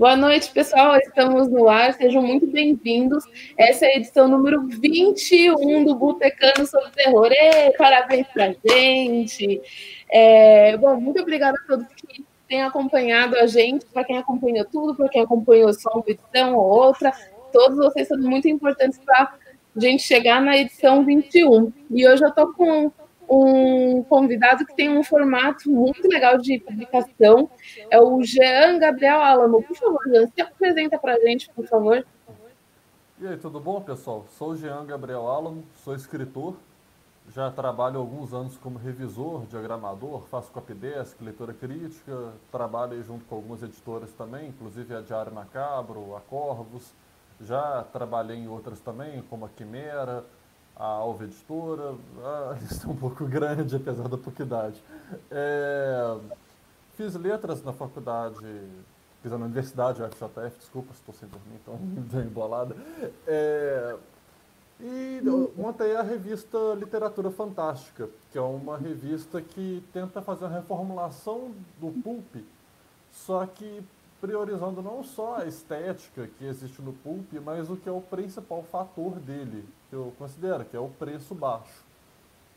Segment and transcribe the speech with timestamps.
[0.00, 0.96] Boa noite, pessoal.
[0.96, 1.92] Estamos no ar.
[1.92, 3.22] Sejam muito bem-vindos.
[3.54, 7.28] Essa é a edição número 21 do Botecano sobre Terror.
[7.30, 9.60] Ei, parabéns pra gente.
[10.10, 14.94] É, bom, muito obrigada a todos que têm acompanhado a gente, para quem acompanhou tudo,
[14.94, 17.12] para quem acompanhou só uma edição ou outra.
[17.52, 19.34] Todos vocês são muito importantes para
[19.76, 21.70] a gente chegar na edição 21.
[21.90, 22.90] E hoje eu estou com
[23.30, 27.48] um convidado que tem um formato muito legal de publicação.
[27.88, 29.62] É o Jean Gabriel Alamo.
[29.62, 32.04] Por favor, Jean, se apresenta para a gente, por favor.
[33.20, 34.26] E aí, tudo bom, pessoal?
[34.36, 36.56] Sou o Jean Gabriel Alamo, sou escritor.
[37.32, 42.32] Já trabalho alguns anos como revisor, diagramador, faço copydesk, leitura crítica.
[42.50, 46.92] Trabalho junto com algumas editoras também, inclusive a Diário Macabro, a Corvos.
[47.40, 50.24] Já trabalhei em outras também, como a Quimera,
[50.76, 54.82] a Alva Editora, ah, isso é um pouco grande, apesar da pouca idade.
[55.30, 56.18] É,
[56.96, 58.36] fiz letras na faculdade,
[59.22, 61.76] fiz na universidade, UFJF, desculpa se estou sem dormir, então
[62.10, 62.76] deu embolada.
[63.26, 63.96] É,
[64.82, 65.20] e
[65.56, 71.90] montei a revista Literatura Fantástica, que é uma revista que tenta fazer uma reformulação do
[72.02, 72.36] pulp,
[73.12, 73.84] só que
[74.20, 78.62] priorizando não só a estética que existe no pulp, mas o que é o principal
[78.62, 81.84] fator dele, que eu considero, que é o preço baixo.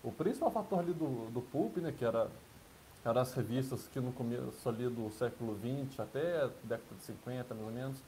[0.04, 2.30] O principal fator ali do, do pulp, né, que era,
[3.04, 7.68] era as revistas que no começo ali do século XX até década de 50, mais
[7.68, 8.04] ou menos,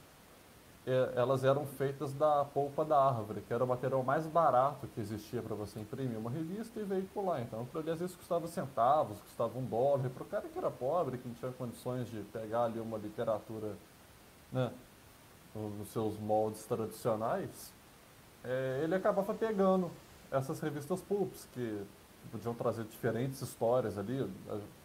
[0.86, 5.02] é, elas eram feitas da polpa da árvore, que era o material mais barato que
[5.02, 7.42] existia para você imprimir uma revista e veicular.
[7.42, 10.08] Então, para ele às vezes custava centavos, custava um dólar.
[10.10, 13.76] Para o cara que era pobre, que não tinha condições de pegar ali uma literatura
[14.52, 14.72] né,
[15.56, 17.74] nos seus moldes tradicionais,
[18.46, 19.92] é, ele acabava pegando
[20.32, 21.82] essas revistas pulps, que
[22.32, 24.30] podiam trazer diferentes histórias ali.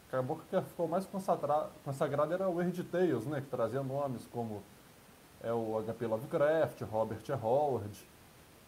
[0.08, 4.62] Acabou que ficou mais consagrado era o Weird Tales, né, que trazia nomes como
[5.42, 6.06] é o H.P.
[6.06, 7.32] Lovecraft, Robert E.
[7.32, 8.06] Howard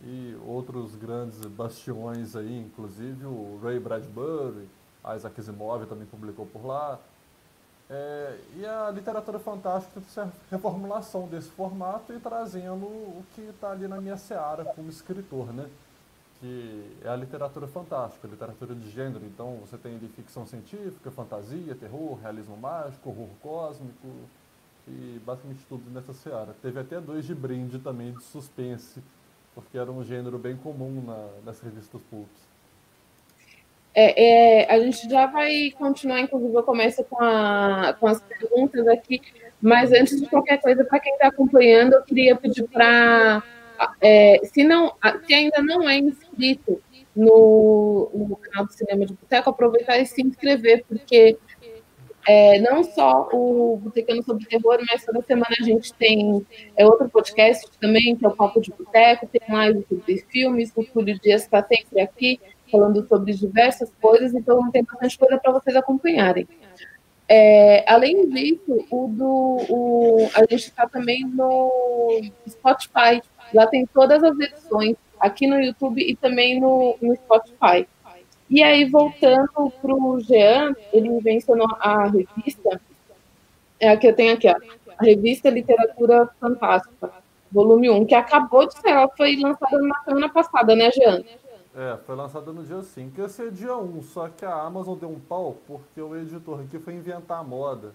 [0.00, 4.68] e outros grandes bastiões aí, inclusive o Ray Bradbury,
[5.16, 6.98] Isaac Asimov também publicou por lá.
[7.94, 13.70] É, e a literatura fantástica é a reformulação desse formato e trazendo o que está
[13.70, 15.68] ali na minha seara como escritor, né?
[16.40, 19.26] Que é a literatura fantástica, a literatura de gênero.
[19.26, 24.08] Então você tem ali ficção científica, fantasia, terror, realismo mágico, horror cósmico,
[24.88, 26.56] e basicamente tudo nessa seara.
[26.62, 29.02] Teve até dois de brinde também de suspense,
[29.54, 32.51] porque era um gênero bem comum na, nas revistas pulps.
[33.94, 38.88] É, é, a gente já vai continuar, inclusive eu começo com, a, com as perguntas
[38.88, 39.20] aqui,
[39.60, 43.42] mas antes de qualquer coisa, para quem está acompanhando, eu queria pedir para,
[44.00, 44.94] é, se, não,
[45.26, 46.80] se ainda não é inscrito
[47.14, 51.38] no, no canal do Cinema de Boteco, aproveitar e se inscrever, porque
[52.26, 57.08] é, não só o Botecano sobre Terror, mas toda semana a gente tem é, outro
[57.08, 61.42] podcast também, que é o Papo de Boteco, tem mais sobre filmes, o Túlio Dias
[61.42, 62.40] está sempre aqui,
[62.72, 66.48] falando sobre diversas coisas, então tem bastante coisa para vocês acompanharem.
[67.28, 73.22] É, além disso, o do, o, a gente está também no Spotify,
[73.54, 77.86] lá tem todas as edições, aqui no YouTube e também no, no Spotify.
[78.50, 82.80] E aí, voltando para o Jean, ele mencionou a revista,
[83.78, 84.56] é a que eu tenho aqui, ó,
[84.98, 87.10] a revista Literatura Fantástica,
[87.50, 91.22] volume 1, que acabou de sair, ela foi lançada na semana passada, né, Jean?
[91.74, 95.08] É, foi lançada no dia 5, ia ser dia 1, só que a Amazon deu
[95.08, 97.94] um pau porque o editor aqui foi inventar a moda,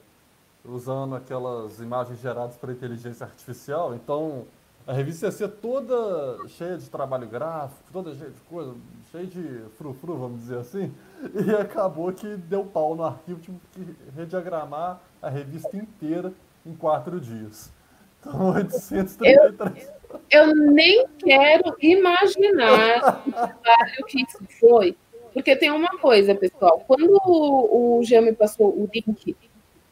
[0.65, 4.47] usando aquelas imagens geradas por inteligência artificial, então
[4.88, 8.73] a revista ia ser toda cheia de trabalho gráfico, toda cheia de coisa,
[9.11, 10.91] cheia de frufru, vamos dizer assim,
[11.45, 16.33] e acabou que deu pau no arquivo, tive que rediagramar a revista inteira
[16.65, 17.71] em quatro dias.
[18.19, 19.88] Então, 833.
[19.88, 19.96] Eu,
[20.30, 24.95] eu nem quero imaginar o trabalho que isso foi,
[25.33, 29.36] porque tem uma coisa, pessoal, quando o, o Jean me passou o link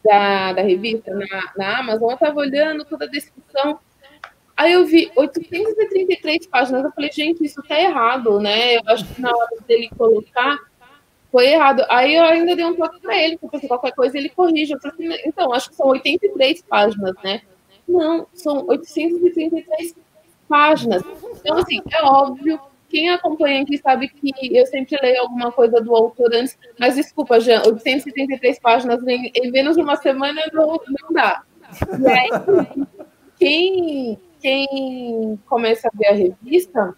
[0.04, 3.78] da, da revista na, na Amazon, eu estava olhando toda a descrição
[4.56, 8.76] Aí eu vi 833 páginas, eu falei, gente, isso tá errado, né?
[8.76, 10.58] Eu acho que na hora dele colocar
[11.30, 11.84] foi errado.
[11.90, 14.72] Aí eu ainda dei um toque para ele, porque qualquer coisa ele corrige.
[14.72, 17.42] Eu falei, então, acho que são 83 páginas, né?
[17.86, 19.94] Não, são 833
[20.48, 21.02] páginas.
[21.40, 25.94] Então, assim, é óbvio, quem acompanha aqui sabe que eu sempre leio alguma coisa do
[25.94, 31.12] autor antes, mas desculpa, Jean, 833 páginas em, em menos de uma semana não, não
[31.12, 31.42] dá.
[32.00, 32.30] E aí,
[33.38, 36.94] quem quem começa a ver a revista,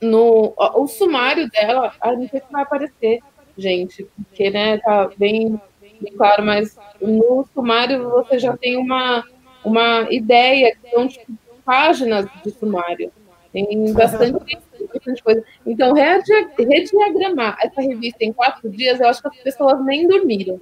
[0.00, 1.92] no, o sumário dela,
[2.28, 3.20] sei se vai aparecer,
[3.56, 5.60] gente, porque né, tá bem,
[6.00, 9.24] bem claro, mas no sumário você já tem uma,
[9.64, 11.32] uma ideia, são tipo,
[11.66, 13.12] páginas de sumário.
[13.52, 14.58] Tem bastante,
[14.92, 15.44] bastante coisa.
[15.66, 20.60] Então, rediagramar essa revista em quatro dias, eu acho que as pessoas nem dormiram.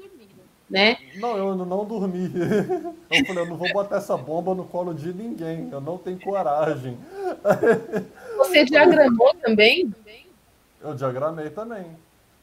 [0.71, 0.97] Né?
[1.17, 2.33] Não, eu não dormi.
[3.11, 5.69] Eu falei, eu não vou botar essa bomba no colo de ninguém.
[5.71, 6.99] Eu não tenho coragem.
[8.39, 9.95] Você diagramou também?
[10.83, 11.87] Eu diagramei também.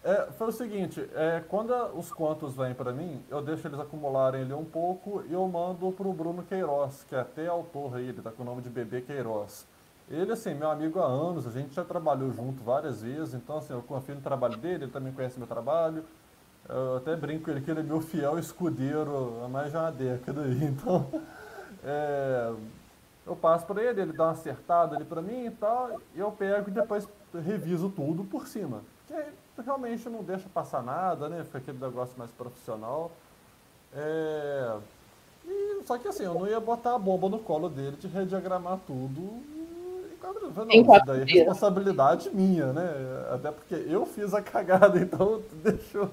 [0.03, 4.41] É, foi o seguinte, é, quando os contos vêm para mim, eu deixo eles acumularem
[4.41, 8.09] ali um pouco e eu mando para o Bruno Queiroz, que é até autor aí,
[8.09, 9.67] ele está com o nome de Bebê Queiroz.
[10.09, 13.73] Ele, assim, meu amigo há anos, a gente já trabalhou junto várias vezes, então, assim,
[13.73, 16.03] eu confio no trabalho dele, ele também conhece meu trabalho.
[16.67, 19.91] Eu até brinco com ele que ele é meu fiel escudeiro há mais de uma
[19.91, 21.07] década aí, então...
[21.83, 22.53] É,
[23.25, 26.31] eu passo para ele, ele dá uma acertada ali para mim e tal, e eu
[26.31, 27.07] pego e depois
[27.45, 28.81] reviso tudo por cima.
[29.07, 29.13] Que
[29.57, 31.43] realmente não deixa passar nada, né?
[31.43, 33.11] Fica aquele negócio mais profissional.
[33.93, 34.77] É...
[35.45, 38.79] E, só que assim, eu não ia botar a bomba no colo dele de rediagramar
[38.85, 39.41] tudo.
[40.55, 42.89] Não, isso daí é responsabilidade minha, né?
[43.33, 46.11] Até porque eu fiz a cagada, então deixa eu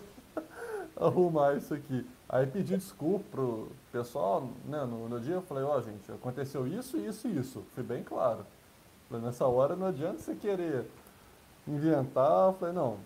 [0.96, 2.06] arrumar isso aqui.
[2.28, 4.84] Aí pedi desculpa pro pessoal, né?
[4.84, 7.64] No, no dia eu falei, ó, oh, gente, aconteceu isso, isso e isso.
[7.74, 8.44] Fui bem claro.
[9.08, 10.84] Falei, nessa hora não adianta você querer
[11.66, 12.52] inventar.
[12.54, 12.98] Falei, não,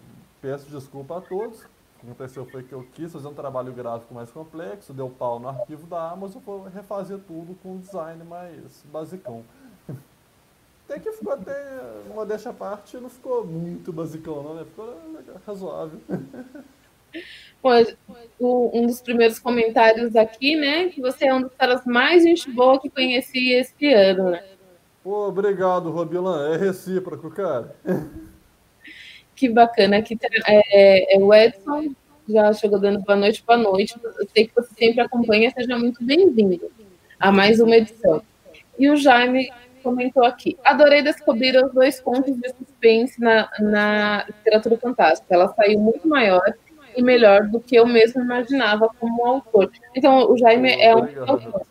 [0.42, 1.62] Peço desculpa a todos.
[1.62, 5.38] O que aconteceu foi que eu quis fazer um trabalho gráfico mais complexo, deu pau
[5.38, 9.44] no arquivo da Amazon, vou refazer tudo com um design mais basicão.
[10.84, 11.54] Até que ficou até,
[12.10, 14.64] uma dessa parte, não ficou muito basicão, não, né?
[14.64, 14.94] Ficou
[15.46, 16.00] razoável.
[17.60, 17.94] Pois,
[18.40, 20.88] um dos primeiros comentários aqui, né?
[20.88, 24.42] Que você é um dos caras mais gente boa que conheci esse ano, né?
[25.04, 26.54] Pô, obrigado, Robilan.
[26.54, 27.76] É recíproco, cara.
[29.42, 29.96] Que bacana.
[29.96, 30.16] Aqui
[30.46, 31.92] é, é, o Edson
[32.28, 33.96] já chegou dando boa noite, boa noite.
[34.00, 36.70] Eu sei que você sempre acompanha, seja muito bem-vindo
[37.18, 38.22] a mais uma edição.
[38.78, 39.50] E o Jaime
[39.82, 45.34] comentou aqui: adorei descobrir os dois contos de suspense na, na literatura fantástica.
[45.34, 46.54] Ela saiu muito maior
[46.96, 49.72] e melhor do que eu mesmo imaginava como autor.
[49.96, 51.68] Então, o Jaime é um dos autores.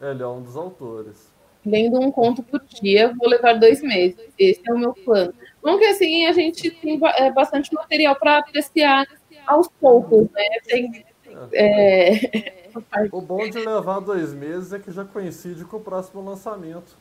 [0.00, 1.34] Ele é um dos autores.
[1.66, 4.28] Lendo um conto por dia, vou levar dois meses.
[4.38, 5.34] Esse é o meu plano.
[5.64, 9.06] Bom que assim a gente tem é, bastante material para apreciar
[9.46, 10.44] aos poucos, né?
[10.66, 11.06] Tem,
[11.54, 12.62] é...
[13.12, 16.96] O bom de levar dois meses é que já coincide com o próximo lançamento.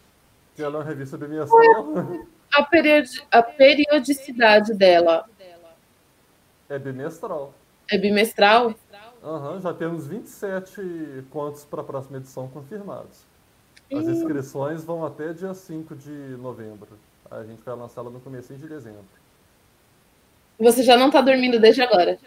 [0.55, 1.87] Que ela é uma revista bimestral.
[2.53, 5.25] A, periodi a periodicidade dela.
[6.69, 7.55] É bimestral.
[7.89, 8.75] É bimestral?
[9.23, 13.25] Uhum, já temos 27 contos para a próxima edição confirmados.
[13.91, 16.89] As inscrições vão até dia 5 de novembro.
[17.39, 19.05] A gente vai lançá-la no começo de dezembro.
[20.59, 22.17] Você já não está dormindo desde agora?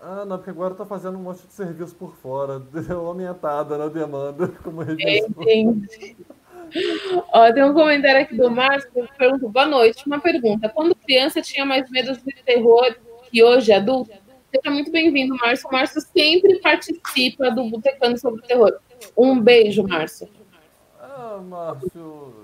[0.00, 2.58] Ah, não, porque agora está fazendo um monte de serviço por fora.
[2.72, 5.30] Deu aumentada na demanda como revisor.
[5.38, 6.16] Entendi.
[7.32, 10.02] Ó, tem um comentário aqui do Márcio que pergunta: boa noite.
[10.06, 10.68] Uma pergunta.
[10.68, 12.96] Quando criança tinha mais medo de terror
[13.30, 14.12] que hoje adulto?
[14.54, 15.68] Seja muito bem-vindo, Márcio.
[15.68, 18.78] O Márcio sempre participa do Botecando sobre o Terror.
[19.16, 20.28] Um beijo, Márcio.
[21.00, 22.43] Ah, Márcio,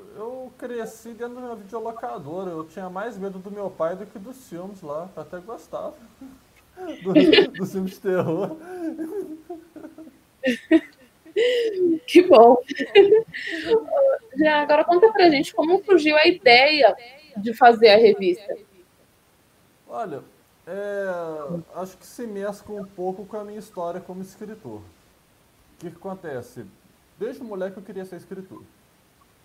[0.50, 2.50] eu cresci dentro de uma videolocadora.
[2.50, 5.08] Eu tinha mais medo do meu pai do que dos filmes lá.
[5.14, 5.94] Eu até gostava
[7.02, 8.56] do, dos filmes de terror.
[12.06, 12.56] Que bom.
[14.36, 16.94] Já, agora conta pra gente como surgiu a ideia
[17.36, 18.56] de fazer a revista.
[19.88, 20.24] Olha,
[20.66, 21.06] é,
[21.76, 24.80] acho que se mescla um pouco com a minha história como escritor.
[24.80, 24.82] O
[25.78, 26.66] que, que acontece?
[27.16, 28.62] Desde moleque eu queria ser escritor.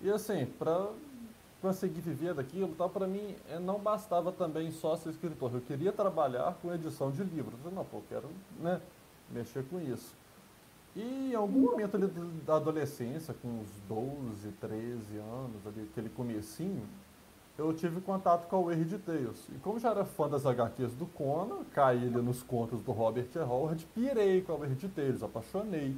[0.02, 0.90] E assim, para
[1.62, 5.52] conseguir viver daquilo, tá, para mim é, não bastava também só ser escritor.
[5.54, 7.56] Eu queria trabalhar com edição de livros.
[7.64, 8.82] Eu, não, pô, quero né,
[9.32, 10.16] mexer com isso.
[10.96, 12.08] E em algum momento ali
[12.46, 16.88] da adolescência, com uns 12, 13 anos, ali, aquele comecinho,
[17.58, 19.48] eu tive contato com o Weird Tales.
[19.50, 23.28] E como já era fã das HQs do Conan, caí ali nos contos do Robert
[23.34, 23.40] E.
[23.40, 25.98] Howard, pirei com o Weird Tales, apaixonei.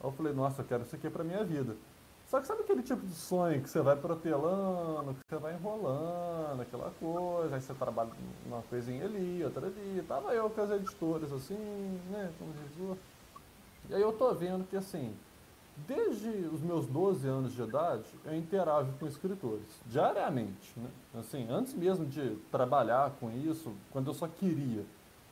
[0.00, 1.76] Aí eu falei, nossa, eu quero isso aqui pra minha vida.
[2.26, 6.62] Só que sabe aquele tipo de sonho que você vai protelando, que você vai enrolando,
[6.62, 8.10] aquela coisa, aí você trabalha
[8.46, 10.04] uma coisinha ali, outra ali.
[10.08, 11.56] Tava eu com as editoras assim,
[12.10, 12.96] né, como revisor.
[13.88, 15.14] E aí eu tô vendo que assim,
[15.86, 20.88] desde os meus 12 anos de idade, eu interajo com escritores, diariamente, né?
[21.18, 24.84] Assim, antes mesmo de trabalhar com isso, quando eu só queria.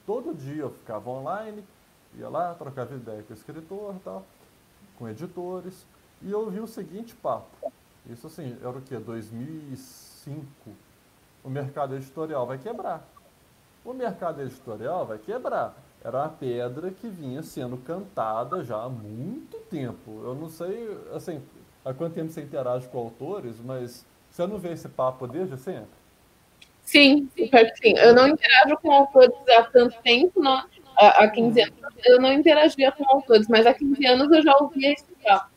[0.06, 1.64] Todo dia eu ficava online,
[2.14, 4.26] ia lá, trocava ideia com o escritor tal,
[4.99, 5.87] com editores.
[6.24, 7.72] E eu vi o seguinte papo.
[8.08, 8.96] Isso assim, era o que?
[8.96, 10.44] 2005.
[11.44, 13.06] O mercado editorial vai quebrar.
[13.84, 15.74] O mercado editorial vai quebrar.
[16.04, 20.20] era uma pedra que vinha sendo cantada já há muito tempo.
[20.24, 21.42] Eu não sei, assim,
[21.84, 26.02] há quanto tempo você interage com autores, mas você não vê esse papo desde sempre?
[26.82, 27.96] Sim, sim.
[27.96, 30.64] Eu não interajo com autores há tanto tempo, não,
[30.96, 31.74] há 15 anos
[32.04, 35.51] eu não interagia com autores, mas há 15 anos eu já ouvia esse papo.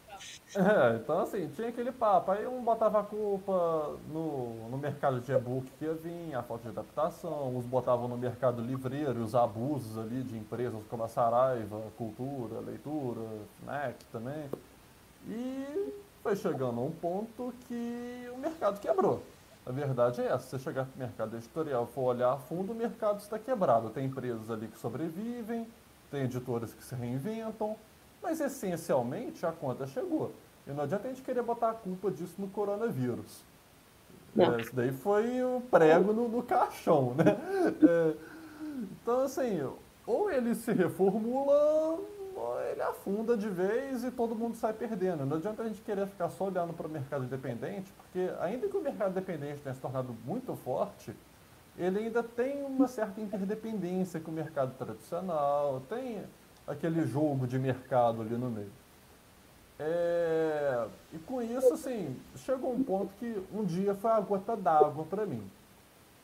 [0.58, 2.32] É, então assim, tinha aquele papo.
[2.32, 6.64] Aí um botava a culpa no, no mercado de e-book que ia vir, a falta
[6.64, 11.82] de adaptação, uns botavam no mercado livreiro os abusos ali de empresas como a Saraiva,
[11.98, 13.22] Cultura, Leitura,
[13.60, 14.50] FNEC também.
[15.28, 15.94] E
[16.24, 19.22] foi chegando a um ponto que o mercado quebrou.
[19.66, 22.72] A verdade é essa, se você chegar no mercado editorial e for olhar a fundo,
[22.72, 23.90] o mercado está quebrado.
[23.90, 25.68] Tem empresas ali que sobrevivem,
[26.12, 27.76] tem editoras que se reinventam,
[28.22, 30.32] mas essencialmente a conta chegou.
[30.67, 33.43] E não adianta a gente querer botar a culpa disso no coronavírus.
[34.38, 37.38] É, isso daí foi o prego no, no caixão, né?
[37.88, 38.15] É,
[39.01, 39.62] então, assim,
[40.05, 42.00] ou ele se reformula,
[42.36, 45.25] ou ele afunda de vez e todo mundo sai perdendo.
[45.25, 48.75] Não adianta a gente querer ficar só olhando para o mercado independente, porque ainda que
[48.75, 51.15] o mercado independente tenha se tornado muito forte,
[51.77, 56.24] ele ainda tem uma certa interdependência com o mercado tradicional, tem
[56.67, 58.72] aquele jogo de mercado ali no meio.
[59.77, 65.03] É, e com isso, assim, chegou um ponto que um dia foi a gota d'água
[65.05, 65.44] para mim.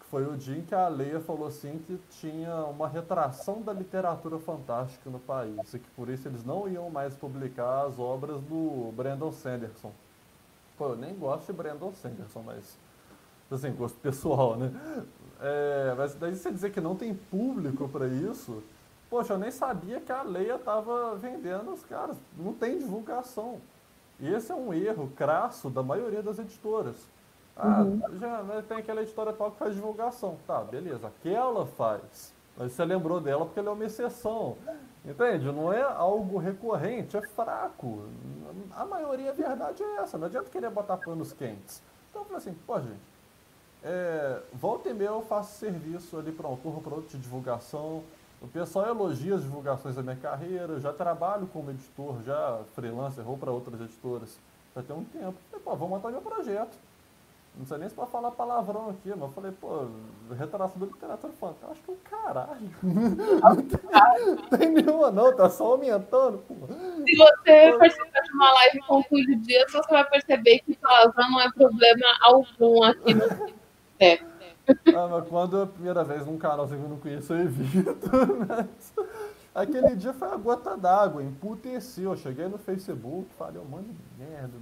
[0.10, 4.38] Foi o dia em que a Leia falou assim que tinha uma retração da literatura
[4.39, 8.91] fantástica no país e que por isso eles não iam mais publicar as obras do
[8.93, 9.91] Brandon Sanderson.
[10.77, 12.77] Pô, eu nem gosto de Brandon Sanderson, mas
[13.50, 14.72] assim, gosto pessoal, né?
[15.39, 18.62] É, mas daí você dizer que não tem público para isso,
[19.12, 22.15] poxa, eu nem sabia que a Leia estava vendendo os caras.
[22.38, 23.60] Não tem divulgação.
[24.18, 26.96] E esse é um erro crasso da maioria das editoras.
[27.58, 28.01] Ah, uhum.
[28.18, 30.38] já né, tem aquela editora tal que faz divulgação.
[30.48, 32.34] Tá, beleza, aquela faz.
[32.58, 34.58] Mas você lembrou dela porque ela é uma exceção.
[35.03, 35.46] Entende?
[35.51, 38.06] Não é algo recorrente, é fraco.
[38.74, 40.18] A maioria, a verdade é essa.
[40.18, 41.82] Não adianta querer botar panos quentes.
[42.10, 43.01] Então eu falei assim, pô, gente,
[43.84, 48.03] é, volta e meia eu faço serviço ali para um autor, para outro de divulgação.
[48.41, 50.74] O pessoal elogia as divulgações da minha carreira.
[50.74, 54.38] Eu já trabalho como editor, já freelancer ou para outras editoras.
[54.75, 55.36] Já tem um tempo.
[55.50, 56.75] Falei, pô, vou montar meu projeto.
[57.55, 59.86] Não sei nem se para falar palavrão aqui, mas eu falei, pô,
[60.38, 61.71] retração da literatura fantástica.
[61.71, 62.71] Acho que é um caralho.
[62.81, 66.55] Não tem nenhuma não, tá só aumentando, pô.
[67.05, 71.29] Se você participar de uma live com o Túlio Dias, você vai perceber que palavrão
[71.29, 73.24] não é problema algum aqui no
[74.00, 74.31] é.
[74.96, 78.10] Ah, mas quando é a primeira vez num canal que eu não conheço, eu evito.
[78.48, 78.94] Mas...
[79.54, 82.12] Aquele dia foi a gota d'água, emputeceu.
[82.12, 84.54] Eu cheguei no Facebook, falei, monte de merda,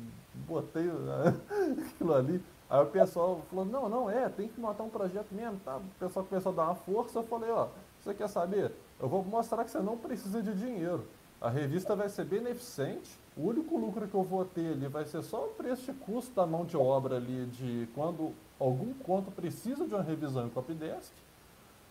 [0.47, 0.89] botei
[1.87, 2.43] aquilo ali.
[2.67, 5.77] Aí o pessoal falou, não, não, é, tem que montar um projeto mesmo, tá?
[5.77, 7.67] O pessoal começou a dar uma força, eu falei, ó,
[7.99, 8.71] você quer saber?
[8.99, 11.05] Eu vou mostrar que você não precisa de dinheiro.
[11.41, 15.23] A revista vai ser beneficente, o único lucro que eu vou ter ali vai ser
[15.23, 19.93] só preço de custo da mão de obra ali de quando algum conto precisa de
[19.93, 21.13] uma revisão em Copydesk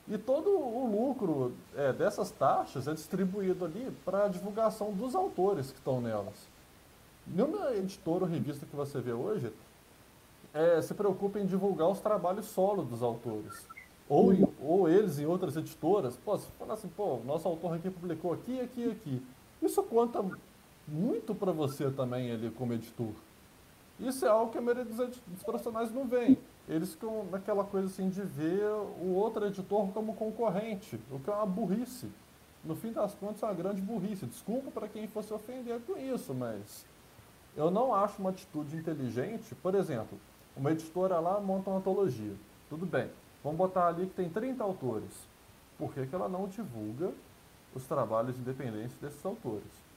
[0.06, 5.70] e todo o lucro é, dessas taxas é distribuído ali para a divulgação dos autores
[5.70, 6.34] que estão nelas.
[7.26, 9.50] Nenhuma editora ou revista que você vê hoje
[10.52, 13.66] é, se preocupa em divulgar os trabalhos solo dos autores.
[14.08, 16.16] Ou, ou eles em outras editoras.
[16.16, 19.22] Pô, você fala assim, pô, nosso autor aqui publicou aqui, aqui, aqui.
[19.60, 20.24] Isso conta
[20.88, 23.12] muito para você também ali como editor.
[24.00, 26.36] Isso é algo que a maioria dos, dos profissionais não vê.
[26.68, 28.64] Eles ficam naquela coisa assim de ver
[29.00, 32.08] o outro editor como concorrente, o que é uma burrice.
[32.64, 34.26] No fim das contas, é uma grande burrice.
[34.26, 36.84] Desculpa para quem fosse ofender com isso, mas
[37.56, 39.54] eu não acho uma atitude inteligente.
[39.56, 40.18] Por exemplo,
[40.56, 42.34] uma editora lá monta uma antologia.
[42.68, 43.10] Tudo bem,
[43.42, 45.26] vamos botar ali que tem 30 autores.
[45.78, 47.12] Por que, que ela não divulga
[47.74, 49.87] os trabalhos independentes desses autores?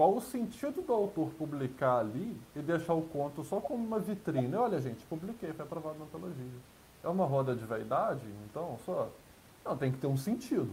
[0.00, 4.56] Qual o sentido do autor publicar ali e deixar o conto só como uma vitrine?
[4.56, 6.46] Olha, gente, publiquei, foi aprovado na antologia.
[7.04, 8.24] É uma roda de vaidade?
[8.48, 9.10] Então, só.
[9.62, 10.72] Não, tem que ter um sentido.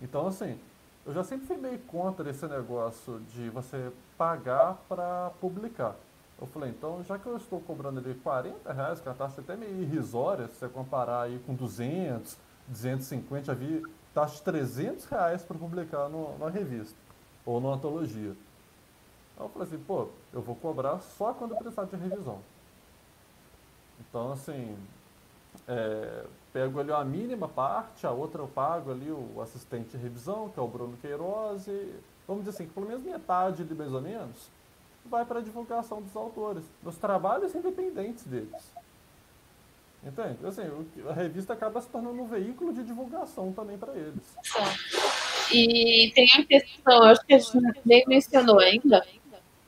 [0.00, 0.58] Então, assim,
[1.06, 5.94] eu já sempre fui meio contra esse negócio de você pagar para publicar.
[6.40, 9.44] Eu falei, então, já que eu estou cobrando ali 40 reais, que a taxa é
[9.44, 15.04] até meio irrisória, se você comparar aí com 200, 250, já vi taxa de 300
[15.04, 16.96] reais para publicar no, revista
[17.44, 18.34] ou numa antologia.
[19.36, 22.38] Aí eu falei assim, pô, eu vou cobrar só quando precisar de revisão.
[24.00, 24.76] Então, assim,
[25.66, 30.48] é, pego ali uma mínima parte, a outra eu pago ali o assistente de revisão,
[30.48, 31.94] que é o Bruno Queiroz, e
[32.26, 34.48] vamos dizer assim, que pelo menos metade ali, mais ou menos,
[35.04, 38.72] vai para a divulgação dos autores, dos trabalhos independentes deles.
[40.04, 40.44] Entende?
[40.44, 40.62] Assim,
[41.08, 44.36] a revista acaba se tornando um veículo de divulgação também para eles.
[45.52, 49.04] E tem a questão, acho que a gente nem mencionou ainda,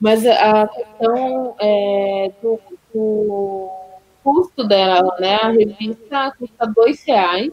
[0.00, 2.61] mas a questão é, do,
[2.93, 3.71] do,
[4.23, 5.37] custo dela, né?
[5.37, 7.53] A revista custa dois reais.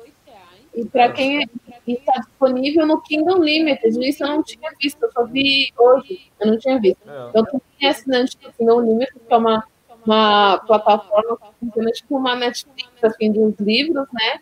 [0.73, 1.45] E para quem
[1.85, 6.47] está disponível no Kindle Limited, isso eu não tinha visto, eu só vi hoje, eu
[6.47, 7.09] não tinha visto.
[7.09, 7.29] É.
[7.29, 7.45] Então,
[7.77, 9.63] quem é assinante do Kindle Limited, que é uma,
[10.05, 14.39] uma plataforma que funciona tipo uma Netflix assim, dos livros, né?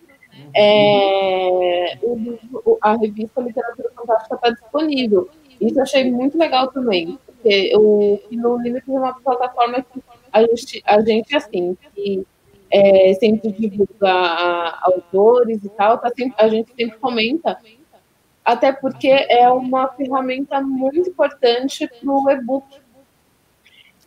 [0.55, 5.29] É, o, a revista Literatura Fantástica está disponível.
[5.59, 10.41] Isso eu achei muito legal também, porque o No Limite é uma plataforma que a
[10.41, 12.25] gente, a gente assim, que
[12.71, 17.57] é, sempre divulga autores e tal, tá sempre, a gente sempre comenta,
[18.45, 22.78] até porque é uma ferramenta muito importante para o e-book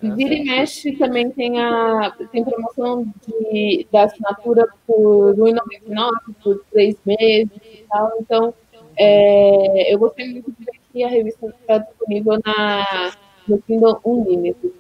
[0.02, 6.10] Vira e mexe também tem a tem promoção de, da assinatura por R$ 1,99
[6.42, 8.12] por três meses e tal.
[8.20, 8.54] Então,
[8.96, 13.12] é, eu gostei muito de ver que a revista está disponível na,
[13.46, 14.72] no Kindle Unlimited.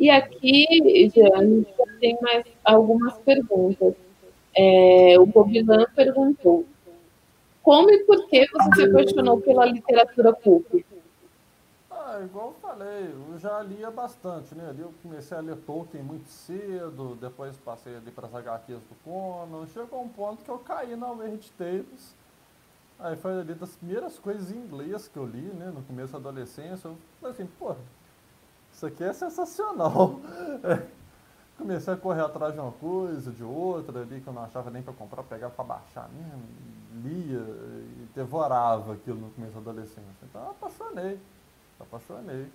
[0.00, 3.94] E aqui, já, a gente já tem mais algumas perguntas.
[4.54, 6.64] É, o Bobilan perguntou:
[7.62, 10.95] Como e por que você se apaixonou pela literatura pública?
[12.22, 14.68] Igual eu falei, eu já lia bastante, né?
[14.68, 18.94] Ali eu comecei a ler Tolkien muito cedo, depois passei ali para as HQs do
[19.04, 19.66] Conan.
[19.66, 22.14] Chegou um ponto que eu caí na Weird Tales.
[22.98, 25.70] Aí foi ali das primeiras coisas em inglês que eu li, né?
[25.74, 26.88] No começo da adolescência.
[26.88, 27.74] Eu falei assim, pô,
[28.72, 30.20] isso aqui é sensacional.
[31.58, 34.82] Comecei a correr atrás de uma coisa, de outra ali que eu não achava nem
[34.82, 36.42] para comprar, pegava para baixar mesmo,
[37.02, 40.04] lia e devorava aquilo no começo da adolescência.
[40.22, 41.18] Então eu apaixonei.
[41.80, 42.46] Apaixonei.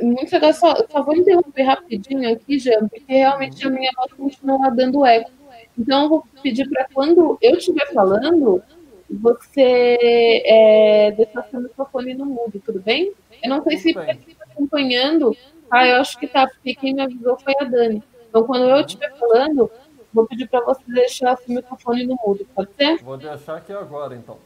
[0.00, 4.70] Muito legal, só, só vou interromper rapidinho aqui, Jean, porque realmente a minha voz continua
[4.70, 5.30] dando eco.
[5.78, 8.62] Então, eu vou pedir para quando eu estiver falando,
[9.10, 9.98] você
[10.44, 13.12] é, deixar seu microfone no mudo, tudo bem?
[13.42, 15.36] Eu não sei se você está acompanhando.
[15.70, 18.02] Ah, eu acho que tá, porque quem me avisou foi a Dani.
[18.28, 19.70] Então, quando eu estiver falando,
[20.12, 22.96] vou pedir para você deixar seu microfone no mudo, pode ser?
[23.02, 24.38] Vou deixar aqui agora, então.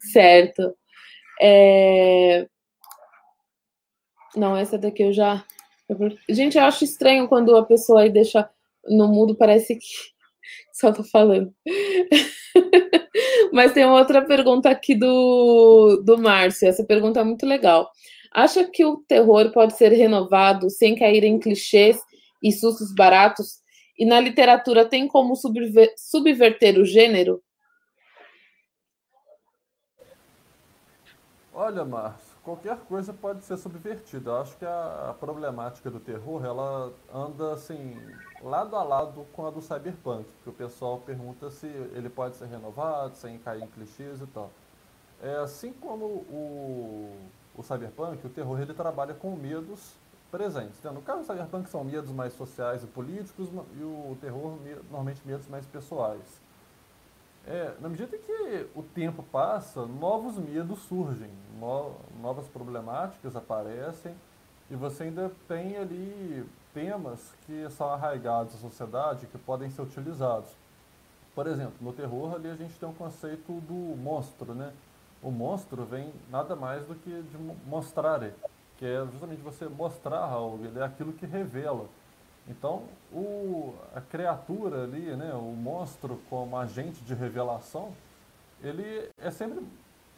[0.00, 0.76] Certo.
[1.40, 2.46] É...
[4.36, 5.44] Não, essa daqui eu já.
[6.28, 8.48] Gente, eu acho estranho quando a pessoa aí deixa
[8.86, 9.86] no mudo, parece que
[10.72, 11.52] só tô falando.
[13.52, 16.68] Mas tem outra pergunta aqui do, do Márcio.
[16.68, 17.90] Essa pergunta é muito legal.
[18.32, 21.98] Acha que o terror pode ser renovado sem cair em clichês
[22.42, 23.58] e sustos baratos?
[23.98, 27.42] E na literatura tem como subver subverter o gênero?
[31.60, 34.30] Olha, Márcio, qualquer coisa pode ser subvertida.
[34.30, 38.00] Eu acho que a, problemática do terror, ela anda assim,
[38.40, 42.46] lado a lado com a do cyberpunk, que o pessoal pergunta se ele pode ser
[42.46, 44.52] renovado, sem cair em clichês e tal.
[45.20, 47.12] É, assim como o,
[47.56, 49.96] o cyberpunk, o terror ele trabalha com medos
[50.30, 50.80] presentes.
[50.84, 50.92] Né?
[50.92, 55.48] No caso do cyberpunk são medos mais sociais e políticos e o terror normalmente medos
[55.48, 56.40] mais pessoais.
[57.50, 64.14] É, na medida que o tempo passa, novos medos surgem, no, novas problemáticas aparecem
[64.70, 70.50] e você ainda tem ali temas que são arraigados à sociedade que podem ser utilizados.
[71.34, 74.70] Por exemplo, no terror ali a gente tem um conceito do monstro, né?
[75.22, 78.30] O monstro vem nada mais do que de mostrar,
[78.76, 81.86] que é justamente você mostrar algo, ele é aquilo que revela.
[82.48, 87.92] Então, o, a criatura ali, né, o monstro como agente de revelação,
[88.62, 89.64] ele é sempre,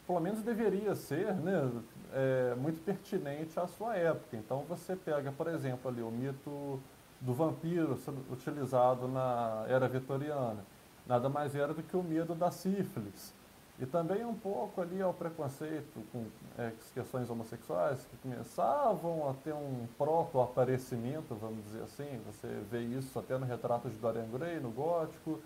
[0.07, 1.71] pelo menos deveria ser, né,
[2.13, 4.37] é, muito pertinente à sua época.
[4.37, 6.81] Então, você pega, por exemplo, ali o mito
[7.21, 7.99] do vampiro
[8.31, 10.65] utilizado na era vitoriana.
[11.07, 13.35] Nada mais era do que o medo da sífilis.
[13.81, 16.27] E também um pouco ali ao preconceito com
[16.59, 22.21] é, questões homossexuais que começavam a ter um proto-aparecimento, vamos dizer assim.
[22.27, 25.41] Você vê isso até no retrato de Dorian Gray, no gótico.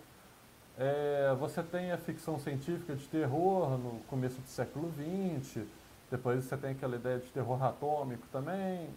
[0.77, 5.65] É, você tem a ficção científica de terror no começo do século XX.
[6.11, 8.89] Depois você tem aquela ideia de terror atômico também.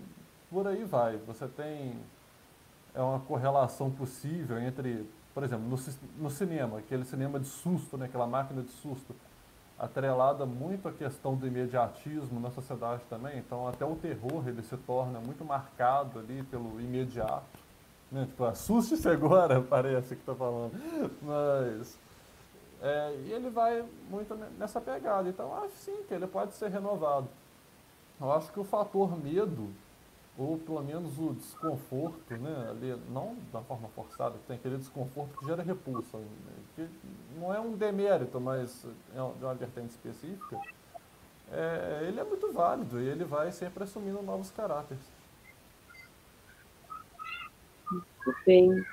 [0.51, 1.17] Por aí vai.
[1.19, 1.97] Você tem
[2.93, 5.79] é uma correlação possível entre, por exemplo, no,
[6.25, 9.15] no cinema, aquele cinema de susto, né, aquela máquina de susto
[9.79, 13.39] atrelada muito à questão do imediatismo na sociedade também.
[13.39, 17.47] Então, até o terror ele se torna muito marcado ali pelo imediato.
[18.11, 18.27] Né?
[18.27, 20.73] Tipo, assuste-se agora, parece que está falando.
[21.23, 21.99] Mas.
[22.81, 25.29] É, e ele vai muito nessa pegada.
[25.29, 27.29] Então, acho sim que ele pode ser renovado.
[28.21, 29.71] Eu acho que o fator medo
[30.39, 35.47] ou pelo menos o desconforto, né, ali, não da forma forçada, tem aquele desconforto que
[35.47, 36.27] gera repulsa, né,
[36.77, 36.89] que
[37.41, 40.61] não é um demérito, mas é uma vertente específica,
[41.51, 45.03] é, ele é muito válido e ele vai sempre assumindo novos caráteres.
[47.91, 48.85] Muito bem.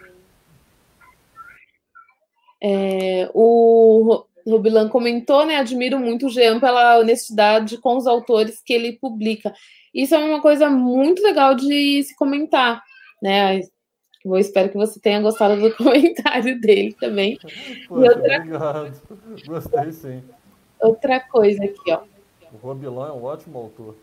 [2.60, 5.58] É, o Rubilan comentou, né?
[5.58, 9.54] Admiro muito o Jean pela honestidade com os autores que ele publica.
[9.94, 12.84] Isso é uma coisa muito legal de se comentar,
[13.22, 13.62] né?
[14.24, 17.38] Eu espero que você tenha gostado do comentário dele também.
[17.90, 18.38] Outra...
[18.38, 19.02] obrigado.
[19.46, 20.24] Gostei sim.
[20.80, 22.02] Outra coisa aqui, ó.
[22.54, 23.96] O Robilan é um ótimo autor.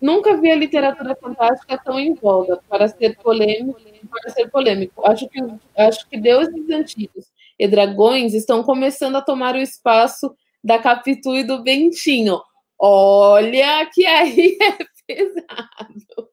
[0.00, 3.80] Nunca vi a literatura fantástica tão em voga para ser polêmico.
[4.10, 5.06] Para ser polêmico.
[5.06, 5.40] Acho que,
[5.76, 7.30] acho que deuses antigos
[7.62, 12.40] e dragões estão começando a tomar o espaço da Capitu e do Bentinho.
[12.76, 16.28] Olha que aí é pesado.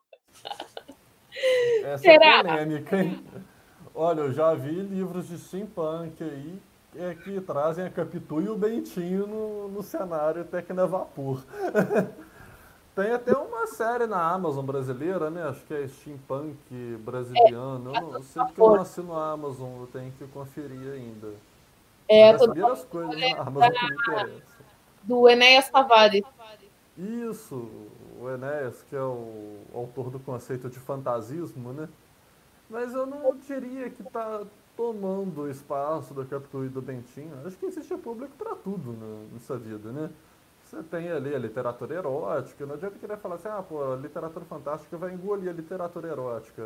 [1.83, 2.39] Essa é Será?
[2.39, 3.23] é polêmica, hein?
[3.93, 6.59] Olha, eu já vi livros de steampunk aí
[6.95, 11.45] é, que trazem a Capitu e o Bentinho no, no cenário Tecnavapor.
[12.99, 15.43] Tem até uma série na Amazon brasileira, né?
[15.43, 16.57] Acho que é Steampunk
[16.99, 17.95] brasiliano.
[17.95, 21.31] É, eu não sei porque eu não assino a Amazon, eu tenho que conferir ainda.
[22.09, 24.65] É, as primeiras coisas na Amazon que me interessam.
[25.03, 26.25] Do Enéas Tavares.
[26.97, 27.69] Isso,
[28.19, 31.87] o Enéas, que é o autor do conceito de fantasismo, né?
[32.69, 34.41] Mas eu não diria que está
[34.75, 37.31] tomando o espaço da Capitu e do Bentinho.
[37.45, 38.91] Acho que existe público para tudo
[39.31, 40.09] nessa vida, né?
[40.69, 44.45] Você tem ali a literatura erótica, não adianta querer falar assim, ah, pô, a literatura
[44.45, 46.61] fantástica vai engolir a literatura erótica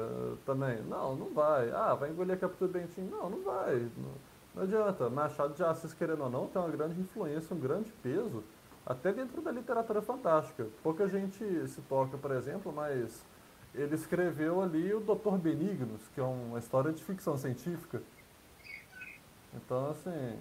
[0.45, 0.81] também.
[0.81, 1.71] Não, não vai.
[1.71, 3.09] Ah, vai engolir a Capitu e Bentinho.
[3.09, 3.75] Não, não vai.
[3.95, 4.11] Não,
[4.55, 5.09] não adianta.
[5.09, 8.43] Machado de Assis, querendo ou não, tem uma grande influência, um grande peso
[8.85, 10.67] até dentro da literatura fantástica.
[10.83, 13.25] Pouca gente se toca, por exemplo, mas
[13.73, 18.01] ele escreveu ali o Doutor Benignos, que é uma história de ficção científica.
[19.53, 20.37] Então, assim,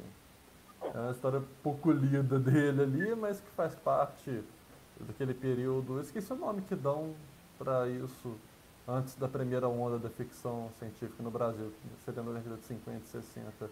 [0.94, 4.42] é uma história pouco lida dele ali, mas que faz parte
[5.00, 5.96] daquele período.
[5.96, 7.14] Eu esqueci o nome que dão
[7.58, 8.36] para isso
[8.86, 12.98] antes da primeira onda da ficção científica no Brasil, que seria na década de 50
[12.98, 13.70] e 60.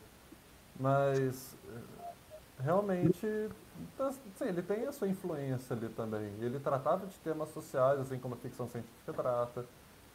[0.78, 1.56] Mas
[2.58, 3.26] realmente,
[4.36, 6.32] sim, ele tem a sua influência ali também.
[6.40, 9.64] Ele tratava de temas sociais, assim como a ficção científica trata.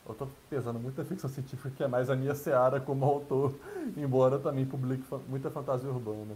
[0.06, 3.56] Eu estou pesando muito a ficção científica, que é mais a minha seara como autor,
[3.98, 6.36] embora também publique muita fantasia urbana.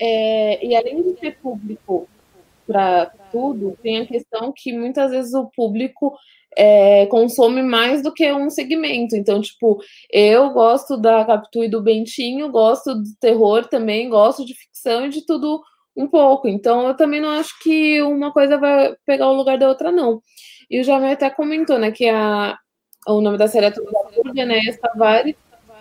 [0.00, 2.08] É, e além de ser público
[2.66, 6.16] para tudo, tem a questão que muitas vezes o público
[6.56, 9.16] é, consome mais do que um segmento.
[9.16, 9.78] Então, tipo,
[10.10, 15.08] eu gosto da Capitu e do Bentinho, gosto do terror também, gosto de ficção e
[15.08, 15.62] de tudo
[15.96, 16.48] um pouco.
[16.48, 20.22] Então, eu também não acho que uma coisa vai pegar o lugar da outra, não.
[20.70, 22.56] E o Jamé até comentou, né, que a,
[23.06, 23.90] o nome da série é Tudo
[24.34, 25.34] da né, Tavares,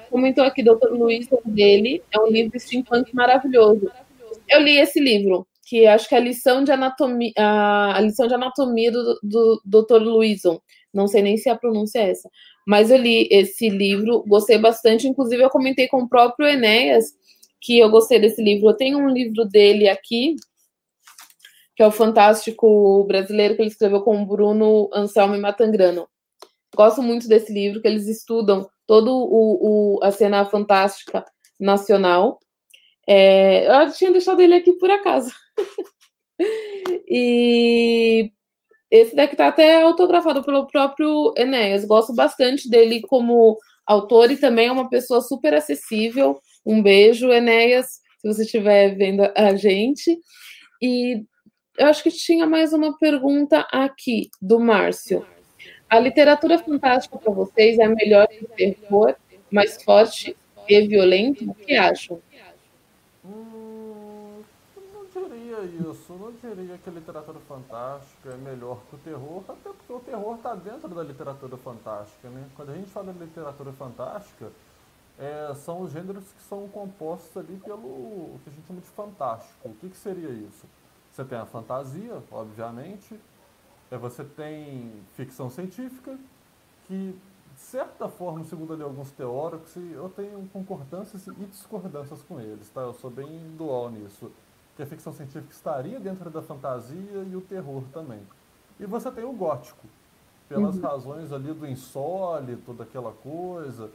[0.09, 3.91] comentou aqui, Doutor Luiz, dele, é um livro steampunk maravilhoso.
[4.49, 8.33] Eu li esse livro, que acho que é a lição de anatomia, a, lição de
[8.33, 10.01] anatomia do, do Dr.
[10.01, 10.59] Luison.
[10.93, 12.29] Não sei nem se a pronúncia é essa.
[12.65, 15.07] Mas eu li esse livro, gostei bastante.
[15.07, 17.13] Inclusive, eu comentei com o próprio Enéas
[17.61, 18.69] que eu gostei desse livro.
[18.69, 20.35] Eu tenho um livro dele aqui,
[21.75, 26.07] que é o Fantástico Brasileiro, que ele escreveu com o Bruno Anselmo e Matangrano.
[26.75, 29.11] Gosto muito desse livro, que eles estudam toda
[30.01, 31.25] a cena fantástica
[31.59, 32.39] nacional.
[33.07, 35.31] É, eu tinha deixado ele aqui por acaso.
[37.07, 38.31] e
[38.91, 41.85] esse daqui tá até autografado pelo próprio Enéas.
[41.85, 46.39] Gosto bastante dele como autor e também é uma pessoa super acessível.
[46.65, 50.19] Um beijo, Enéas, se você estiver vendo a gente.
[50.81, 51.23] E
[51.77, 55.25] eu acho que tinha mais uma pergunta aqui, do Márcio.
[55.89, 59.15] A literatura fantástica para vocês é melhor que o terror,
[59.49, 60.35] mais forte
[60.67, 61.49] e violento?
[61.49, 62.21] O que acham?
[65.89, 69.99] Isso, não diria que a literatura fantástica é melhor que o terror, até porque o
[69.99, 72.47] terror está dentro da literatura fantástica, né?
[72.55, 74.51] Quando a gente fala de literatura fantástica,
[75.19, 79.67] é, são os gêneros que são compostos ali pelo que a gente chama de fantástico.
[79.67, 80.65] O que, que seria isso?
[81.11, 83.19] Você tem a fantasia, obviamente,
[83.89, 86.17] é, você tem ficção científica,
[86.87, 87.17] que
[87.67, 92.81] certa forma, segundo ali alguns teóricos, eu tenho concordâncias e discordâncias com eles, tá?
[92.81, 93.27] Eu sou bem
[93.57, 94.31] dual nisso
[94.75, 98.21] que a ficção científica estaria dentro da fantasia e o terror também.
[98.79, 99.85] E você tem o gótico,
[100.47, 100.81] pelas uhum.
[100.81, 103.89] razões ali do insólito, daquela coisa,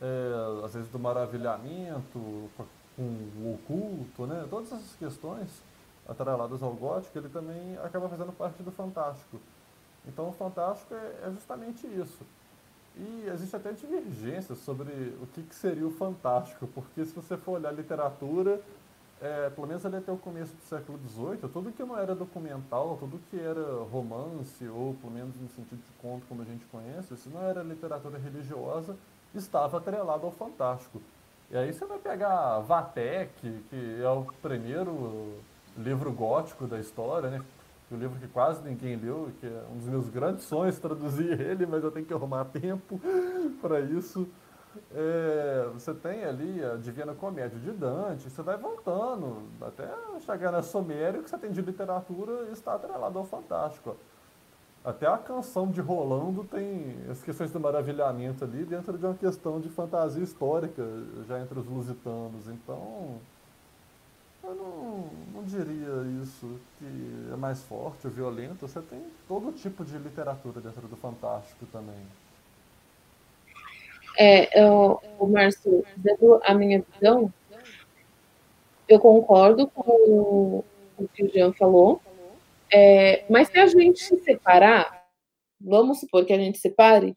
[0.00, 2.48] é, às vezes do maravilhamento,
[2.96, 4.46] com o oculto, né?
[4.48, 5.62] Todas essas questões
[6.08, 9.38] atreladas ao gótico, ele também acaba fazendo parte do fantástico.
[10.06, 12.24] Então o fantástico é, é justamente isso.
[12.96, 14.90] E existe até divergência sobre
[15.22, 18.60] o que, que, seria o fantástico, porque se você for olhar literatura,
[19.20, 22.96] é, pelo menos ali até o começo do século XVIII, tudo que não era documental,
[22.98, 27.16] tudo que era romance, ou pelo menos no sentido de conto como a gente conhece,
[27.16, 28.96] se não era literatura religiosa,
[29.34, 31.00] estava atrelado ao fantástico.
[31.50, 33.32] E aí você vai pegar Vatek,
[33.70, 35.34] que é o primeiro
[35.76, 37.42] livro gótico da história, né?
[37.90, 41.66] O livro que quase ninguém leu, que é um dos meus grandes sonhos traduzir ele,
[41.66, 43.00] mas eu tenho que arrumar tempo
[43.60, 44.28] para isso.
[44.94, 49.88] É, você tem ali a Divina Comédia de Dante, você vai voltando até
[50.20, 53.96] chegar na Somério, que você tem de literatura e está atrelado ao fantástico.
[54.84, 59.60] Até a canção de Rolando tem as questões do maravilhamento ali dentro de uma questão
[59.60, 60.82] de fantasia histórica,
[61.26, 62.48] já entre os lusitanos.
[62.48, 63.20] Então,
[64.42, 68.66] eu não, não diria isso, que é mais forte ou violento.
[68.66, 72.06] Você tem todo tipo de literatura dentro do fantástico também.
[74.18, 77.32] É, eu, o Márcio, dando a minha visão,
[78.88, 80.64] eu concordo com
[80.98, 82.02] o que o Jean falou.
[82.72, 85.06] É, mas se a gente se separar,
[85.60, 87.16] vamos supor que a gente separe,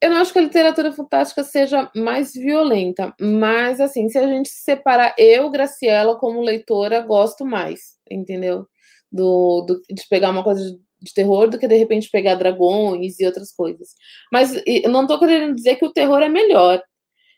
[0.00, 4.48] eu não acho que a literatura fantástica seja mais violenta, mas assim, se a gente
[4.48, 8.66] se separar, eu, Graciela, como leitora, gosto mais, entendeu?
[9.10, 13.18] Do, do de pegar uma coisa de, de terror do que de repente pegar dragões
[13.20, 13.90] e outras coisas.
[14.32, 16.82] Mas eu não estou querendo dizer que o terror é melhor,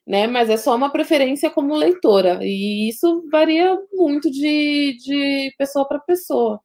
[0.07, 0.27] né?
[0.27, 6.01] Mas é só uma preferência como leitora, e isso varia muito de, de pessoa para
[6.01, 6.61] pessoa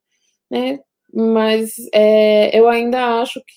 [0.51, 0.80] né?
[1.13, 3.54] Mas é, eu ainda acho que,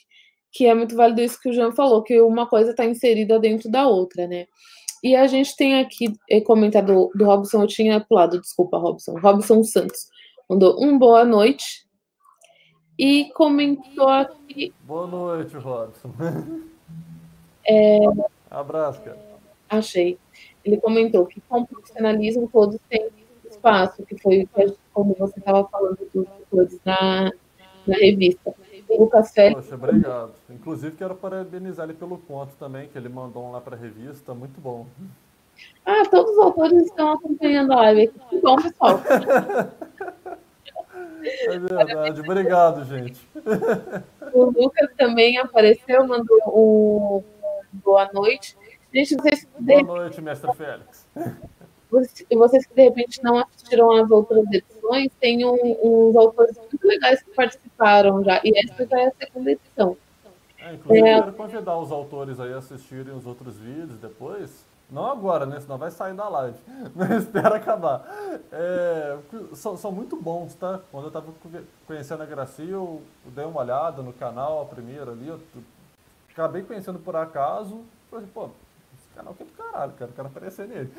[0.54, 3.68] que é muito válido isso que o Jean falou, que uma coisa está inserida dentro
[3.68, 4.46] da outra, né?
[5.02, 9.18] E a gente tem aqui é, comentário do, Robson, eu tinha pulado, desculpa, Robson.
[9.18, 10.08] Robson Santos
[10.48, 11.84] mandou um boa noite
[12.96, 14.72] e comentou aqui.
[14.84, 16.10] Boa noite, Robson.
[17.66, 17.98] É,
[18.50, 19.18] Abraço, cara.
[19.70, 20.18] Achei.
[20.62, 23.08] Ele comentou que com o profissionalismo todos têm
[23.50, 24.46] espaço, que foi
[24.92, 27.32] como você estava falando dos na,
[27.86, 28.54] na revista.
[28.94, 29.62] O Lucas Félix.
[29.62, 30.32] Poxa, obrigado.
[30.50, 34.34] Inclusive, quero parabenizar ele pelo conto também, que ele mandou lá para a revista.
[34.34, 34.86] Muito bom.
[35.84, 38.12] Ah, todos os autores estão acompanhando a live.
[38.28, 39.00] Que bom, pessoal.
[41.24, 42.20] É verdade.
[42.20, 43.26] Obrigado, gente.
[44.34, 47.24] O Lucas também apareceu, mandou um
[47.72, 48.54] boa noite.
[48.92, 49.48] Gente, vocês...
[49.58, 51.08] Boa noite, mestre Félix
[52.36, 57.22] vocês que de repente não assistiram às outras edições, tem um, uns autores muito legais
[57.22, 59.96] que participaram já, e essa já é a segunda edição.
[60.58, 61.20] É, inclusive, é...
[61.20, 64.64] quero convidar os autores aí a assistirem os outros vídeos depois.
[64.90, 65.58] Não agora, né?
[65.60, 66.58] Senão vai sair da live.
[66.94, 68.06] Mas espera acabar.
[68.52, 69.18] É,
[69.54, 70.80] são, são, muito bons, tá?
[70.90, 71.32] Quando eu tava
[71.86, 75.28] conhecendo a Gracia, eu dei uma olhada no canal, a primeira ali.
[75.28, 75.40] Eu
[76.30, 77.82] acabei conhecendo por acaso.
[78.10, 78.50] Falei, pô,
[79.14, 80.12] canal que é do caralho, cara.
[80.14, 80.90] Quero aparecer nele.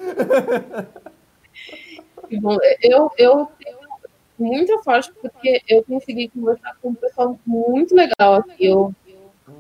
[2.41, 3.77] Bom, eu, eu tenho
[4.37, 8.65] muita sorte porque eu consegui conversar com um pessoal muito legal aqui.
[8.65, 8.93] Eu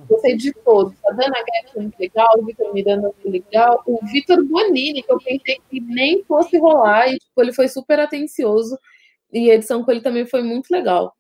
[0.09, 0.93] gostei de todos.
[1.05, 5.11] A Dana Guedes foi muito legal, o Vitor Miranda foi legal, o Vitor Bonini, que
[5.11, 8.77] eu pensei que nem fosse rolar, e tipo, ele foi super atencioso.
[9.31, 11.13] E a edição com ele também foi muito legal.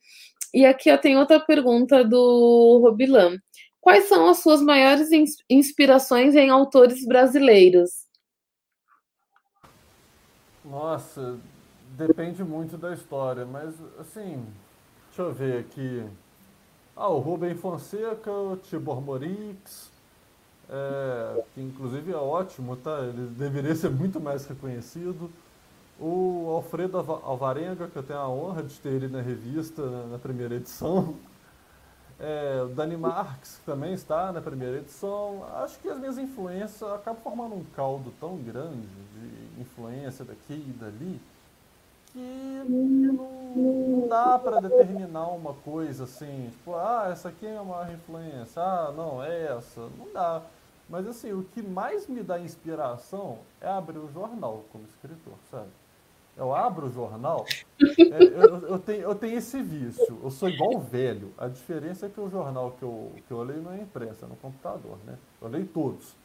[0.53, 3.37] E aqui eu tenho outra pergunta do Robilan.
[3.85, 5.09] Quais são as suas maiores
[5.47, 7.91] inspirações em autores brasileiros?
[10.65, 11.37] Nossa,
[11.95, 14.43] depende muito da história, mas assim,
[15.09, 16.03] deixa eu ver aqui.
[16.95, 19.91] Ah, o Rubem Fonseca, o Tibor Morix,
[20.67, 23.01] é, que inclusive é ótimo, tá?
[23.01, 25.29] Ele deveria ser muito mais reconhecido.
[25.99, 30.55] O Alfredo Alvarenga, que eu tenho a honra de ter ele na revista na primeira
[30.55, 31.15] edição.
[32.19, 35.45] É, o Dani Marques também está na primeira edição.
[35.55, 40.73] Acho que as minhas influências acabam formando um caldo tão grande de influência daqui e
[40.79, 41.21] dali
[42.15, 48.61] que não, dá para determinar uma coisa assim, tipo, ah, essa aqui é uma influência,
[48.61, 49.81] ah, não, é essa.
[49.97, 50.41] Não dá.
[50.89, 55.67] Mas assim, o que mais me dá inspiração é abrir o jornal como escritor, sabe?
[56.37, 57.45] Eu abro o jornal,
[57.81, 61.31] é, eu, eu, tenho, eu tenho esse vício, eu sou igual velho.
[61.37, 64.29] A diferença é que o jornal que eu, que eu leio não é imprensa, é
[64.29, 65.17] no computador, né?
[65.41, 66.15] Eu leio todos.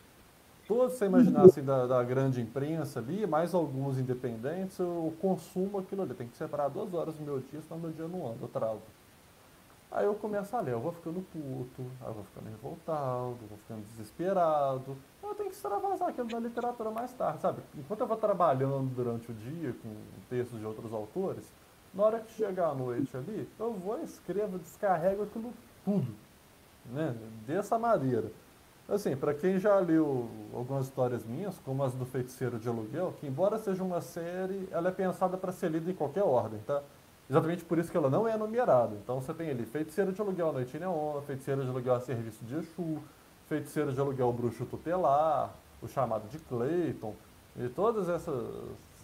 [0.67, 6.03] Todos, se imaginar assim, da, da grande imprensa ali, mais alguns independentes, eu consumo aquilo
[6.03, 6.15] ali.
[6.15, 8.81] Tem que separar duas horas do meu dia, senão meu dia não anda, eu travo.
[9.93, 13.85] Aí eu começo a ler, eu vou ficando puto, eu vou ficando revoltado, vou ficando
[13.87, 14.97] desesperado.
[15.23, 17.61] Eu tenho que extravasar aquilo da literatura mais tarde, sabe?
[17.77, 19.95] Enquanto eu vou trabalhando durante o dia com
[20.29, 21.45] textos de outros autores,
[21.93, 25.53] Na hora que chegar a noite ali, eu vou, escrevo, descarrego aquilo
[25.85, 26.15] tudo,
[26.87, 27.17] né?
[27.47, 28.31] Dessa maneira.
[28.89, 33.27] Assim, para quem já leu algumas histórias minhas, como as do Feiticeiro de Aluguel, que
[33.27, 36.83] embora seja uma série, ela é pensada para ser lida em qualquer ordem, tá?
[37.31, 38.97] Exatamente por isso que ela não é numerada.
[38.97, 42.57] Então você tem ali Feiticeiro de Aluguel Noite Neon, Feiticeiro de Aluguel a Serviço de
[42.57, 42.99] Exu,
[43.49, 47.15] Feiticeiro de Aluguel Bruxo Tutelar, o chamado de Clayton,
[47.57, 48.45] e todas essas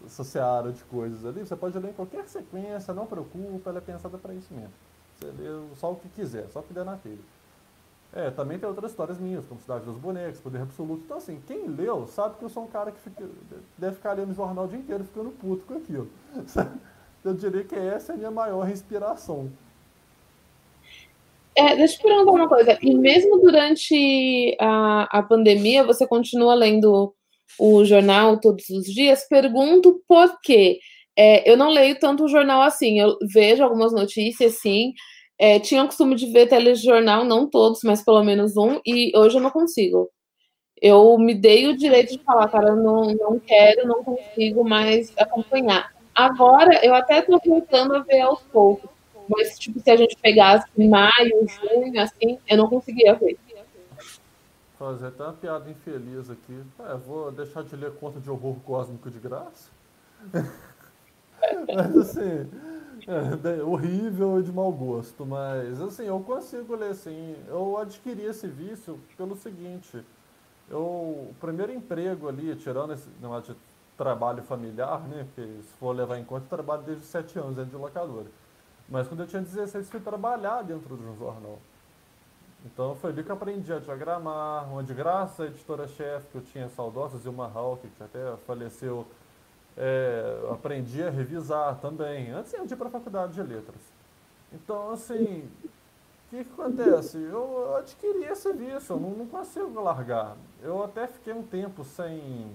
[0.04, 3.80] essa seara de coisas ali, você pode ler em qualquer sequência, não preocupa, ela é
[3.80, 4.72] pensada para isso mesmo.
[5.18, 7.18] Você lê só o que quiser, só o que der na telha.
[8.12, 11.02] É, também tem outras histórias minhas, como Cidade dos Bonecos, Poder Absoluto.
[11.04, 13.24] Então, assim, quem leu sabe que eu sou um cara que fica,
[13.76, 16.08] deve ficar lendo jornal o dia inteiro ficando puto com aquilo.
[17.26, 19.50] Eu diria que essa é a minha maior inspiração.
[21.56, 22.78] É, deixa eu perguntar uma coisa.
[22.80, 27.12] E mesmo durante a, a pandemia, você continua lendo
[27.58, 29.26] o jornal todos os dias?
[29.28, 30.78] Pergunto por quê.
[31.16, 33.00] É, eu não leio tanto o jornal assim.
[33.00, 34.92] Eu vejo algumas notícias, sim.
[35.36, 39.36] É, tinha o costume de ver telejornal, não todos, mas pelo menos um, e hoje
[39.36, 40.08] eu não consigo.
[40.80, 45.95] Eu me dei o direito de falar, cara, não, não quero, não consigo mais acompanhar.
[46.16, 48.88] Agora, eu até tô voltando a ver aos poucos,
[49.29, 53.38] mas, tipo, se a gente pegasse maio, junho, assim, eu não conseguia ver.
[54.79, 56.59] Fazer até uma piada infeliz aqui.
[56.81, 59.70] É, vou deixar de ler conta de horror cósmico de graça.
[60.33, 62.48] mas, assim,
[63.07, 67.37] é, horrível e de mau gosto, mas assim, eu consigo ler assim.
[67.46, 70.02] Eu adquiri esse vício pelo seguinte,
[70.70, 73.57] eu, o primeiro emprego ali, tirando esse de
[73.96, 77.70] trabalho familiar, né, porque se for levar em conta, eu trabalho desde 7 anos dentro
[77.70, 78.26] de locadora.
[78.88, 81.59] Mas quando eu tinha 16, fui trabalhar dentro de um jornal.
[82.64, 86.42] Então foi ali que eu aprendi a diagramar, uma de graça, a editora-chefe que eu
[86.42, 89.06] tinha saudosa, Zilma Hawk, que até faleceu
[89.76, 93.80] é, aprendi a revisar também, antes de ir para a faculdade de letras.
[94.52, 97.18] Então, assim, o que, que, acontece?
[97.18, 100.37] Eu adquiri esse vício, eu não, não, consigo largar.
[100.62, 102.50] Eu até fiquei um tempo sem,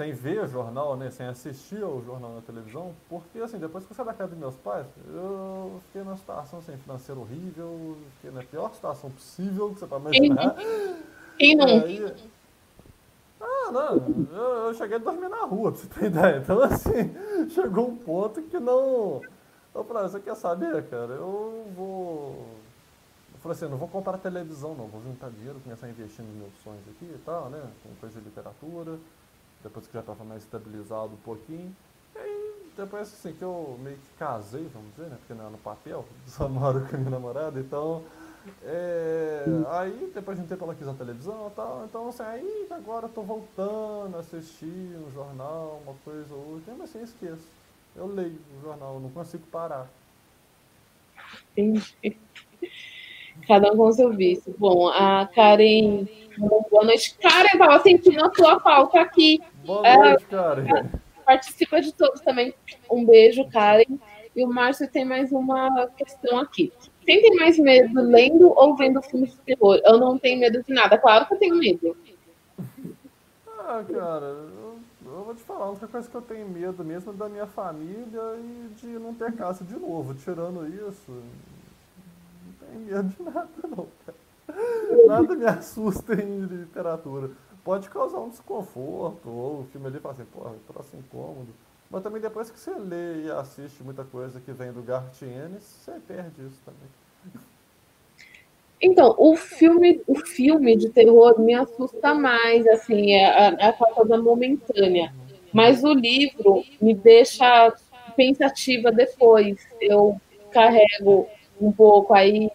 [0.00, 3.94] sem ver jornal, né, sem assistir ao jornal na televisão, porque, assim, depois que eu
[3.94, 8.42] saí da casa dos meus pais, eu fiquei numa situação assim, financeira horrível, fiquei na
[8.42, 10.56] pior situação possível que você pode imaginar.
[11.36, 11.66] Quem não?
[11.66, 12.14] Aí,
[13.42, 16.38] ah, não, eu, eu, cheguei a dormir na rua, pra você ter ideia.
[16.38, 19.20] Então, assim, chegou um ponto que não.
[19.74, 21.12] Eu falei, ah, você quer saber, cara?
[21.12, 22.46] Eu vou.
[23.34, 24.86] Eu falei assim, não vou comprar televisão, não.
[24.86, 27.62] Vou juntar dinheiro, começar a investir nos meus sonhos aqui e tal, né?
[27.82, 28.98] Com coisa de literatura.
[29.62, 31.74] Depois que já estava mais estabilizado um pouquinho.
[32.14, 35.16] E aí, depois assim, que eu meio que casei, vamos dizer, né?
[35.18, 38.02] Porque não é no papel, só moro com a minha namorada, então
[38.62, 42.66] é, aí depois de um tempo ela quis a televisão e tal, então assim, aí
[42.70, 47.46] agora eu tô voltando a assistir um jornal, uma coisa ou outra, mas assim esqueço.
[47.94, 49.88] Eu leio o jornal, não consigo parar.
[51.56, 52.16] Entendi.
[53.46, 54.54] Cada um com seu vício.
[54.58, 56.06] Bom, a Karen.
[56.70, 57.16] Boa noite.
[57.18, 59.40] Karen, tava sentindo a sua falta aqui.
[59.64, 60.88] Boa noite, é, Karen.
[61.24, 62.54] Participa de todos também.
[62.90, 63.98] Um beijo, Karen.
[64.34, 66.72] E o Márcio tem mais uma questão aqui.
[67.04, 69.80] Quem tem mais medo, lendo ou vendo filmes de terror?
[69.84, 70.96] Eu não tenho medo de nada.
[70.96, 71.96] Claro que eu tenho medo.
[73.58, 77.12] Ah, cara, eu, eu vou te falar, a única coisa que eu tenho medo mesmo
[77.12, 80.14] é da minha família e de não ter casa de novo.
[80.14, 83.86] Tirando isso, não tenho medo de nada, não.
[85.06, 87.30] Nada me assusta em literatura.
[87.64, 91.48] Pode causar um desconforto, ou o filme ali fala assim, porra, troço incômodo.
[91.90, 95.92] Mas também depois que você lê e assiste muita coisa que vem do Gartienes, você
[96.06, 96.88] perde isso também.
[98.82, 103.72] Então, o filme, o filme de terror me assusta mais, assim, é a, é a
[103.72, 105.12] coisa momentânea.
[105.52, 107.74] Mas o livro me deixa
[108.16, 109.58] pensativa depois.
[109.80, 110.18] Eu
[110.50, 111.28] carrego
[111.60, 112.50] um pouco, aí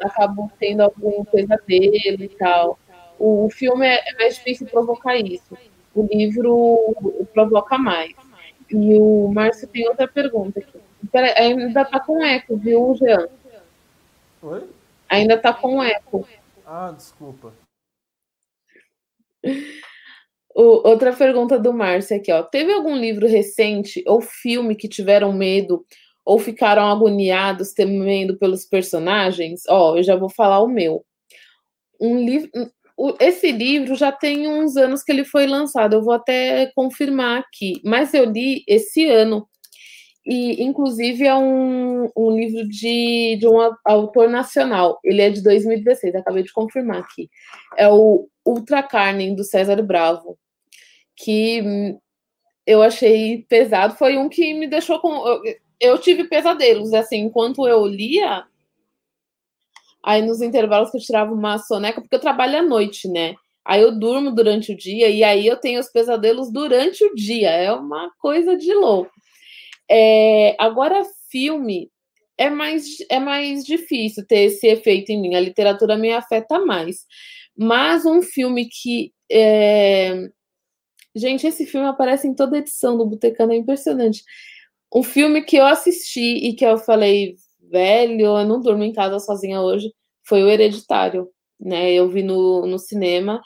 [0.00, 2.78] acabo tendo algum pesadelo e tal.
[3.18, 5.56] O filme é mais difícil provocar isso.
[5.94, 6.94] O livro
[7.32, 8.14] provoca mais.
[8.70, 10.78] E o Márcio tem outra pergunta aqui.
[11.10, 13.28] Pera, ainda tá com eco, viu, Jean?
[14.42, 14.68] Oi?
[15.08, 16.28] Ainda tá com eco.
[16.66, 17.52] Ah, desculpa.
[20.54, 22.42] O, outra pergunta do Márcio aqui, ó.
[22.42, 25.84] Teve algum livro recente ou filme que tiveram medo
[26.24, 29.62] ou ficaram agoniados temendo pelos personagens?
[29.68, 31.04] Ó, eu já vou falar o meu.
[32.00, 32.50] Um livro,
[33.20, 37.80] esse livro já tem uns anos que ele foi lançado, eu vou até confirmar aqui,
[37.84, 39.48] mas eu li esse ano.
[40.26, 44.98] E, inclusive, é um, um livro de, de um autor nacional.
[45.02, 47.30] Ele é de 2016, acabei de confirmar aqui.
[47.78, 50.38] É o Ultra Carne, do César Bravo.
[51.16, 51.96] Que
[52.66, 53.94] eu achei pesado.
[53.94, 55.40] Foi um que me deixou com.
[55.80, 58.44] eu tive pesadelos, assim, enquanto eu lia,
[60.04, 63.34] aí nos intervalos que eu tirava uma soneca, porque eu trabalho à noite, né?
[63.64, 67.50] Aí eu durmo durante o dia e aí eu tenho os pesadelos durante o dia.
[67.50, 69.10] É uma coisa de louco.
[69.90, 71.90] É, agora, filme
[72.38, 75.34] é mais, é mais difícil ter esse efeito em mim.
[75.34, 77.04] A literatura me afeta mais.
[77.56, 79.12] Mas um filme que.
[79.30, 80.28] É...
[81.14, 84.22] Gente, esse filme aparece em toda edição do Botecano, é impressionante.
[84.94, 87.34] Um filme que eu assisti e que eu falei,
[87.70, 89.92] velho, eu não durmo em casa sozinha hoje,
[90.24, 91.28] foi o Hereditário.
[91.60, 91.92] Né?
[91.92, 93.40] Eu vi no, no cinema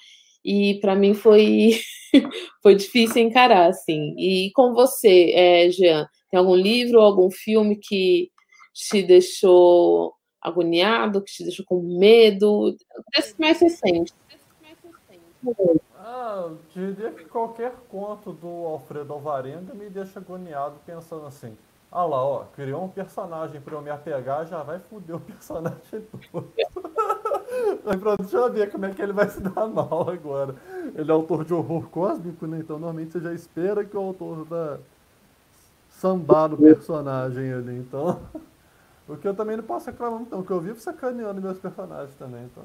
[0.45, 1.73] e para mim foi,
[2.62, 4.14] foi difícil encarar, assim.
[4.18, 8.31] E com você, é, Jean, tem algum livro algum filme que
[8.75, 12.75] te deixou agoniado, que te deixou com medo?
[13.14, 14.12] Desse mais recente.
[15.97, 21.57] Ah, diria que qualquer conto do Alfredo Alvarenga me deixa agoniado pensando assim.
[21.95, 26.01] Ah lá, ó, criou um personagem para eu me apegar, já vai foder o personagem
[26.32, 26.51] todo.
[27.84, 30.57] Aí pronto, deixa eu ver como é que ele vai se dar mal agora.
[30.95, 32.61] Ele é autor de horror cósmico, né?
[32.61, 34.78] Então normalmente você já espera que o autor da
[35.90, 37.78] sambar no personagem ali.
[37.78, 38.20] Então.
[39.09, 40.40] O que eu também não posso reclamar muito, não.
[40.40, 42.45] O que eu vivo sacaneando meus personagens também.
[42.45, 42.64] Então.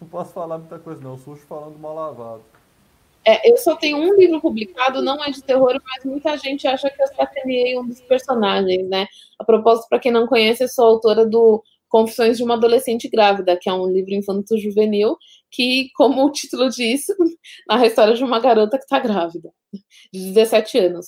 [0.00, 1.18] Não posso falar muita coisa, não.
[1.18, 2.42] Sujo falando mal lavado.
[3.26, 6.88] É, eu só tenho um livro publicado, não é de terror, mas muita gente acha
[6.88, 9.08] que eu sacaneei um dos personagens, né?
[9.38, 13.58] A propósito, para quem não conhece, eu sou autora do Confissões de uma Adolescente Grávida,
[13.60, 15.16] que é um livro infanto-juvenil
[15.50, 17.06] que, como o título diz,
[17.68, 19.50] narra a história de uma garota que está grávida,
[20.12, 21.06] de 17 anos.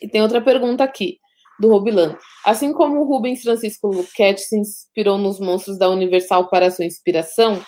[0.00, 1.18] E tem outra pergunta aqui,
[1.58, 2.16] do Robilan.
[2.44, 7.60] Assim como o Rubens Francisco Luquete se inspirou nos monstros da Universal para sua inspiração,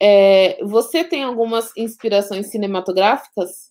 [0.00, 3.70] é, você tem algumas inspirações cinematográficas?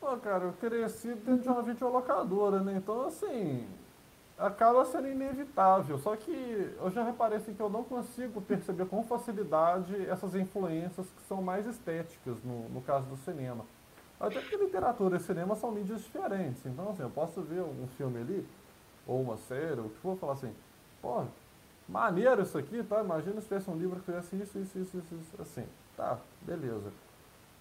[0.00, 2.74] Pô, cara, eu cresci dentro de uma videolocadora, né?
[2.76, 3.66] Então, assim,
[4.38, 5.98] acaba sendo inevitável.
[5.98, 6.32] Só que
[6.80, 11.42] eu já reparei assim, que eu não consigo perceber com facilidade essas influências que são
[11.42, 13.66] mais estéticas no, no caso do cinema.
[14.20, 16.64] Até porque literatura e cinema são mídias diferentes.
[16.64, 18.46] Então, assim, eu posso ver um filme ali,
[19.06, 20.52] ou uma série, ou o que for, falar assim,
[21.02, 21.24] pô,
[21.88, 23.02] maneiro isso aqui, tá?
[23.02, 25.64] Imagina se tivesse um livro que fizesse isso, isso, isso, isso, isso, assim.
[25.96, 26.90] Tá, beleza.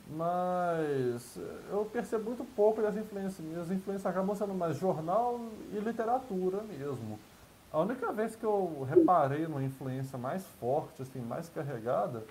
[0.10, 1.38] Mas
[1.70, 3.46] eu percebo muito pouco das influências.
[3.46, 5.40] Minhas influências acabam sendo mais jornal
[5.74, 7.20] e literatura mesmo.
[7.72, 12.24] A única vez que eu reparei numa influência mais forte, assim, mais carregada,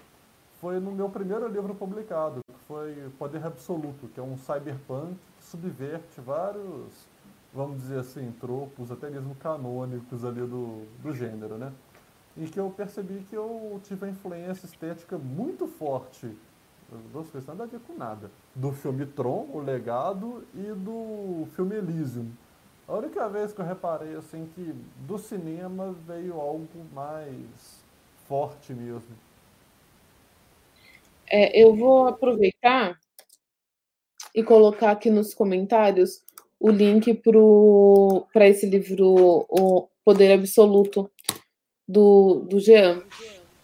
[0.61, 5.44] foi no meu primeiro livro publicado, que foi Poder Absoluto, que é um cyberpunk que
[5.44, 7.07] subverte vários,
[7.53, 11.70] vamos dizer assim, tropos, até mesmo canônicos ali do, do gênero, né?
[12.37, 16.30] E que eu percebi que eu tive uma influência estética muito forte,
[17.12, 21.76] duas coisas nada a ver com nada, do filme Tron, O Legado, e do filme
[21.76, 22.30] Elysium.
[22.87, 24.74] A única vez que eu reparei, assim, que
[25.07, 27.84] do cinema veio algo mais
[28.28, 29.16] forte mesmo.
[31.28, 32.97] É, eu vou aproveitar
[34.34, 36.22] e colocar aqui nos comentários
[36.61, 37.20] o link
[38.32, 41.11] para esse livro, O Poder Absoluto,
[41.89, 43.03] do, do Jean.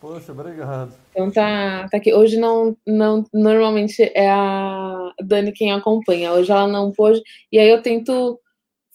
[0.00, 0.92] Poxa, obrigado.
[1.10, 2.12] Então tá, tá aqui.
[2.12, 6.32] Hoje não, não, normalmente é a Dani quem acompanha.
[6.32, 7.22] Hoje ela não pôde.
[7.52, 8.40] E aí eu tento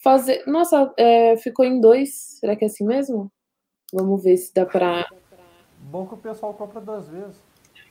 [0.04, 0.44] fazer.
[0.46, 2.38] Nossa, é, ficou em dois.
[2.40, 3.32] Será que é assim mesmo?
[3.94, 5.08] Vamos ver se dá para.
[5.80, 7.38] Bom que o pessoal compra duas vezes.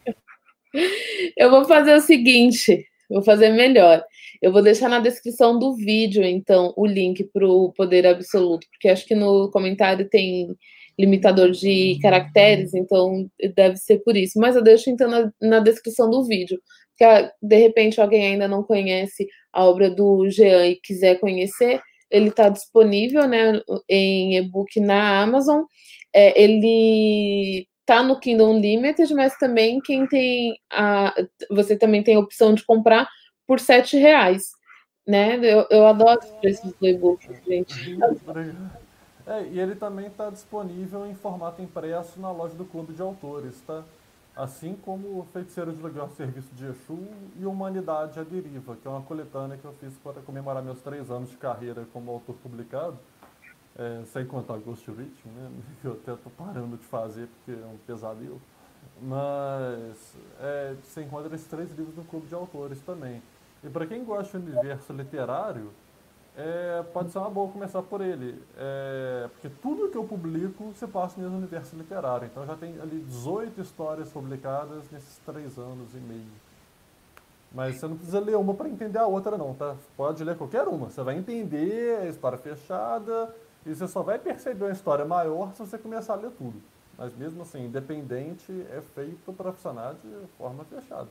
[1.36, 4.04] Eu vou fazer o seguinte, vou fazer melhor.
[4.42, 8.88] Eu vou deixar na descrição do vídeo, então, o link para o Poder Absoluto, porque
[8.90, 10.54] acho que no comentário tem
[10.98, 14.38] limitador de caracteres, então deve ser por isso.
[14.38, 16.60] Mas eu deixo então na, na descrição do vídeo.
[16.96, 21.80] Que ah, de repente alguém ainda não conhece a obra do Jean e quiser conhecer,
[22.10, 25.62] ele está disponível né, em e-book na Amazon.
[26.14, 31.14] É, ele tá no Kindle Unlimited, mas também quem tem a,
[31.50, 33.08] você também tem a opção de comprar
[33.46, 34.50] por sete reais,
[35.06, 35.38] né?
[35.42, 37.96] Eu, eu adoro os preços do e-book, gente.
[39.26, 43.60] É, e ele também está disponível em formato impresso na loja do Clube de Autores,
[43.66, 43.82] tá?
[44.36, 48.90] Assim como o Feiticeiro de Lugar Serviço de Exu e Humanidade à Deriva, que é
[48.90, 52.98] uma coletânea que eu fiz para comemorar meus três anos de carreira como autor publicado.
[53.78, 55.50] É, sem contar Ghost Rich, né?
[55.80, 58.40] Que eu até tô parando de fazer porque é um pesadelo.
[59.02, 63.22] Mas é, você encontra esses três livros no Clube de Autores também.
[63.64, 65.72] E para quem gosta do universo literário,
[66.36, 68.42] é, pode ser uma boa começar por ele.
[68.58, 72.26] É, porque tudo que eu publico você passa no universo literário.
[72.26, 76.46] Então já tem ali 18 histórias publicadas nesses três anos e meio.
[77.52, 79.76] Mas você não precisa ler uma para entender a outra, não, tá?
[79.96, 80.90] Pode ler qualquer uma.
[80.90, 83.34] Você vai entender a história fechada
[83.64, 86.60] e você só vai perceber uma história maior se você começar a ler tudo.
[86.98, 91.08] Mas mesmo assim, independente é feito para funcionar de forma fechada.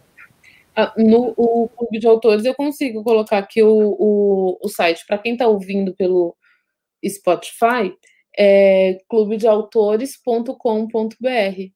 [0.75, 5.05] Ah, no o clube de autores, eu consigo colocar aqui o, o, o site.
[5.07, 6.35] Para quem está ouvindo pelo
[7.07, 7.93] Spotify,
[8.37, 11.71] é clubedeautores.com.br.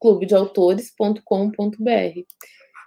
[0.00, 2.20] clubedeautores.com.br.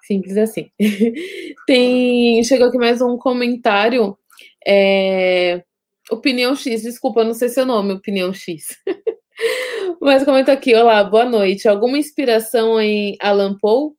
[0.04, 0.72] Simples assim.
[1.68, 2.44] Tem.
[2.44, 4.18] Chegou aqui mais um comentário.
[4.66, 5.64] É,
[6.10, 8.78] opinião X, desculpa, não sei seu nome, Opinião X.
[10.02, 11.68] Mas comenta aqui, olá, boa noite.
[11.68, 13.92] Alguma inspiração em Alan Poe?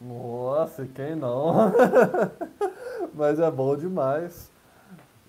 [0.00, 1.72] Nossa, quem não?
[3.12, 4.50] Mas é bom demais.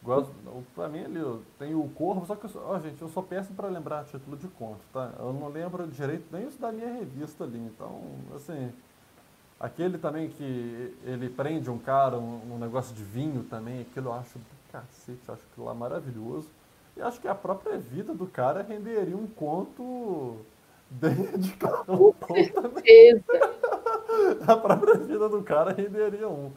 [0.04, 0.34] Gosto,
[0.74, 1.20] pra mim ali,
[1.60, 4.80] tem o Corvo, só que, ó, gente, eu sou péssimo para lembrar título de conto,
[4.92, 5.12] tá?
[5.20, 7.60] Eu não lembro direito nem isso da minha revista ali.
[7.60, 8.02] Então,
[8.36, 8.72] assim,
[9.60, 14.14] aquele também que ele prende um cara, um, um negócio de vinho também, aquilo eu
[14.14, 16.50] acho do cacete, eu acho aquilo lá maravilhoso.
[16.98, 20.38] E acho que a própria vida do cara renderia um conto
[20.90, 23.24] dedicado ao conto também.
[24.48, 26.52] a própria vida do cara renderia um.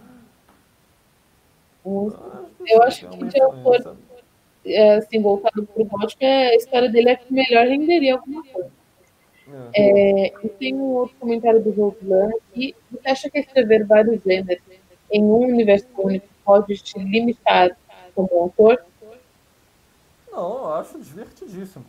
[2.66, 3.96] Eu acho que de autor
[4.64, 8.42] é, assim, voltado para o gótico, é, a história dele é que melhor renderia alguma
[8.44, 8.70] coisa.
[9.74, 10.28] É.
[10.28, 12.74] É, tem um outro comentário do Roland aqui.
[12.90, 14.62] Você acha que escrever vários gêneros
[15.10, 17.76] em um universo único pode te limitar
[18.14, 18.82] como autor?
[20.32, 21.84] Não, eu acho divertidíssimo.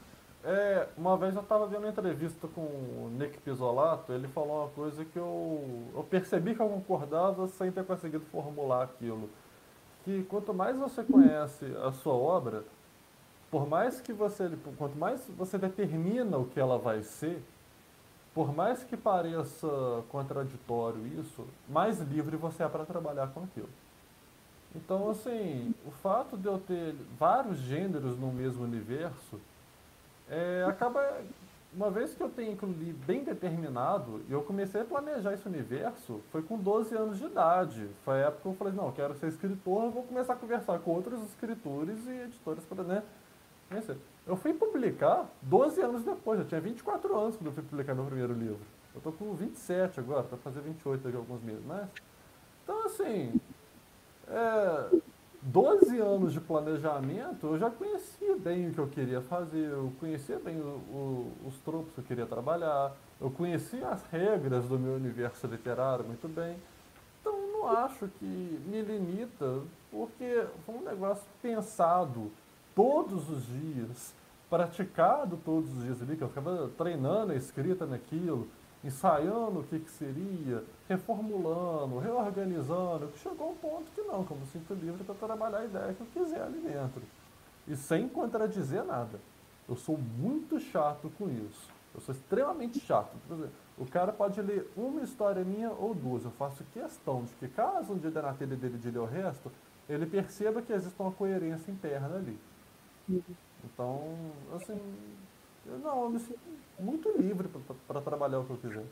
[0.48, 4.70] É, uma vez eu estava vendo uma entrevista com o Nick Pisolato, ele falou uma
[4.70, 9.28] coisa que eu, eu percebi que eu concordava sem ter conseguido formular aquilo.
[10.04, 12.64] Que quanto mais você conhece a sua obra,
[13.50, 17.42] por mais que você, quanto mais você determina o que ela vai ser,
[18.32, 19.68] por mais que pareça
[20.10, 23.70] contraditório isso, mais livre você é para trabalhar com aquilo.
[24.76, 29.40] Então, assim, o fato de eu ter vários gêneros no mesmo universo
[30.30, 31.22] é, acaba,
[31.74, 32.74] uma vez que eu tenho aquilo
[33.06, 37.90] bem determinado, e eu comecei a planejar esse universo, foi com 12 anos de idade.
[38.04, 40.80] Foi a época que eu falei, não, eu quero ser escritor, vou começar a conversar
[40.80, 43.04] com outros escritores e editores para, né?
[44.26, 48.06] Eu fui publicar 12 anos depois, eu tinha 24 anos quando eu fui publicar meu
[48.06, 48.60] primeiro livro.
[48.94, 51.88] Eu tô com 27 agora, para fazer 28 daqui a alguns meses, mas...
[52.64, 53.34] Então, assim,
[54.28, 55.00] é,
[55.46, 60.40] 12 anos de planejamento, eu já conhecia bem o que eu queria fazer, eu conhecia
[60.40, 64.96] bem o, o, os tropos que eu queria trabalhar, eu conhecia as regras do meu
[64.96, 66.58] universo literário muito bem.
[67.22, 72.32] Então, não acho que me limita, porque foi um negócio pensado
[72.74, 74.16] todos os dias,
[74.50, 78.48] praticado todos os dias ali, que eu ficava treinando a escrita naquilo,
[78.84, 84.74] ensaiando o que, que seria, reformulando, reorganizando, que chegou um ponto que não, como sinto
[84.74, 87.02] livre para trabalhar a ideia que eu quiser ali dentro.
[87.68, 89.20] E sem contradizer nada.
[89.68, 91.74] Eu sou muito chato com isso.
[91.94, 93.16] Eu sou extremamente chato.
[93.78, 96.24] o cara pode ler uma história minha ou duas.
[96.24, 99.06] Eu faço questão de que, caso um dia der na telha dele de ler o
[99.06, 99.52] resto,
[99.90, 102.38] ele perceba que existe uma coerência interna ali.
[103.64, 104.02] Então,
[104.56, 104.80] assim,
[105.66, 106.40] eu não, eu me sinto
[106.80, 107.50] muito livre
[107.88, 108.86] para trabalhar o que eu quiser.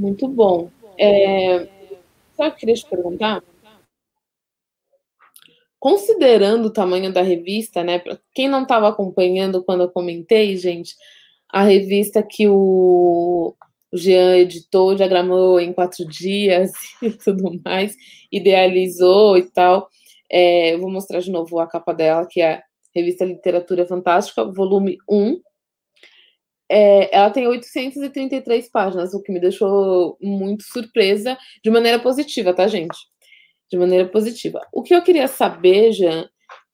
[0.00, 0.70] Muito bom.
[0.98, 1.68] É,
[2.34, 3.42] só que eu queria te perguntar?
[5.78, 7.98] Considerando o tamanho da revista, né?
[7.98, 10.94] Para quem não estava acompanhando quando eu comentei, gente,
[11.50, 13.54] a revista que o,
[13.92, 16.72] o Jean editou, diagramou em quatro dias
[17.02, 17.94] e tudo mais,
[18.32, 19.86] idealizou e tal.
[20.32, 22.62] É, eu vou mostrar de novo a capa dela, que é
[22.94, 25.42] Revista Literatura Fantástica, volume 1.
[26.70, 32.68] É, ela tem 833 páginas, o que me deixou muito surpresa, de maneira positiva, tá,
[32.68, 32.96] gente?
[33.70, 34.60] De maneira positiva.
[34.72, 36.28] O que eu queria saber, Jean,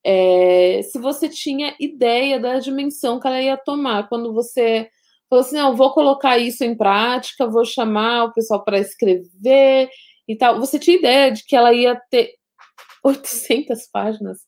[0.05, 4.89] é se você tinha ideia da dimensão que ela ia tomar quando você
[5.29, 9.89] falou assim: não, vou colocar isso em prática, vou chamar o pessoal para escrever
[10.29, 10.61] e tal.
[10.61, 12.35] Você tinha ideia de que ela ia ter
[13.05, 14.39] 800 páginas?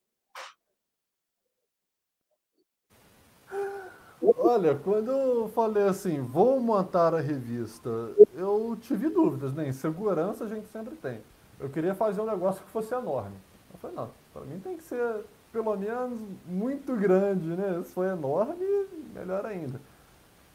[4.37, 7.89] Olha, quando eu falei assim, vou montar a revista,
[8.35, 9.69] eu tive dúvidas, né?
[9.69, 11.21] Insegurança a gente sempre tem.
[11.59, 13.37] Eu queria fazer um negócio que fosse enorme.
[13.73, 17.83] Eu falei, não, para mim tem que ser pelo menos muito grande, né?
[17.85, 19.81] Se for enorme, melhor ainda.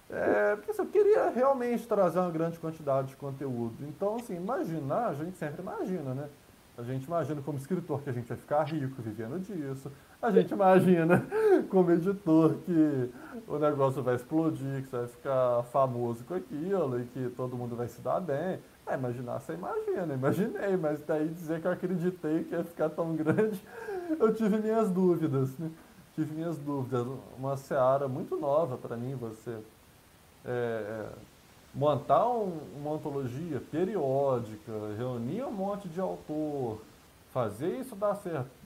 [0.10, 3.76] É, porque assim, eu queria realmente trazer uma grande quantidade de conteúdo.
[3.82, 6.30] Então, assim, imaginar, a gente sempre imagina, né?
[6.78, 9.92] A gente imagina como escritor que a gente vai ficar rico vivendo disso.
[10.24, 11.28] A gente imagina
[11.70, 13.10] como editor que
[13.46, 17.76] o negócio vai explodir, que você vai ficar famoso com aquilo e que todo mundo
[17.76, 18.58] vai se dar bem.
[18.88, 23.14] É, imaginar, você imagina, imaginei, mas daí dizer que eu acreditei que ia ficar tão
[23.18, 23.62] grande,
[24.18, 25.70] eu tive minhas dúvidas, né?
[26.16, 27.06] Tive minhas dúvidas.
[27.38, 29.58] Uma seara muito nova para mim, você
[30.46, 31.06] é, é,
[31.76, 36.80] montar um, uma antologia periódica, reunir um monte de autor,
[37.34, 38.63] fazer isso dar certo,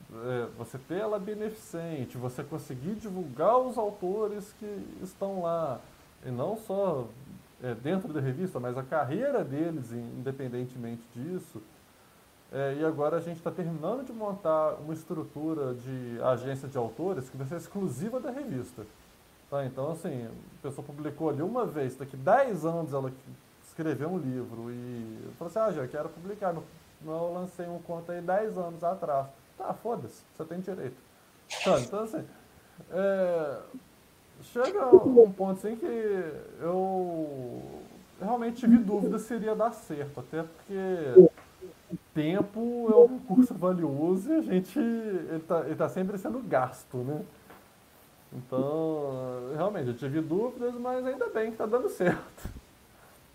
[0.56, 5.80] você ter ela beneficente, você conseguir divulgar os autores que estão lá,
[6.24, 7.06] e não só
[7.62, 11.60] é, dentro da revista, mas a carreira deles, independentemente disso.
[12.50, 17.28] É, e agora a gente está terminando de montar uma estrutura de agência de autores
[17.28, 18.86] que vai ser exclusiva da revista.
[19.50, 19.64] Tá?
[19.66, 23.12] Então, assim, a pessoa publicou ali uma vez, daqui 10 anos ela
[23.66, 26.54] escreveu um livro e falou assim, ah, já quero publicar.
[27.04, 29.26] Eu lancei um conto aí 10 anos atrás.
[29.58, 30.96] Tá, foda-se, você tem direito.
[31.64, 32.24] Tá, então, assim,
[32.92, 33.58] é,
[34.42, 35.84] chega um ponto assim que
[36.60, 37.62] eu
[38.20, 41.30] realmente tive dúvida se iria dar certo, até porque
[42.14, 47.24] tempo é um recurso valioso e a gente ele tá, sempre sendo gasto, né?
[48.32, 52.48] Então, realmente, eu tive dúvidas, mas ainda bem que está dando certo.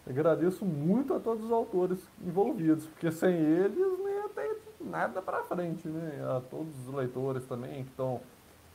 [0.08, 5.88] Agradeço muito a todos os autores envolvidos, porque sem eles ia ter nada para frente,
[5.88, 6.24] né?
[6.36, 8.22] A todos os leitores também que estão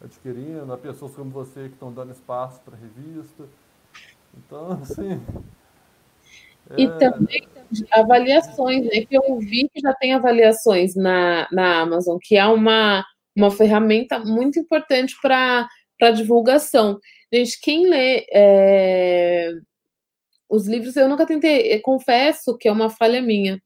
[0.03, 3.45] adquirindo, a pessoas como você que estão dando espaço para a revista.
[4.37, 5.21] Então, assim.
[6.71, 6.83] É...
[6.83, 7.49] E também
[7.93, 9.05] avaliações, né?
[9.05, 13.05] Que eu vi que já tem avaliações na, na Amazon, que é uma,
[13.37, 15.69] uma ferramenta muito importante para
[16.15, 16.99] divulgação.
[17.33, 19.53] Gente, quem lê é,
[20.49, 23.61] os livros, eu nunca tentei, confesso que é uma falha minha.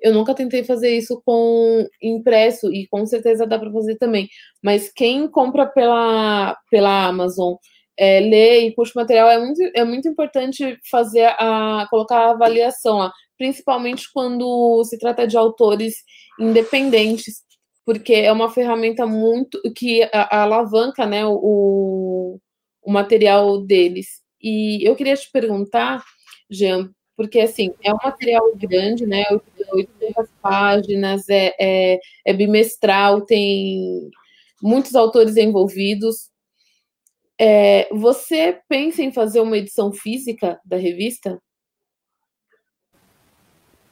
[0.00, 4.28] Eu nunca tentei fazer isso com impresso e com certeza dá para fazer também.
[4.62, 7.54] Mas quem compra pela, pela Amazon,
[7.98, 12.30] é, lê e puxa o material, é muito, é muito importante fazer a colocar a
[12.30, 15.96] avaliação lá, principalmente quando se trata de autores
[16.38, 17.42] independentes,
[17.84, 22.38] porque é uma ferramenta muito que alavanca né, o,
[22.82, 24.22] o material deles.
[24.40, 26.04] E eu queria te perguntar,
[26.48, 29.24] Jean, porque assim, é um material grande, né?
[29.72, 34.10] 800 páginas, é, é, é bimestral, tem
[34.62, 36.30] muitos autores envolvidos.
[37.40, 41.40] É, você pensa em fazer uma edição física da revista?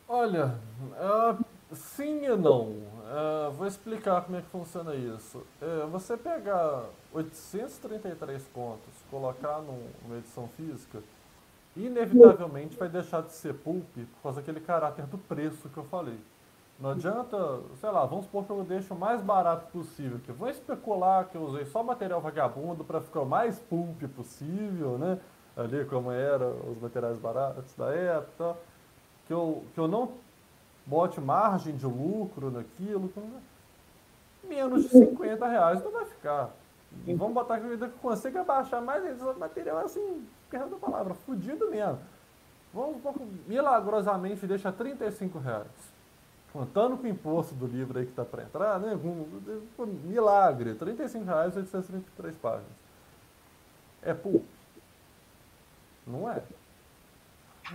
[0.09, 2.97] Olha, uh, sim e não.
[3.07, 5.45] Uh, vou explicar como é que funciona isso.
[5.63, 11.01] Uh, você pegar 833 contos, colocar num, numa edição física,
[11.77, 16.19] inevitavelmente vai deixar de ser pulp por causa daquele caráter do preço que eu falei.
[16.79, 20.49] Não adianta, sei lá, vamos supor que eu deixo o mais barato possível, que vou
[20.49, 25.19] especular que eu usei só material vagabundo para ficar o mais pulp possível, né?
[25.57, 28.57] Ali como era os materiais baratos da época,
[29.27, 30.13] que eu, que eu não
[30.85, 33.11] bote margem de lucro naquilo,
[34.45, 36.51] menos de 50 reais não vai ficar.
[37.07, 41.71] E vamos botar que eu consiga baixar mais esse material assim, perdão a palavra, fudido
[41.71, 42.01] mesmo.
[42.73, 43.01] Vamos,
[43.47, 45.67] milagrosamente deixa 35 reais.
[46.53, 48.95] Contando com o imposto do livro aí que está para entrar, né?
[48.95, 52.71] Um, milagre, 35 reais, 833 páginas.
[54.03, 54.45] É pulp.
[56.07, 56.43] Não é.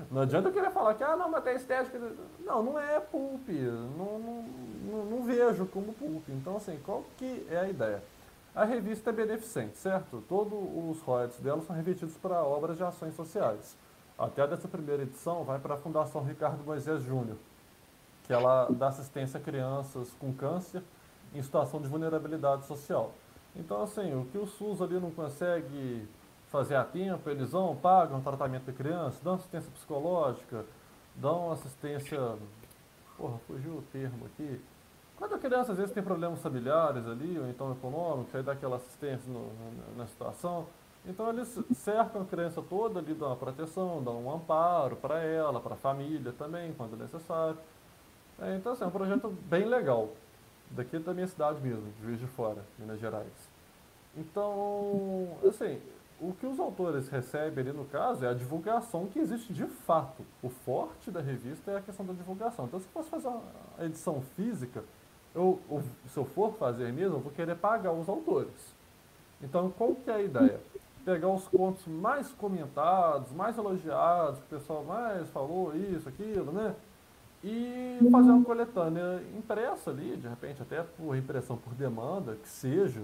[0.10, 2.00] Não adianta eu querer falar que, ah, não, mas tem estética.
[2.40, 3.48] Não, não é pulp.
[3.50, 4.44] Não, não,
[4.86, 6.24] não, não vejo como pulp.
[6.30, 8.02] Então, assim, qual que é a ideia?
[8.54, 10.22] A revista é beneficente, certo?
[10.28, 13.78] Todos os royalties dela são revertidos para obras de ações sociais.
[14.20, 17.38] Até dessa primeira edição vai para a Fundação Ricardo Moisés Júnior,
[18.26, 20.84] que ela dá assistência a crianças com câncer
[21.34, 23.14] em situação de vulnerabilidade social.
[23.56, 26.06] Então, assim, o que o SUS ali não consegue
[26.49, 30.66] fazer a tempo, eles vão, pagam o tratamento da criança, dão assistência psicológica,
[31.16, 32.38] dão assistência.
[33.18, 34.60] Porra, fugiu o termo aqui
[35.22, 38.78] quando a criança às vezes tem problemas familiares ali, ou então econômicos, aí dá aquela
[38.78, 39.52] assistência no,
[39.96, 40.66] na situação.
[41.06, 45.60] Então eles cercam a criança toda ali, dão uma proteção, dão um amparo para ela,
[45.60, 47.58] para a família também, quando necessário.
[48.42, 50.10] É, então assim, é um projeto bem legal.
[50.72, 53.52] Daqui da minha cidade mesmo, de Juiz de Fora, Minas Gerais.
[54.18, 55.80] Então, assim,
[56.20, 60.26] o que os autores recebem ali no caso é a divulgação que existe de fato.
[60.42, 62.66] O forte da revista é a questão da divulgação.
[62.66, 63.44] Então, se fosse fazer uma
[63.86, 64.84] edição física,
[65.34, 65.60] eu,
[66.08, 68.76] se eu for fazer mesmo, eu vou querer pagar os autores.
[69.42, 70.60] Então, qual que é a ideia?
[71.04, 76.76] Pegar os contos mais comentados, mais elogiados, que o pessoal mais falou isso, aquilo, né?
[77.44, 83.02] e fazer uma coletânea impressa ali, de repente até por impressão por demanda, que seja,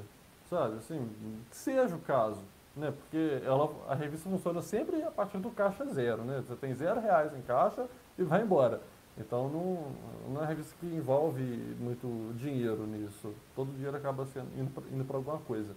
[0.50, 1.10] sabe, assim,
[1.50, 2.42] que seja o caso,
[2.76, 2.92] né?
[2.92, 6.44] Porque ela, a revista funciona sempre a partir do caixa zero, né?
[6.46, 8.82] Você tem zero reais em caixa e vai embora.
[9.20, 9.92] Então não,
[10.30, 11.42] não é uma revista que envolve
[11.80, 13.34] muito dinheiro nisso.
[13.56, 14.48] Todo dinheiro acaba sendo,
[14.92, 15.76] indo para alguma coisa.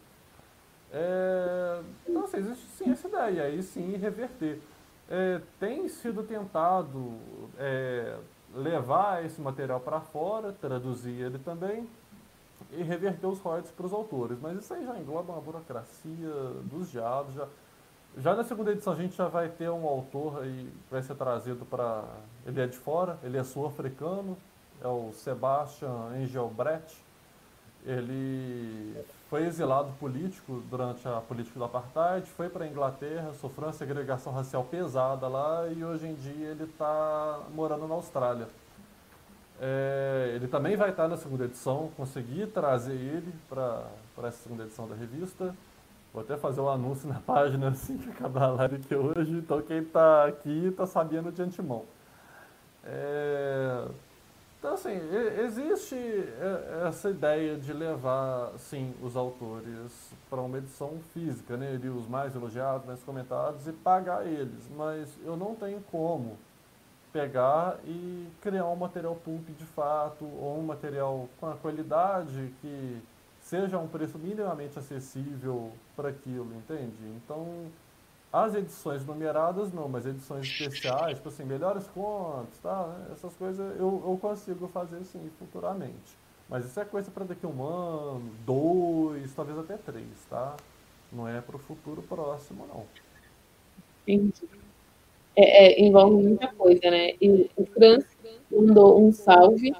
[0.92, 4.60] É, então, assim, existe sim essa ideia, aí sim reverter.
[5.08, 7.14] É, tem sido tentado
[7.58, 8.16] é,
[8.54, 11.88] levar esse material para fora, traduzir ele também
[12.72, 14.38] e reverter os royalties para os autores.
[14.40, 16.30] Mas isso aí já engloba uma burocracia
[16.64, 17.34] dos diabos.
[17.34, 17.48] Já,
[18.18, 21.14] já na segunda edição a gente já vai ter um autor aí que vai ser
[21.14, 22.04] trazido para.
[22.46, 24.36] Ele é de fora, ele é sul-africano,
[24.82, 26.96] é o Sebastian Engelbrecht.
[27.84, 28.94] Ele
[29.30, 34.32] foi exilado político durante a política do apartheid, foi para a Inglaterra, sofreu uma segregação
[34.32, 38.48] racial pesada lá e hoje em dia ele está morando na Austrália.
[39.62, 43.84] É, ele também vai estar na segunda edição, consegui trazer ele para
[44.24, 45.54] essa segunda edição da revista.
[46.12, 49.62] Vou até fazer um anúncio na página assim que acabar a live aqui hoje, então
[49.62, 51.84] quem está aqui está sabendo de antemão.
[52.84, 53.88] É,
[54.60, 54.90] então, assim,
[55.42, 55.96] existe
[56.86, 61.80] essa ideia de levar, sim, os autores para uma edição física, né?
[61.96, 64.68] os mais elogiados, mais comentados, e pagar eles.
[64.76, 66.36] Mas eu não tenho como
[67.10, 73.00] pegar e criar um material pulp de fato, ou um material com a qualidade que
[73.40, 77.08] seja um preço minimamente acessível para aquilo, entende?
[77.16, 77.66] Então,
[78.32, 82.96] as edições numeradas não, mas edições especiais, tipo assim, melhores contos, tá?
[83.12, 86.16] Essas coisas eu, eu consigo fazer sim futuramente.
[86.48, 90.54] Mas isso é coisa para daqui a um ano, dois, talvez até três, tá?
[91.12, 92.84] Não é para o futuro próximo, não.
[94.06, 94.48] Entendi.
[95.36, 97.14] É, é, envolve muita coisa, né?
[97.20, 98.04] E o Franz
[98.50, 99.74] mandou um salve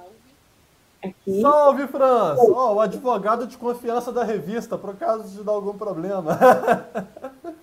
[1.02, 1.40] aqui.
[1.40, 2.40] Salve, Franz!
[2.40, 6.38] Oh, o advogado de confiança da revista, por caso de dar algum problema.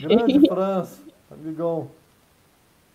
[0.00, 1.90] Grande França, amigão.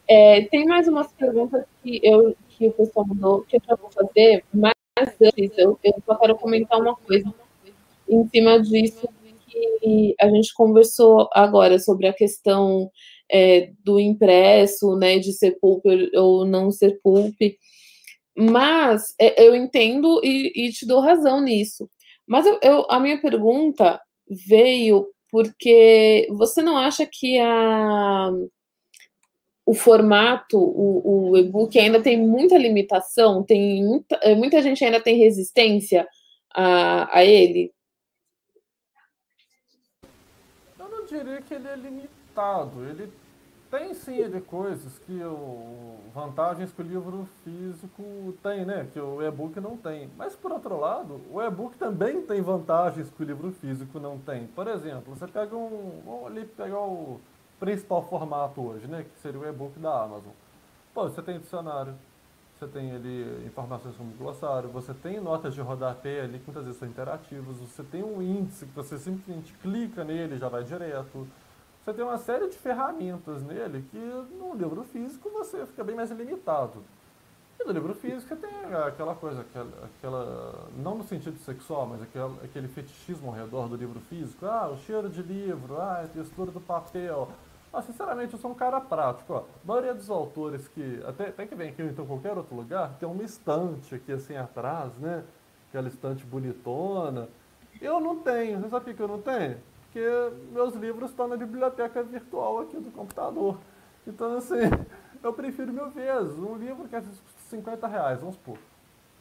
[0.07, 4.43] É, tem mais umas perguntas que, eu, que o pessoal mandou que eu vou fazer,
[4.53, 7.31] mas antes eu, eu só quero comentar uma coisa
[8.07, 9.07] em cima disso
[9.79, 12.89] que a gente conversou agora sobre a questão
[13.31, 15.83] é, do impresso, né, de ser pulp
[16.15, 17.35] ou não ser pulp.
[18.35, 21.89] Mas é, eu entendo e, e, te dou razão nisso.
[22.27, 23.99] Mas eu, eu, a minha pergunta
[24.47, 28.31] veio porque você não acha que a,
[29.65, 34.99] o formato, o, o e-book ainda tem muita limitação, tem muita, é, muita gente ainda
[35.01, 36.07] tem resistência
[36.53, 37.71] a, a ele?
[40.79, 43.11] Eu não diria que ele é limitado, ele
[43.69, 48.87] tem sim ele coisas que o vantagens que o livro físico tem, né?
[48.91, 50.09] Que o e-book não tem.
[50.17, 54.47] Mas por outro lado, o e-book também tem vantagens que o livro físico não tem.
[54.47, 57.19] Por exemplo, você pega um, vamos ali pegar o
[57.59, 59.03] principal formato hoje, né?
[59.03, 60.31] Que seria o e-book da Amazon.
[60.93, 61.93] Pô, você tem dicionário,
[62.57, 66.79] você tem ali informações como glossário, você tem notas de rodapé ali que muitas vezes
[66.79, 71.27] são interativas, você tem um índice que você simplesmente clica nele e já vai direto
[71.89, 76.11] você tem uma série de ferramentas nele que no livro físico você fica bem mais
[76.11, 76.83] limitado.
[77.59, 78.51] E no livro físico tem
[78.87, 83.75] aquela coisa, aquela, aquela não no sentido sexual, mas aquele, aquele fetichismo ao redor do
[83.75, 84.45] livro físico.
[84.45, 87.29] Ah, o cheiro de livro, ah, a textura do papel.
[87.73, 89.33] Ah, sinceramente, eu sou um cara prático.
[89.33, 89.37] Ó.
[89.39, 92.93] A maioria dos autores que, até, até que vem aqui ou então qualquer outro lugar,
[92.99, 95.23] tem uma estante aqui assim atrás, né?
[95.69, 97.27] Aquela estante bonitona.
[97.81, 98.59] Eu não tenho.
[98.59, 99.57] Você sabe o que eu não tenho?
[99.91, 103.57] Porque meus livros estão na biblioteca virtual aqui do computador.
[104.05, 104.69] Então, assim,
[105.21, 107.03] eu prefiro mil vezes um livro que é
[107.49, 108.57] 50 reais, vamos supor.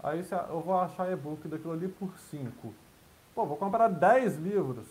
[0.03, 2.73] Aí eu vou achar e-book daquilo ali por 5.
[3.35, 4.87] Pô, vou comprar 10 livros.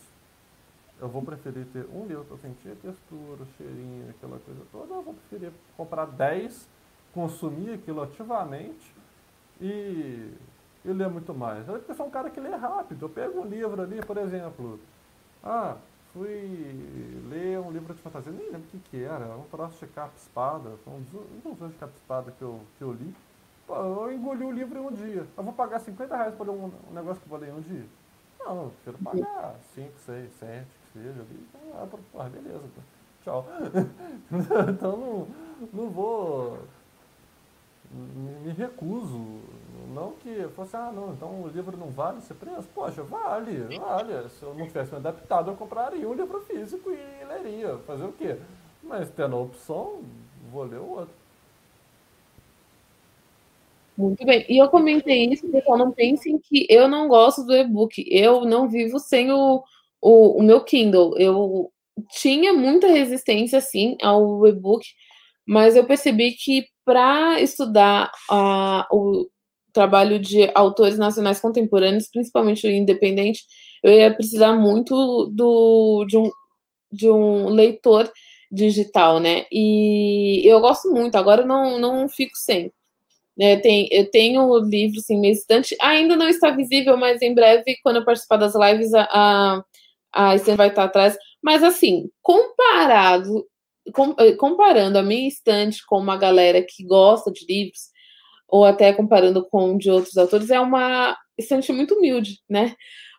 [1.00, 4.96] Eu vou preferir ter um livro para sentir a textura, o cheirinho, aquela coisa toda.
[4.96, 6.68] Eu vou preferir comprar 10,
[7.14, 8.96] consumir aquilo ativamente
[9.62, 10.34] e,
[10.84, 11.68] e ler muito mais.
[11.68, 13.06] Eu sou um cara que lê rápido.
[13.06, 14.80] Eu pego um livro ali, por exemplo,
[15.48, 15.78] ah,
[16.12, 20.72] fui ler um livro de fantasia, nem lembro o que, era, um troço de capa-espada,
[20.84, 21.02] foi um
[21.54, 23.16] dos de capa-espada que eu, que eu li.
[23.66, 25.26] Pô, eu engoli o livro em um dia.
[25.38, 27.54] Eu vou pagar 50 reais para ler um, um negócio que eu vou ler em
[27.54, 27.86] um dia?
[28.40, 31.48] Não, eu prefiro pagar 5, 6, 7, que seja ali.
[31.50, 32.64] Então, ah, porra, beleza,
[33.24, 33.46] tchau.
[34.70, 35.28] então não,
[35.74, 36.60] não vou
[37.92, 39.40] me recuso.
[39.94, 42.68] Não que fosse, ah, não, então o livro não vale ser preço.
[42.74, 44.30] Poxa, vale, vale.
[44.30, 47.78] Se eu não tivesse me adaptado, eu compraria um livro físico e leria.
[47.80, 48.38] Fazer o quê?
[48.84, 50.02] Mas tendo a opção,
[50.52, 51.14] vou ler o outro.
[53.98, 54.46] Muito bem.
[54.48, 58.06] E eu comentei isso, pessoal, não pensem que eu não gosto do e-book.
[58.08, 59.64] Eu não vivo sem o,
[60.00, 61.18] o, o meu Kindle.
[61.18, 61.72] Eu
[62.12, 64.86] tinha muita resistência, sim, ao e-book,
[65.48, 69.28] mas eu percebi que para estudar uh, o
[69.78, 73.44] trabalho de autores nacionais contemporâneos, principalmente independente,
[73.84, 76.32] eu ia precisar muito do, de, um,
[76.92, 78.12] de um leitor
[78.52, 79.46] digital, né?
[79.52, 82.72] E eu gosto muito, agora não, não fico sem.
[83.40, 87.36] É, tem, eu tenho o livro assim, meio estante, ainda não está visível, mas em
[87.36, 89.64] breve, quando eu participar das lives, a, a,
[90.12, 91.16] a estante vai estar atrás.
[91.44, 93.46] Mas assim, comparado,
[93.94, 97.96] com, eh, comparando a minha estante com uma galera que gosta de livros,
[98.48, 102.76] ou até comparando com de outros autores, é uma estante muito humilde, né?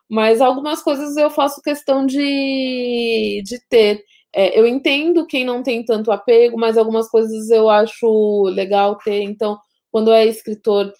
[0.09, 4.03] Mas algumas coisas eu faço questão de, de ter.
[4.33, 9.21] É, eu entendo quem não tem tanto apego, mas algumas coisas eu acho legal ter.
[9.23, 9.57] Então,
[9.91, 10.91] quando é escritor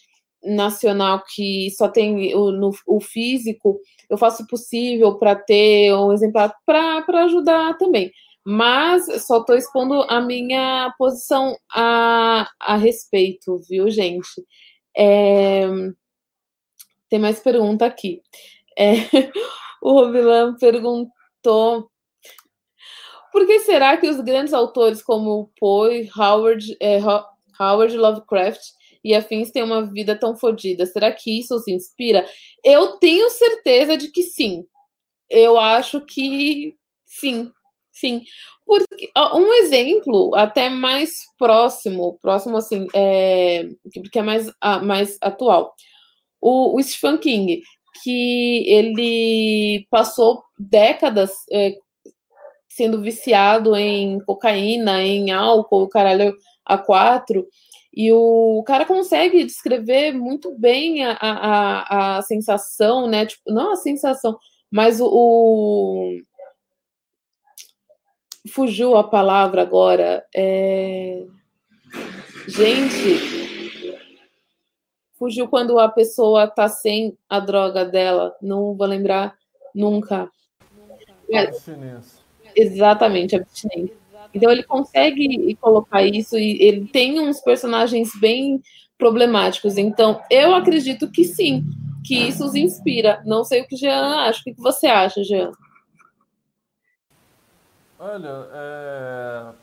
[0.43, 6.13] nacional que só tem o, no, o físico, eu faço o possível para ter um
[6.13, 8.11] exemplar para ajudar também.
[8.51, 14.43] Mas só estou expondo a minha posição a, a respeito, viu, gente?
[14.97, 15.67] É,
[17.07, 18.23] tem mais pergunta aqui.
[18.75, 18.93] É,
[19.83, 21.91] o Robilan perguntou
[23.31, 26.97] por que será que os grandes autores como Poe, Howard, é,
[27.59, 28.61] Howard Lovecraft
[29.03, 30.87] e afins têm uma vida tão fodida?
[30.87, 32.27] Será que isso os inspira?
[32.63, 34.65] Eu tenho certeza de que sim.
[35.29, 36.75] Eu acho que
[37.05, 37.51] sim,
[37.99, 38.23] sim.
[38.65, 44.51] Porque, um exemplo até mais próximo, próximo assim, é, porque é mais,
[44.83, 45.73] mais atual.
[46.41, 47.61] O, o Stephen King,
[48.03, 51.75] que ele passou décadas é,
[52.69, 56.35] sendo viciado em cocaína, em álcool, caralho,
[56.65, 57.47] a quatro,
[57.93, 63.25] e o cara consegue descrever muito bem a, a, a sensação, né?
[63.25, 64.37] Tipo, não a sensação,
[64.71, 66.21] mas o...
[68.51, 70.25] Fugiu a palavra agora.
[70.35, 71.25] É...
[72.47, 73.39] Gente,
[75.17, 78.35] fugiu quando a pessoa tá sem a droga dela.
[78.41, 79.35] Não vou lembrar
[79.73, 80.29] nunca.
[81.31, 82.19] Abstinência.
[82.55, 83.95] Exatamente, abstinência.
[84.33, 88.61] Então ele consegue colocar isso e ele tem uns personagens bem
[88.97, 89.77] problemáticos.
[89.77, 91.63] Então eu acredito que sim,
[92.05, 93.21] que isso os inspira.
[93.25, 94.41] Não sei o que Jean acha.
[94.41, 95.51] O que você acha, Jean?
[97.99, 99.53] Olha, é...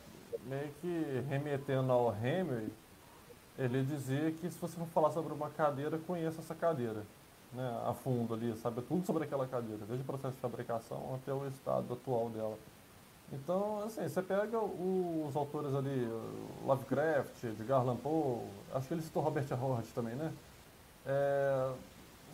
[0.45, 2.70] meio que remetendo ao Henry,
[3.59, 7.03] ele dizia que se você for falar sobre uma cadeira, conheça essa cadeira.
[7.53, 11.32] Né, a fundo ali, sabe tudo sobre aquela cadeira, desde o processo de fabricação até
[11.32, 12.59] o estado atual dela.
[13.32, 16.07] Então, assim, você pega os autores ali,
[16.66, 18.41] Lovecraft, Edgar Allan Poe,
[18.74, 20.32] acho que ele citou Robert Howard também, né?
[21.07, 21.70] É,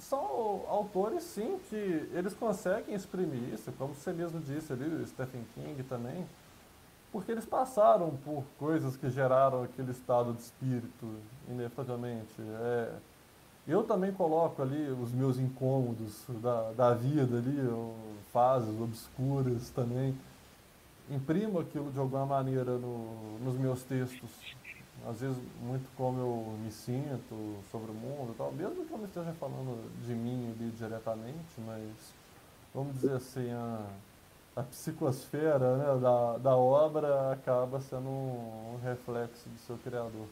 [0.03, 1.76] são autores, sim, que
[2.12, 6.26] eles conseguem exprimir isso, como você mesmo disse ali, o Stephen King também,
[7.11, 11.14] porque eles passaram por coisas que geraram aquele estado de espírito,
[11.48, 12.34] inevitavelmente.
[12.38, 12.92] É,
[13.68, 17.59] eu também coloco ali os meus incômodos da, da vida ali,
[18.32, 20.16] fases obscuras também
[21.11, 24.30] imprimo aquilo de alguma maneira no, nos meus textos.
[25.09, 29.05] Às vezes, muito como eu me sinto sobre o mundo tal, mesmo que eu não
[29.05, 32.14] esteja falando de mim ali diretamente, mas
[32.72, 33.84] vamos dizer assim, a,
[34.55, 40.26] a psicosfera né, da, da obra acaba sendo um, um reflexo do seu criador.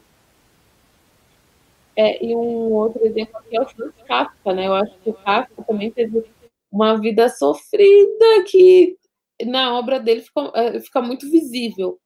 [1.97, 4.68] É, e um outro exemplo aqui é o Franz Kafka, né?
[4.68, 6.25] Eu acho que o Kafka também teve
[6.71, 8.97] uma vida sofrida que
[9.45, 11.99] na obra dele é, fica muito visível.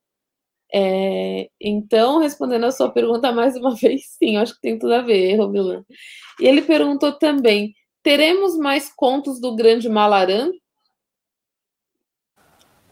[0.73, 5.03] É, então, respondendo a sua pergunta mais uma vez, sim, acho que tem tudo a
[5.03, 5.85] ver, Robilan.
[6.41, 10.51] E ele perguntou também: teremos mais contos do Grande Malaran?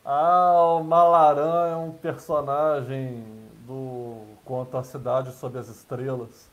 [0.04, 3.24] Ah, o Malaran é um personagem
[3.66, 6.50] do conto A Cidade Sob as Estrelas.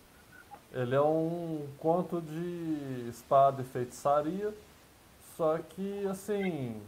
[0.71, 4.53] Ele é um conto de espada e feitiçaria,
[5.35, 6.79] só que, assim,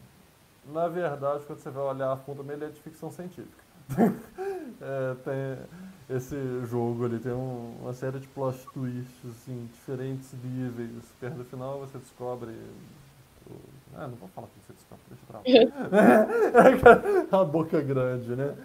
[0.65, 3.60] na verdade, quando você vai olhar a fundo, ele é de ficção científica.
[4.81, 11.03] É, tem esse jogo ali, tem um, uma série de plot twists, assim, diferentes níveis.
[11.19, 12.51] Perto do final você descobre.
[13.95, 15.39] Ah, não vou falar que você descobre, deixa pra
[17.31, 17.41] lá.
[17.41, 18.55] a boca grande, né?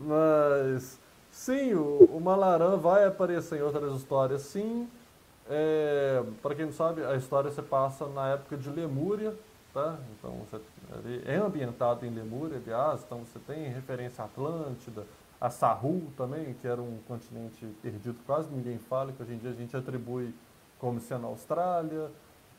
[0.00, 0.98] Mas.
[1.30, 4.88] Sim, o, o Malaran vai aparecer em outras histórias, sim.
[5.50, 9.34] É, para quem não sabe, a história se passa na época de Lemúria,
[9.74, 9.98] tá?
[10.16, 10.58] Então você,
[11.24, 15.06] é ambientado em Lemúria, aliás, então você tem referência à Atlântida,
[15.40, 19.50] a Sahu também, que era um continente perdido, quase ninguém fala, que hoje em dia
[19.50, 20.34] a gente atribui
[20.78, 22.10] como sendo a Austrália.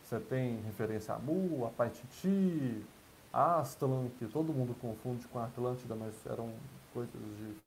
[0.04, 2.86] Você tem referência a Mu, a Paititi,
[3.34, 6.52] Aslan, que todo mundo confunde com a Atlântida, mas eram
[6.94, 7.12] coisas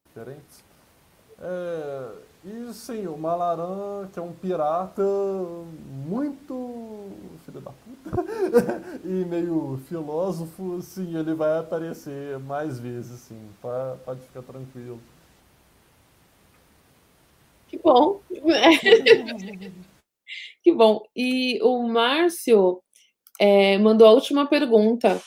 [0.06, 0.62] diferentes.
[1.40, 2.10] É,
[2.44, 5.02] e sim, o Malaran, que é um pirata
[6.06, 7.12] muito
[7.44, 8.22] filho da puta
[9.04, 15.00] e meio filósofo, sim, ele vai aparecer mais vezes, sim, pode ficar tranquilo.
[17.68, 18.20] Que bom.
[20.62, 21.02] que bom.
[21.14, 22.82] E o Márcio
[23.38, 25.20] é, mandou a última pergunta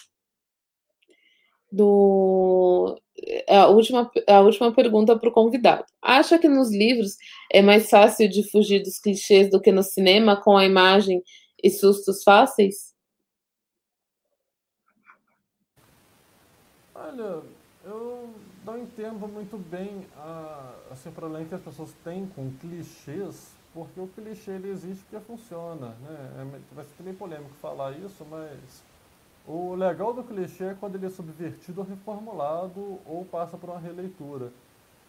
[1.72, 3.01] do
[3.48, 5.86] a última, a última pergunta para o convidado.
[6.02, 7.16] Acha que nos livros
[7.52, 11.22] é mais fácil de fugir dos clichês do que no cinema com a imagem
[11.64, 12.96] e sustos fáceis?
[16.96, 17.42] Olha,
[17.86, 18.30] eu
[18.66, 24.00] não entendo muito bem a, assim, o problema que as pessoas têm com clichês, porque
[24.00, 25.90] o clichê ele existe porque funciona.
[26.02, 26.32] Né?
[26.40, 28.84] É, vai ser bem polêmico falar isso, mas
[29.48, 33.80] o legal do clichê é quando ele é subvertido ou reformulado ou passa por uma
[33.80, 34.52] releitura.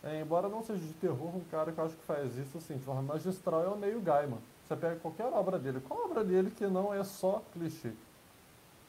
[0.03, 2.76] É, embora não seja de terror, um cara que eu acho que faz isso assim,
[2.76, 4.39] de forma magistral é o Neil Gaiman.
[4.64, 7.93] Você pega qualquer obra dele, qual obra dele que não é só clichê?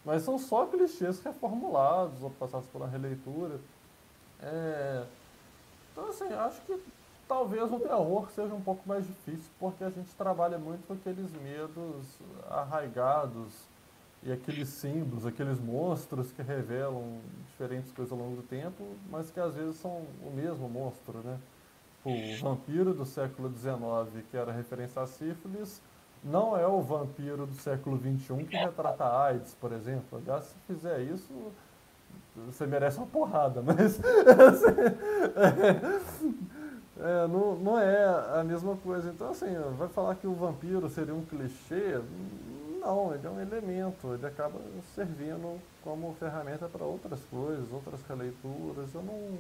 [0.04, 3.60] Mas são só clichês reformulados ou passados por uma releitura.
[4.42, 5.06] É...
[5.92, 6.82] Então, assim, acho que
[7.28, 11.32] talvez o terror seja um pouco mais difícil, porque a gente trabalha muito com aqueles
[11.34, 12.18] medos
[12.50, 13.54] arraigados
[14.26, 19.40] e aqueles símbolos, aqueles monstros que revelam diferentes coisas ao longo do tempo, mas que
[19.40, 21.38] às vezes são o mesmo monstro, né?
[22.06, 25.82] O vampiro do século XIX, que era referência a sífilis,
[26.24, 30.20] não é o vampiro do século XXI que retrata a AIDS, por exemplo.
[30.20, 31.32] Aliás, se fizer isso,
[32.48, 34.00] você merece uma porrada, mas
[36.98, 39.10] é, não, não é a mesma coisa.
[39.10, 42.02] Então, assim, vai falar que o vampiro seria um clichê?
[42.84, 44.60] Não, ele é um elemento, ele acaba
[44.94, 48.94] servindo como ferramenta para outras coisas, outras releituras.
[48.94, 49.38] Eu não,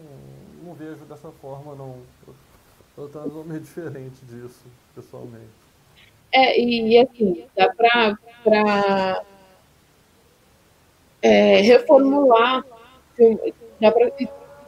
[0.64, 2.00] não vejo dessa forma, não.
[2.26, 4.66] Eu estou totalmente diferente disso,
[4.96, 5.52] pessoalmente.
[6.32, 8.18] É, e assim, dá para
[11.22, 12.64] é, reformular,
[13.80, 14.10] dá para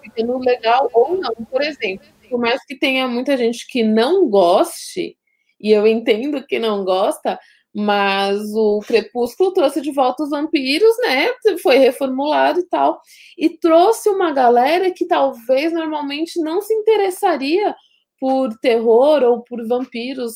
[0.01, 1.33] ficando legal ou não.
[1.49, 5.17] Por exemplo, por mais que tenha muita gente que não goste,
[5.59, 7.39] e eu entendo que não gosta,
[7.77, 11.27] mas o Crepúsculo trouxe de volta os vampiros, né?
[11.61, 13.01] Foi reformulado e tal.
[13.37, 17.75] E trouxe uma galera que talvez normalmente não se interessaria
[18.17, 20.35] por terror ou por vampiros.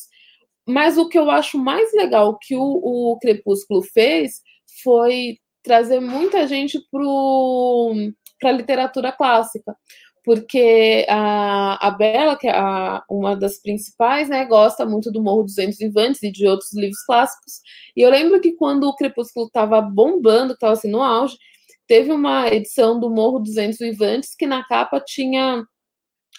[0.67, 4.41] Mas o que eu acho mais legal que o, o Crepúsculo fez
[4.83, 6.77] foi trazer muita gente
[8.41, 9.73] para a literatura clássica
[10.29, 15.41] porque a, a Bela, que é a, uma das principais, né, gosta muito do Morro
[15.41, 17.53] dos Ventos Vivantes e de outros livros clássicos.
[17.97, 21.35] E eu lembro que quando o Crepúsculo estava bombando, estava assim no auge,
[21.87, 25.63] teve uma edição do Morro dos Ventos Vivantes que na capa tinha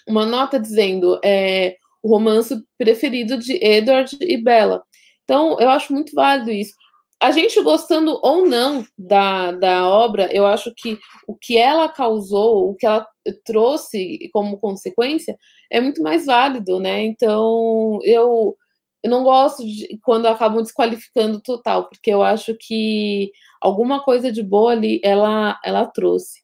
[0.06, 4.84] uma nota dizendo é, o romance preferido de Edward e Bella.
[5.24, 6.74] Então, eu acho muito válido isso
[7.20, 12.70] a gente gostando ou não da, da obra, eu acho que o que ela causou,
[12.70, 13.06] o que ela
[13.44, 15.36] trouxe como consequência,
[15.70, 17.02] é muito mais válido, né?
[17.02, 18.56] Então, eu,
[19.02, 24.42] eu não gosto de quando acabam desqualificando total, porque eu acho que alguma coisa de
[24.42, 26.40] boa ali ela, ela trouxe.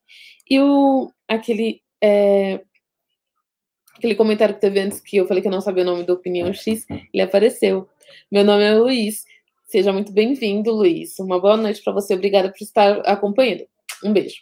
[0.48, 2.60] E o, aquele, é,
[3.96, 6.12] aquele comentário que teve antes que eu falei que eu não sabia o nome do
[6.12, 7.88] Opinião X, ele apareceu.
[8.30, 9.24] Meu nome é Luiz.
[9.66, 11.18] Seja muito bem-vindo, Luiz.
[11.18, 12.14] Uma boa noite para você.
[12.14, 13.66] Obrigada por estar acompanhando.
[14.04, 14.36] Um beijo.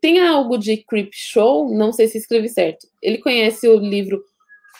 [0.00, 1.68] Tem algo de Creep Show?
[1.74, 2.86] Não sei se escrevi certo.
[3.02, 4.24] Ele conhece o livro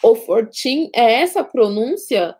[0.02, 0.88] O Fortin?
[0.94, 2.34] É essa pronúncia?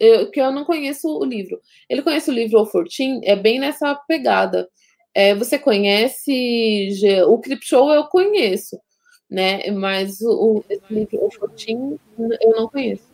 [0.00, 1.60] Eu, que eu não conheço o livro.
[1.86, 3.20] Ele conhece o livro O Fortin?
[3.24, 4.66] É bem nessa pegada.
[5.14, 6.88] É, você conhece
[7.28, 7.92] o Creep Show?
[7.92, 8.80] Eu conheço,
[9.28, 9.70] né?
[9.70, 13.09] Mas o, esse livro O Fortin eu não conheço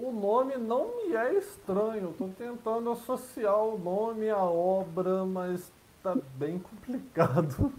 [0.00, 2.10] o nome não me é estranho.
[2.10, 7.72] Estou tentando associar o nome à obra, mas está bem complicado.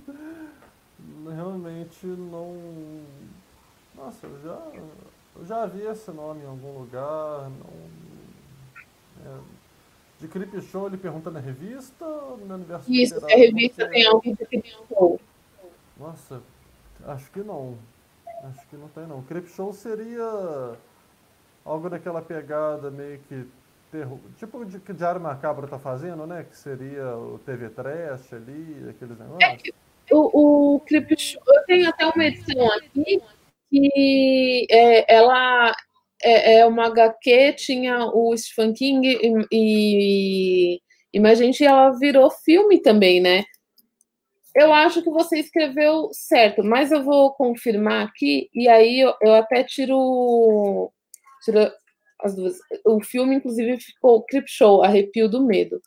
[1.35, 2.55] Realmente não.
[3.95, 4.61] Nossa, eu já,
[5.35, 7.49] eu já vi esse nome em algum lugar.
[7.49, 8.01] Não...
[9.25, 9.61] É...
[10.19, 14.05] De Creep Show ele pergunta na revista ou no universo Isso, se a revista tem
[14.05, 15.19] algo de Creep Show.
[15.97, 16.43] Nossa,
[17.07, 17.75] acho que não.
[18.43, 19.23] Acho que não tem não.
[19.23, 20.77] Creep Show seria
[21.65, 23.45] algo daquela pegada meio que
[24.37, 26.45] tipo o que Diário Macabro tá fazendo, né?
[26.49, 29.63] Que seria o TV Trash ali, aqueles negócios.
[29.67, 33.21] É o, o Creep Show, eu tenho até uma edição aqui
[33.69, 35.73] que é, ela
[36.21, 40.81] é, é, uma HQ, tinha o Stephen King e, e,
[41.13, 43.43] e mais gente, ela virou filme também, né?
[44.53, 49.33] Eu acho que você escreveu certo, mas eu vou confirmar aqui, e aí eu, eu
[49.35, 50.91] até tiro,
[51.43, 51.71] tiro
[52.21, 52.57] as duas.
[52.85, 55.81] O filme, inclusive, ficou Crip Show, Arrepio do Medo.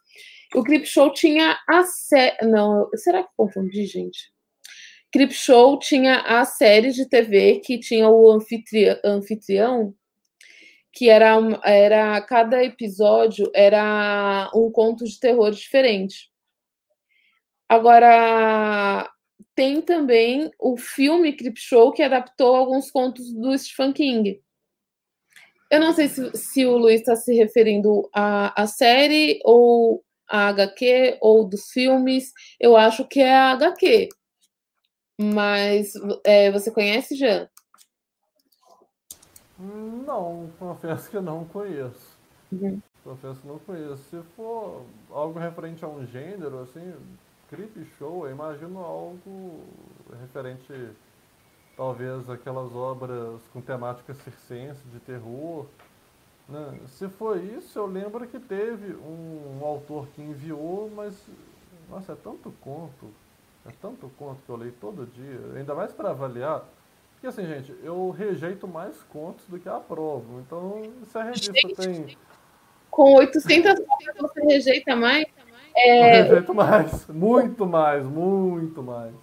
[0.54, 2.46] O Crip Show tinha a série.
[2.46, 4.32] Não, será que confundi, gente?
[5.12, 9.94] Crip Show tinha a série de TV que tinha o anfitrião, anfitrião
[10.92, 16.30] que era, era cada episódio era um conto de terror diferente.
[17.68, 19.10] Agora
[19.54, 24.43] tem também o filme Crip Show que adaptou alguns contos do Stephen King.
[25.74, 30.46] Eu não sei se, se o Luiz está se referindo à, à série ou à
[30.46, 32.32] HQ ou dos filmes.
[32.60, 34.08] Eu acho que é a HQ.
[35.20, 35.92] Mas
[36.24, 37.48] é, você conhece, Jean?
[39.58, 42.16] Não, confesso que não conheço.
[42.52, 42.80] Uhum.
[43.02, 44.02] Confesso que não conheço.
[44.10, 46.94] Se for algo referente a um gênero, assim,
[47.50, 49.58] creep show, eu imagino algo
[50.20, 50.72] referente
[51.76, 55.66] talvez aquelas obras com temática circense, de terror.
[56.48, 56.78] Né?
[56.88, 61.14] Se for isso, eu lembro que teve um, um, autor que enviou, mas
[61.88, 63.10] nossa, é tanto conto,
[63.66, 66.64] é tanto conto que eu leio todo dia, ainda mais para avaliar.
[67.14, 70.40] Porque assim, gente, eu rejeito mais contos do que aprovo.
[70.40, 72.18] Então, se a revista gente, tem.
[72.90, 75.24] Com 800 contas você rejeita mais?
[75.76, 76.20] É...
[76.20, 79.14] Eu rejeito mais, muito mais, muito mais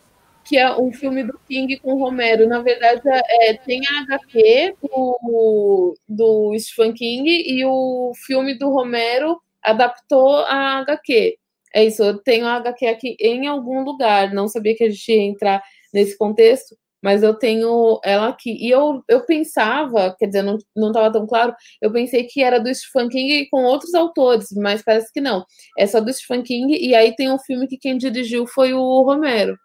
[0.51, 2.45] que é um filme do King com Romero.
[2.45, 9.39] Na verdade, é, tem a HQ do, do Stephen King e o filme do Romero
[9.63, 11.37] adaptou a HQ.
[11.73, 14.33] É isso, eu tenho a HQ aqui em algum lugar.
[14.33, 18.51] Não sabia que a gente ia entrar nesse contexto, mas eu tenho ela aqui.
[18.59, 22.75] E eu, eu pensava, quer dizer, não estava tão claro, eu pensei que era do
[22.75, 25.45] Stephen King com outros autores, mas parece que não.
[25.79, 29.01] É só do Stephen King, e aí tem um filme que quem dirigiu foi o
[29.03, 29.55] Romero.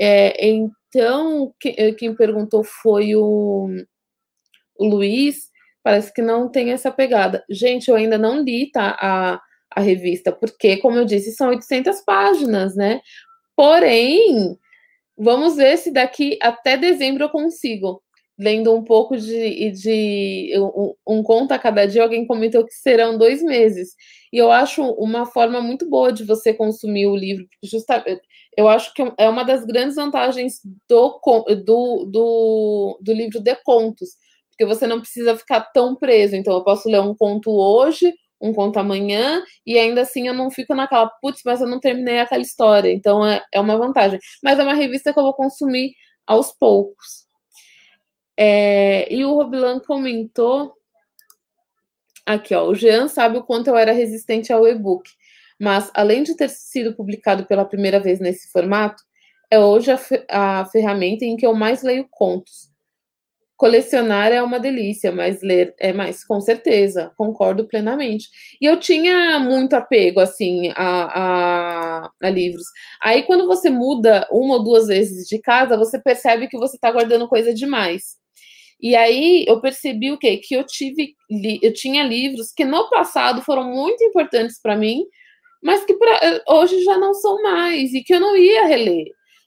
[0.00, 3.68] É, então, eh, quem perguntou foi o,
[4.78, 5.50] o, Luiz,
[5.82, 7.44] parece que não tem essa pegada.
[7.50, 9.40] Gente, eu ainda não li tá, a,
[9.74, 13.00] a revista, porque, como eu disse, são 800 páginas, né?
[13.56, 14.56] Porém,
[15.16, 18.02] vamos ver se daqui até dezembro eu consigo.
[18.38, 23.18] Lendo um pouco de, de um, um conto a cada dia, alguém comentou que serão
[23.18, 23.94] dois meses.
[24.32, 28.22] E eu acho uma forma muito boa de você consumir o livro, justamente
[28.58, 31.20] eu acho que é uma das grandes vantagens do,
[31.64, 34.10] do, do, do livro de contos,
[34.50, 36.34] porque você não precisa ficar tão preso.
[36.34, 40.50] Então, eu posso ler um conto hoje, um conto amanhã, e ainda assim eu não
[40.50, 42.90] fico naquela, putz, mas eu não terminei aquela história.
[42.92, 44.18] Então, é, é uma vantagem.
[44.42, 45.92] Mas é uma revista que eu vou consumir
[46.26, 47.27] aos poucos.
[48.38, 50.74] É, e o Robilan comentou
[52.24, 55.10] aqui, ó, o Jean sabe o quanto eu era resistente ao e-book
[55.58, 59.02] mas além de ter sido publicado pela primeira vez nesse formato,
[59.50, 62.68] é hoje a, a ferramenta em que eu mais leio contos.
[63.56, 68.28] Colecionar é uma delícia, mas ler é mais, com certeza, concordo plenamente.
[68.60, 72.62] E eu tinha muito apego, assim, a, a, a, livros.
[73.02, 76.92] Aí, quando você muda uma ou duas vezes de casa, você percebe que você está
[76.92, 78.16] guardando coisa demais.
[78.80, 80.36] E aí, eu percebi o quê?
[80.38, 81.14] Que eu tive,
[81.62, 85.04] eu tinha livros que no passado foram muito importantes para mim,
[85.62, 89.06] mas que pra, eh, hoje já não são mais e que eu não ia reler.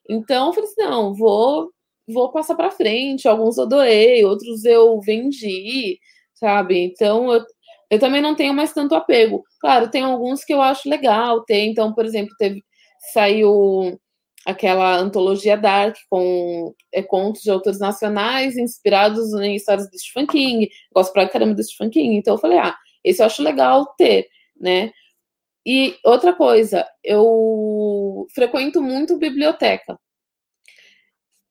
[0.09, 1.71] Então eu falei assim, não, vou
[2.09, 3.27] vou passar para frente.
[3.27, 5.99] Alguns eu doei, outros eu vendi,
[6.35, 6.79] sabe?
[6.85, 7.43] Então eu,
[7.91, 9.43] eu também não tenho mais tanto apego.
[9.61, 11.65] Claro, tem alguns que eu acho legal ter.
[11.67, 12.63] Então, por exemplo, teve
[13.13, 13.99] saiu
[14.45, 20.69] aquela antologia Dark com é, contos de autores nacionais inspirados em histórias do Stephen King.
[20.93, 22.15] Gosto pra caramba do Stephen King.
[22.15, 24.27] Então eu falei, ah, esse eu acho legal ter,
[24.59, 24.91] né?
[25.65, 29.97] E outra coisa, eu frequento muito biblioteca.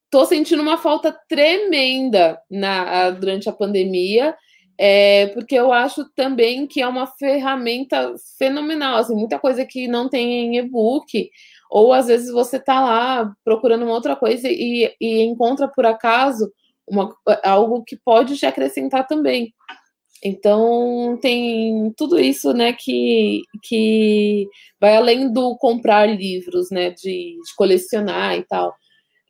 [0.09, 4.35] Tô sentindo uma falta tremenda na, durante a pandemia,
[4.77, 8.97] é, porque eu acho também que é uma ferramenta fenomenal.
[8.97, 11.29] Assim, muita coisa que não tem em e-book,
[11.71, 16.51] ou às vezes você tá lá procurando uma outra coisa e, e encontra por acaso
[16.85, 19.53] uma, algo que pode te acrescentar também.
[20.23, 24.45] Então tem tudo isso, né, que, que
[24.79, 28.75] vai além do comprar livros, né, de, de colecionar e tal.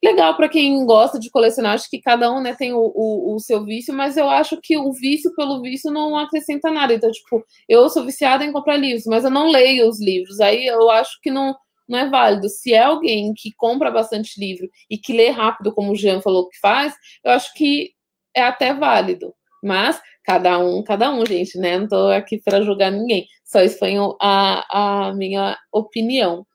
[0.04, 3.40] Legal para quem gosta de colecionar, acho que cada um, né, tem o, o, o,
[3.40, 6.94] seu vício, mas eu acho que o vício pelo vício não acrescenta nada.
[6.94, 10.40] Então, tipo, eu sou viciada em comprar livros, mas eu não leio os livros.
[10.40, 11.56] Aí eu acho que não,
[11.92, 12.48] não é válido.
[12.50, 16.48] Se é alguém que compra bastante livro e que lê rápido, como o Jean falou
[16.48, 17.92] que faz, eu acho que
[18.36, 19.34] é até válido.
[19.64, 21.78] Mas cada um, cada um, gente, né?
[21.78, 23.28] Não tô aqui para julgar ninguém.
[23.44, 26.46] Só foi a, a minha opinião.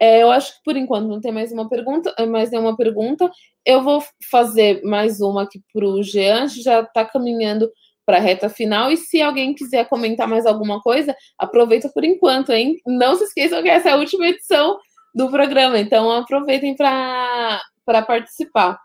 [0.00, 3.30] É, eu acho que por enquanto não tem mais uma pergunta, mais nenhuma pergunta.
[3.64, 7.70] Eu vou fazer mais uma aqui para o Jean, já está caminhando
[8.04, 8.90] para a reta final.
[8.90, 12.76] E se alguém quiser comentar mais alguma coisa, aproveita por enquanto, hein?
[12.86, 14.78] Não se esqueçam que essa é a última edição
[15.14, 17.60] do programa, então aproveitem para
[18.06, 18.78] participar.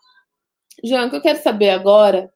[0.84, 2.32] Jean, o que eu quero saber agora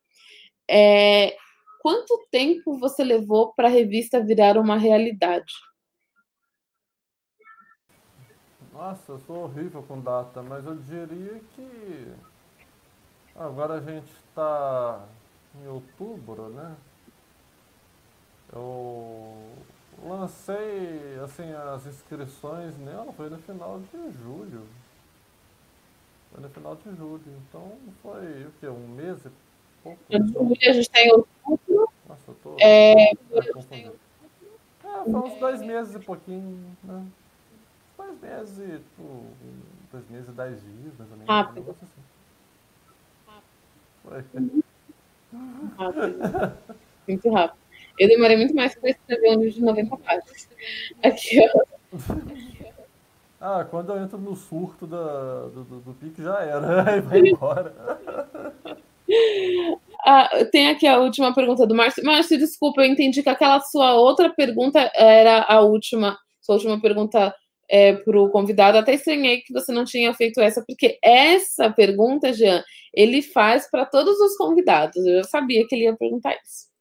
[0.70, 1.36] é
[1.82, 5.54] quanto tempo você levou para a revista virar uma realidade?
[8.74, 12.12] Nossa, eu sou horrível com data, mas eu diria que
[13.36, 15.06] agora a gente está
[15.62, 16.76] em outubro, né?
[18.52, 19.52] Eu
[20.04, 24.68] lancei assim as inscrições nela foi no final de julho.
[26.32, 27.22] Foi no final de julho.
[27.48, 27.72] Então
[28.02, 28.68] foi o quê?
[28.68, 29.32] Um mês e
[29.84, 30.00] pouco?
[30.10, 31.90] Julho a gente está em outubro.
[32.08, 32.56] Nossa, eu tô.
[32.60, 33.16] É, é,
[35.04, 37.06] foi uns dois meses e pouquinho, né?
[37.98, 39.26] Dois meses e tipo,
[39.92, 41.28] dois meses e dez dias, mais ou menos.
[41.28, 41.76] Rápido.
[41.82, 42.02] Assim.
[44.04, 44.64] Foi.
[45.78, 46.58] Rápido.
[47.08, 47.64] Muito rápido.
[48.00, 50.50] Eu demorei muito mais para escrever um livro de 90 páginas.
[51.04, 51.74] Aqui, ó.
[53.40, 57.20] Ah, quando eu entro no surto da, do, do, do pique já era, aí vai
[57.20, 57.74] embora.
[60.06, 62.04] Ah, tem aqui a última pergunta do Márcio.
[62.06, 67.36] Márcio, desculpa, eu entendi que aquela sua outra pergunta era a última, sua última pergunta
[67.70, 68.78] é, para o convidado.
[68.78, 72.64] Até estranhei que você não tinha feito essa, porque essa pergunta, Jean,
[72.94, 75.04] ele faz para todos os convidados.
[75.06, 76.72] Eu sabia que ele ia perguntar isso.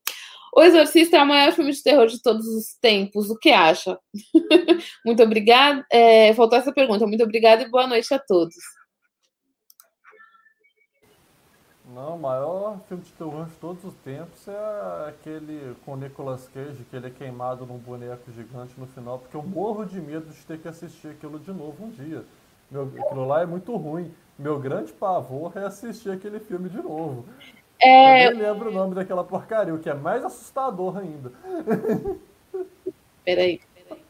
[0.55, 3.31] O Exorcista é o maior filme de terror de todos os tempos.
[3.31, 3.99] O que acha?
[5.05, 5.85] Muito obrigada.
[5.91, 7.07] É, faltou essa pergunta.
[7.07, 8.55] Muito obrigada e boa noite a todos.
[11.94, 16.86] Não, o maior filme de terror de todos os tempos é aquele com Nicolas Cage,
[16.89, 20.47] que ele é queimado num boneco gigante no final, porque eu morro de medo de
[20.47, 22.24] ter que assistir aquilo de novo um dia.
[22.70, 24.10] Meu, aquilo lá é muito ruim.
[24.39, 27.27] Meu grande pavor é assistir aquele filme de novo.
[27.78, 28.28] É...
[28.28, 31.31] Eu nem lembro o nome daquela porcaria, o que é mais assustador ainda.
[33.23, 34.02] Peraí, peraí.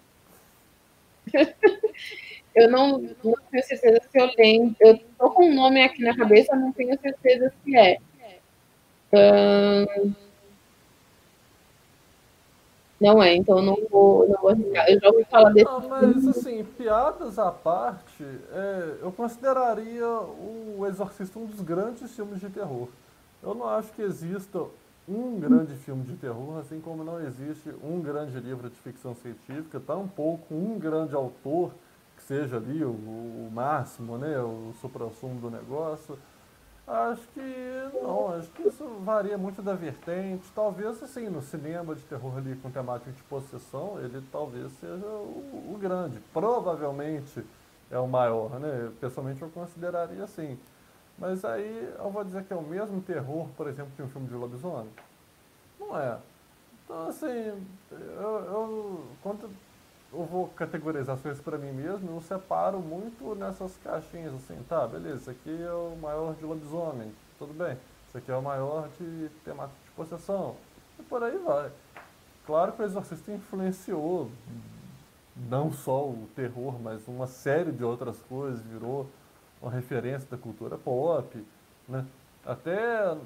[2.54, 4.76] Eu não, não tenho certeza se eu lembro.
[4.80, 7.98] Eu tô com um nome aqui na cabeça, não tenho certeza se é.
[13.00, 14.88] Não é, então não vou, não vou arriscar.
[14.88, 15.64] Eu já ouvi falar desse.
[15.64, 22.40] Não, mas assim, piadas à parte, é, eu consideraria o Exorcista um dos grandes filmes
[22.40, 22.88] de terror.
[23.42, 24.60] Eu não acho que exista
[25.08, 29.80] um grande filme de terror, assim como não existe um grande livro de ficção científica,
[29.84, 31.72] tampouco um grande autor
[32.32, 36.18] seja ali o, o máximo, né, o supra-sumo do negócio.
[36.86, 40.50] Acho que não, acho que isso varia muito da vertente.
[40.54, 45.72] Talvez, assim, no cinema de terror ali com temática de possessão, ele talvez seja o,
[45.74, 46.18] o grande.
[46.32, 47.44] Provavelmente
[47.90, 48.90] é o maior, né?
[48.98, 50.58] Pessoalmente eu consideraria assim.
[51.18, 54.26] Mas aí eu vou dizer que é o mesmo terror, por exemplo, que um filme
[54.26, 54.90] de lobisomem?
[55.78, 56.18] Não é.
[56.84, 59.50] Então, assim, eu, eu quando
[60.12, 64.86] eu vou categorizar as coisas para mim mesmo, eu separo muito nessas caixinhas, assim, tá,
[64.86, 67.78] beleza, esse aqui é o maior de lobisomem, tudo bem.
[68.08, 70.54] Esse aqui é o maior de temática de possessão.
[70.98, 71.70] E por aí vai.
[72.44, 74.30] Claro que o Exorcista influenciou
[75.48, 79.08] não só o terror, mas uma série de outras coisas, virou
[79.62, 81.42] uma referência da cultura pop,
[81.88, 82.04] né?
[82.44, 83.16] Até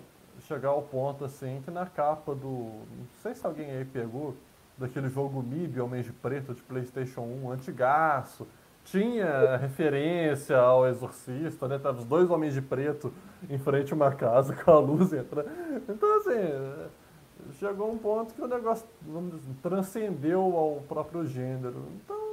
[0.46, 2.46] chegar ao ponto assim que na capa do.
[2.46, 4.36] Não sei se alguém aí pegou,
[4.76, 8.46] daquele jogo MIB, Homens de Preto, de Playstation 1, antigaço.
[8.84, 11.78] Tinha referência ao Exorcista, né?
[11.78, 13.12] Tava os dois homens de preto
[13.50, 15.48] em frente a uma casa com a luz entrando.
[15.88, 21.84] Então, assim, chegou um ponto que o negócio dizer, transcendeu ao próprio gênero.
[21.96, 22.26] Então,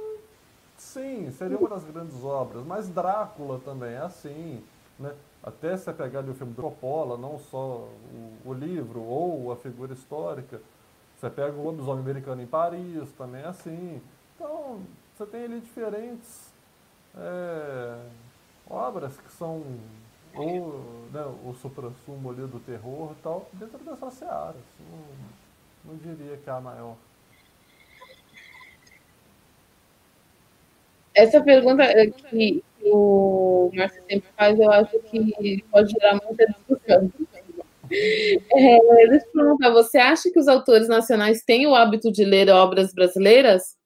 [0.76, 2.64] Sim, seria uma das grandes obras.
[2.64, 4.62] Mas Drácula também é assim,
[4.98, 5.14] né?
[5.42, 9.56] Até você pegar ali o filme do Coppola, não só o, o, livro ou a
[9.56, 10.60] figura histórica,
[11.24, 14.02] você pega o Lobisomem Americano em Paris, também é assim.
[14.34, 14.82] Então,
[15.16, 16.52] você tem ali diferentes
[17.16, 17.98] é,
[18.68, 19.64] obras que são
[20.34, 24.56] o, né, o supra-sumo ali do terror e tal, dentro dessa seara.
[24.90, 26.96] Não, não diria que é a maior.
[31.14, 31.84] Essa pergunta
[32.28, 37.10] que o Márcio sempre faz, eu acho que pode gerar muita discussão.
[37.96, 42.48] É, deixa eu perguntar, você acha que os autores nacionais têm o hábito de ler
[42.48, 43.76] obras brasileiras?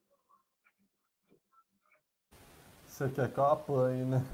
[2.87, 4.25] Você quer que eu apanhe, né?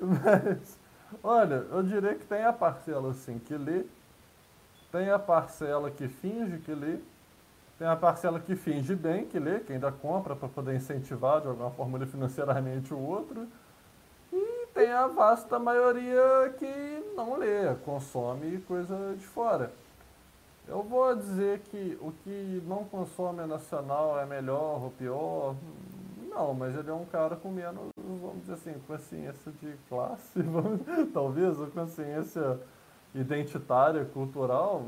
[0.00, 0.78] Mas,
[1.22, 3.84] olha, eu diria que tem a parcela assim que lê,
[4.90, 6.98] tem a parcela que finge que lê,
[7.78, 11.48] tem a parcela que finge bem que lê, que ainda compra para poder incentivar de
[11.48, 13.48] alguma forma financeiramente o outro,
[14.74, 19.72] tem a vasta maioria que não lê, consome coisa de fora.
[20.66, 25.54] Eu vou dizer que o que não consome nacional é melhor ou pior,
[26.30, 30.80] não, mas ele é um cara com menos, vamos dizer assim, consciência de classe, vamos,
[31.12, 32.58] talvez, ou consciência
[33.14, 34.86] identitária, cultural.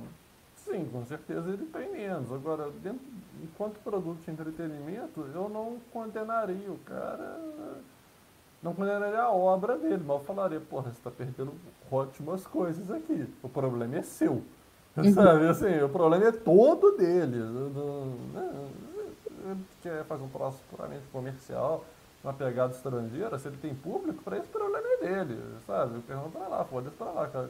[0.57, 2.33] Sim, com certeza ele tem menos.
[2.33, 3.05] Agora, dentro,
[3.43, 7.39] enquanto produto de entretenimento, eu não condenaria o cara,
[8.65, 11.53] não condenaria a obra dele, mas eu falaria, porra, você está perdendo
[11.93, 13.29] ótimas coisas aqui.
[13.43, 14.43] O problema é seu.
[14.97, 15.13] Uhum.
[15.13, 17.39] Sabe, assim, o problema é todo dele.
[18.33, 18.69] Né?
[19.45, 21.85] ele quer fazer um troço puramente comercial,
[22.23, 25.97] uma pegada estrangeira, se ele tem público, para esse problema é dele, sabe?
[25.97, 27.49] Eu pergunto para lá, foda-se para lá,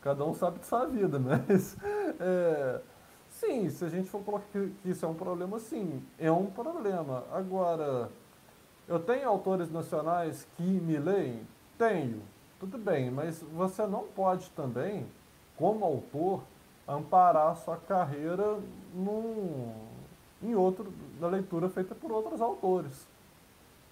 [0.00, 1.76] cada um sabe de sua vida, mas
[2.20, 2.80] é,
[3.28, 7.24] sim, se a gente for colocar que isso é um problema, sim, é um problema.
[7.32, 8.08] Agora,
[8.86, 11.46] eu tenho autores nacionais que me leem?
[11.78, 12.22] Tenho,
[12.60, 15.06] tudo bem, mas você não pode também,
[15.56, 16.42] como autor,
[16.86, 18.58] amparar sua carreira
[18.94, 19.72] num,
[20.42, 23.06] em outro, na leitura feita por outros autores.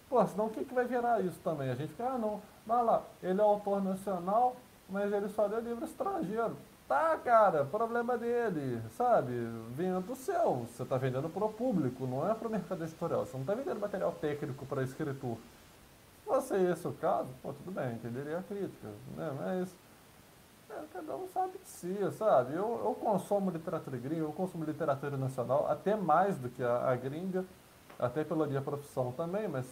[0.09, 1.71] Pô, senão o que, que vai virar isso também?
[1.71, 4.57] A gente fica, ah não, vai lá, ele é autor nacional,
[4.89, 6.57] mas ele só lê livro estrangeiro.
[6.89, 9.33] Tá, cara, problema dele, sabe?
[9.75, 10.67] Venda do seu.
[10.67, 13.25] Você está vendendo para o público, não é para o mercado editorial.
[13.25, 15.37] Você não está vendendo material técnico para escritor.
[15.37, 19.33] Se fosse esse o caso, pô, tudo bem, entenderia a crítica, né?
[19.39, 19.75] Mas
[20.71, 22.55] é, cada um sabe de si, sabe?
[22.55, 26.97] Eu, eu consumo literatura gringa, eu consumo literatura nacional, até mais do que a, a
[26.97, 27.45] gringa,
[27.99, 29.67] até pela minha profissão também, mas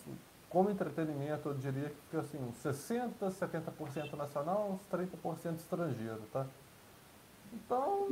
[0.48, 6.46] como entretenimento eu diria que assim, 60%, 70% nacional, uns 30% estrangeiro, tá?
[7.52, 8.08] Então,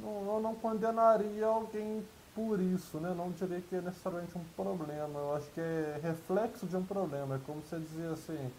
[0.00, 2.02] não, eu não condenaria alguém
[2.34, 3.12] por isso, né?
[3.16, 7.36] Não diria que é necessariamente um problema, eu acho que é reflexo de um problema,
[7.36, 8.50] é como você dizer assim,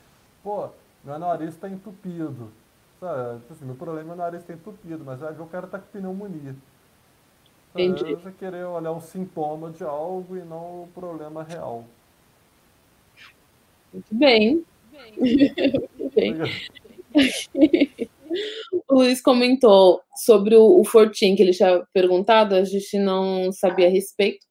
[0.43, 0.69] pô,
[1.03, 2.51] meu nariz está entupido.
[2.99, 3.39] Sabe?
[3.39, 5.79] Tipo assim, meu problema é meu nariz está entupido, mas vai ver o cara está
[5.79, 6.55] com pneumonia.
[7.73, 8.15] Entendi.
[8.15, 11.85] Você querer olhar um sintoma de algo e não o problema real.
[13.93, 14.65] Muito bem.
[14.91, 16.35] Muito bem.
[18.89, 23.87] o Luiz comentou sobre o, o Fortin, que ele tinha perguntado, a gente não sabia
[23.87, 24.45] a respeito.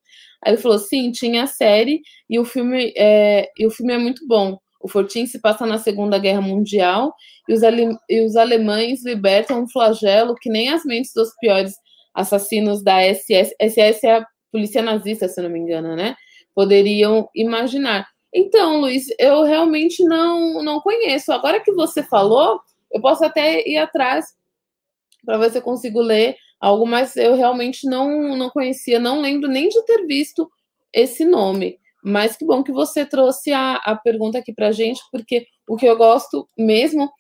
[0.45, 3.99] Aí ele falou: sim, tinha a série e o filme é, e o filme é
[3.99, 4.59] muito bom.
[4.81, 7.13] O Fortin se passa na Segunda Guerra Mundial
[7.49, 7.61] e os,
[8.09, 11.75] e os alemães libertam um flagelo que nem as mentes dos piores
[12.15, 16.17] assassinos da SS, SS é a polícia nazista, se não me engano, né?
[16.55, 18.09] Poderiam imaginar.
[18.35, 21.33] Então, Luiz, eu realmente não, não conheço.
[21.33, 22.61] Agora que você falou,
[22.93, 24.27] eu posso até ir atrás
[25.25, 29.49] para ver se eu consigo ler algo, mas eu realmente não, não conhecia, não lembro
[29.49, 30.51] nem de ter visto
[30.93, 31.79] esse nome.
[32.03, 35.87] Mas que bom que você trouxe a, a pergunta aqui para gente, porque o que
[35.87, 37.11] eu gosto mesmo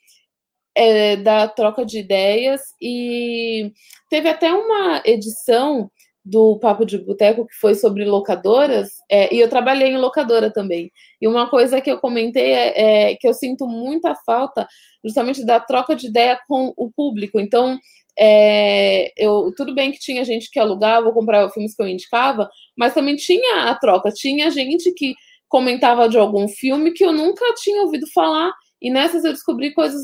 [0.75, 3.73] é da troca de ideias e
[4.09, 5.91] teve até uma edição
[6.25, 10.91] do Papo de Boteco que foi sobre locadoras, é, e eu trabalhei em locadora também.
[11.21, 14.69] E uma coisa que eu comentei é, é, que eu sinto muita falta
[15.05, 17.41] justamente da troca de ideia com o público.
[17.41, 17.79] Então,
[18.19, 22.49] é, eu, tudo bem que tinha gente que alugava ou comprava filmes que eu indicava,
[22.77, 25.15] mas também tinha a troca, tinha gente que
[25.49, 30.03] comentava de algum filme que eu nunca tinha ouvido falar, e nessas eu descobri coisas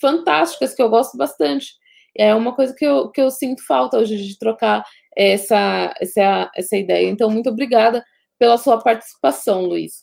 [0.00, 1.68] fantásticas que eu gosto bastante.
[2.16, 4.84] É uma coisa que eu, que eu sinto falta hoje de trocar
[5.16, 7.08] essa, essa, essa ideia.
[7.08, 8.04] Então, muito obrigada
[8.38, 10.02] pela sua participação, Luiz.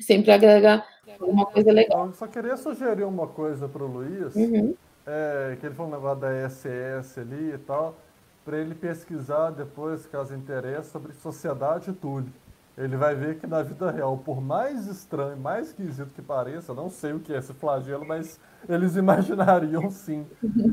[0.00, 0.84] Sempre agrega
[1.20, 2.06] alguma coisa legal.
[2.06, 4.34] Eu só queria sugerir uma coisa para o Luiz.
[4.34, 4.74] Uhum
[5.06, 7.96] é, que ele falou um negócio da SS ali e tal,
[8.44, 12.30] para ele pesquisar depois, caso interesse, sobre sociedade e tudo.
[12.76, 16.90] Ele vai ver que na vida real, por mais estranho, mais esquisito que pareça, não
[16.90, 18.38] sei o que é esse flagelo, mas
[18.68, 20.26] eles imaginariam sim.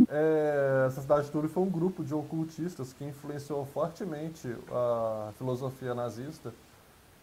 [0.10, 5.94] É, a Sociedade de Túlio foi um grupo de ocultistas que influenciou fortemente a filosofia
[5.94, 6.52] nazista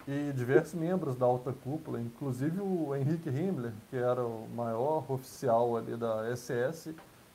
[0.09, 5.76] e diversos membros da alta cúpula, inclusive o Henrique Himmler, que era o maior oficial
[5.76, 6.94] ali da SS,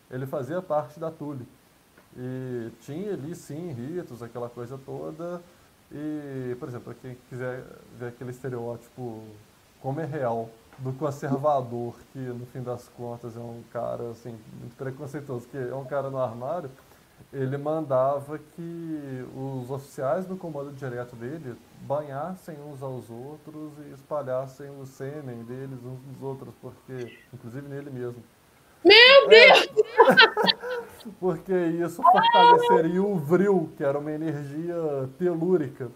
[0.09, 1.47] ele fazia parte da Tule.
[2.17, 5.39] E tinha ali, sim, ritos, aquela coisa toda.
[5.91, 7.63] E, por exemplo, quem quiser
[7.99, 9.21] ver aquele estereótipo
[9.79, 14.75] como é real do conservador, que no fim das contas é um cara assim, muito
[14.75, 16.71] preconceituoso, que é um cara no armário,
[17.31, 24.69] ele mandava que os oficiais do comando direto dele banhassem uns aos outros e espalhassem
[24.79, 28.23] o sêmen deles uns dos outros, porque, inclusive nele mesmo.
[28.83, 29.27] Meu é.
[29.29, 29.67] Deus!
[29.67, 34.75] É, porque isso fortaleceria o vril, que era uma energia
[35.17, 35.89] telúrica.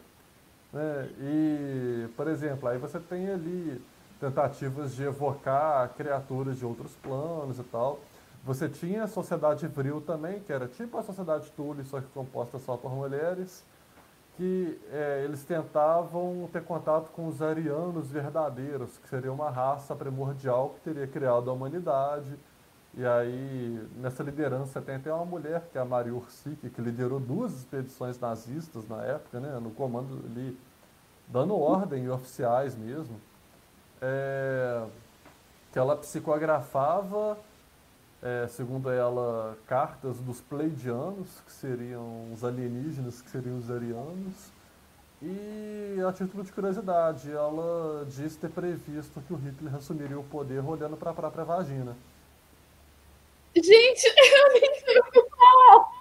[0.72, 1.10] Né?
[1.20, 3.82] E, por exemplo, aí você tem ali
[4.20, 8.00] tentativas de evocar criaturas de outros planos e tal.
[8.48, 12.58] Você tinha a Sociedade Vril também, que era tipo a Sociedade Tully, só que composta
[12.58, 13.62] só por mulheres,
[14.38, 20.70] que é, eles tentavam ter contato com os arianos verdadeiros, que seria uma raça primordial
[20.70, 22.40] que teria criado a humanidade.
[22.94, 27.20] E aí, nessa liderança, tem até uma mulher, que é a Maria Ursik, que liderou
[27.20, 30.58] duas expedições nazistas na época, né, no comando ali,
[31.28, 33.20] dando ordem oficiais mesmo,
[34.02, 34.86] é,
[35.74, 37.38] que ela psicografava
[38.22, 44.52] é, segundo ela, cartas dos Pleidianos, que seriam os alienígenas, que seriam os arianos.
[45.22, 50.64] E, a título de curiosidade, ela diz ter previsto que o Hitler assumiria o poder
[50.64, 51.96] olhando para a própria vagina.
[53.56, 55.98] Gente, eu nem sei o que falar.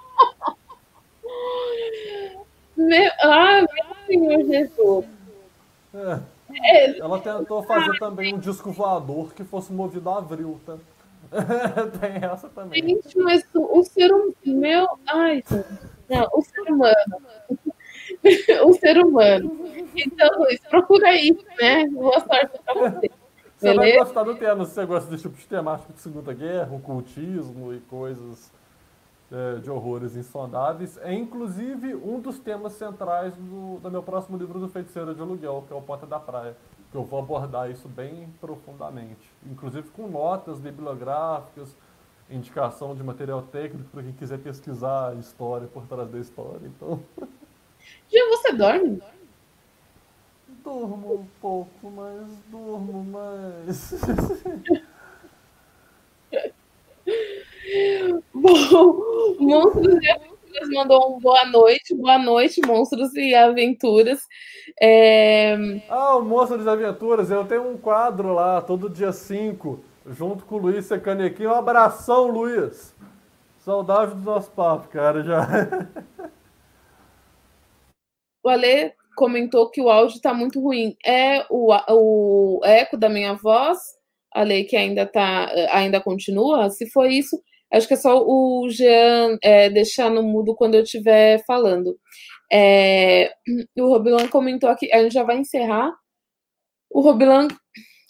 [2.76, 5.06] Meu, ah, meu Senhor Jesus.
[5.94, 6.36] É.
[6.62, 6.98] É.
[6.98, 10.76] Ela tentou fazer também um disco voador que fosse movido a avril, tá?
[12.00, 12.82] Tem essa também.
[12.82, 14.34] Gente, mas o, o ser humano.
[14.44, 14.86] Meu.
[15.06, 15.42] Ai,
[16.08, 16.96] não, o ser humano.
[18.64, 19.56] o ser humano.
[19.94, 21.86] Então, Luiz, procura aí, né?
[21.88, 23.10] Boa sorte pra você.
[23.56, 23.76] Você Beleza?
[23.76, 27.72] vai gostar do tema se você gosta desse tipo de temática de Segunda Guerra, ocultismo
[27.72, 28.52] e coisas
[29.32, 30.98] é, de horrores insondáveis.
[30.98, 35.64] É inclusive um dos temas centrais do, do meu próximo livro do Feiticeiro de Aluguel,
[35.66, 36.54] que é o Ponta da Praia
[36.90, 41.76] que eu vou abordar isso bem profundamente, inclusive com notas bibliográficas,
[42.30, 46.66] indicação de material técnico para quem quiser pesquisar a história por trás da história.
[46.66, 47.00] Então.
[48.10, 49.00] Já você dorme?
[50.64, 53.94] Durmo um pouco, mas durmo mais.
[58.34, 59.98] Bom, monstros
[60.56, 64.22] Lucas mandou um boa noite, boa noite, monstros e aventuras.
[64.80, 65.54] É...
[65.88, 70.56] Ah, o Monstros e Aventuras, eu tenho um quadro lá, todo dia 5, junto com
[70.56, 71.46] o Luiz Secanequim.
[71.46, 72.94] Um abração, Luiz!
[73.58, 75.46] Saudade do nosso papo, cara, já.
[78.42, 80.96] O Ale comentou que o áudio está muito ruim.
[81.04, 83.76] É o, o eco da minha voz,
[84.32, 86.70] Ale, que ainda tá, ainda continua?
[86.70, 87.42] Se for isso,
[87.72, 91.98] Acho que é só o Jean é, deixar no mudo quando eu estiver falando.
[92.50, 93.32] É,
[93.78, 95.92] o Robilan comentou aqui, a gente já vai encerrar.
[96.90, 97.48] O Robilan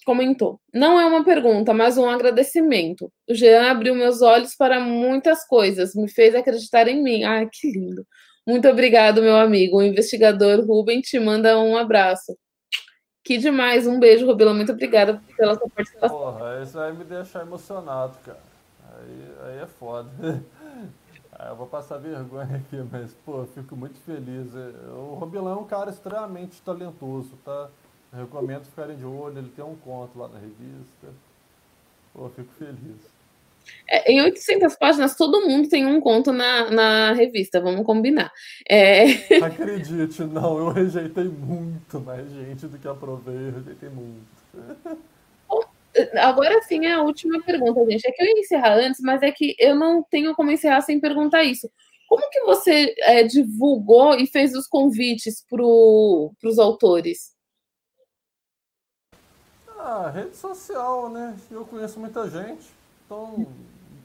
[0.05, 3.11] comentou: não é uma pergunta, mas um agradecimento.
[3.28, 7.24] O Jean abriu meus olhos para muitas coisas, me fez acreditar em mim.
[7.24, 8.07] Ah, que lindo.
[8.47, 9.78] Muito obrigado, meu amigo.
[9.78, 12.37] O investigador Ruben te manda um abraço.
[13.24, 13.89] Que demais.
[13.89, 14.55] Um beijo, Robilan.
[14.55, 16.16] Muito obrigada pela sua participação.
[16.16, 18.39] Porra, isso vai me deixar emocionado, cara.
[18.97, 20.10] Aí, aí é foda.
[21.39, 24.55] Aí eu vou passar vergonha aqui, mas, pô, eu fico muito feliz.
[24.56, 27.68] É, o Robilão é um cara extremamente talentoso, tá?
[28.10, 31.09] Eu recomendo ficarem de olho, ele tem um conto lá na revista.
[32.14, 33.16] Pô, eu fico feliz.
[33.89, 38.32] É, em 800 páginas, todo mundo tem um conto na, na revista, vamos combinar.
[38.68, 39.05] É...
[39.44, 44.27] Acredite, não, eu rejeitei muito mais gente do que aprovei, eu rejeitei muito.
[46.20, 48.06] Agora sim é a última pergunta, gente.
[48.06, 51.01] É que eu ia encerrar antes, mas é que eu não tenho como encerrar sem
[51.01, 51.70] perguntar isso.
[52.09, 57.35] Como que você é, divulgou e fez os convites para os autores?
[59.78, 61.36] Ah, rede social, né?
[61.51, 62.70] Eu conheço muita gente.
[63.05, 63.47] Então,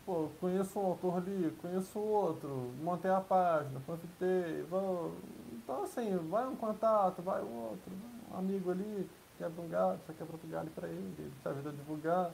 [0.06, 5.14] pô, conheço um autor ali, conheço outro, montei a página, convidei, vou...
[5.54, 7.92] Então, assim, vai um contato, vai outro,
[8.32, 9.08] um amigo ali
[9.48, 12.32] um galho, você quebra outro galho para ele, ele te ajuda a divulgar,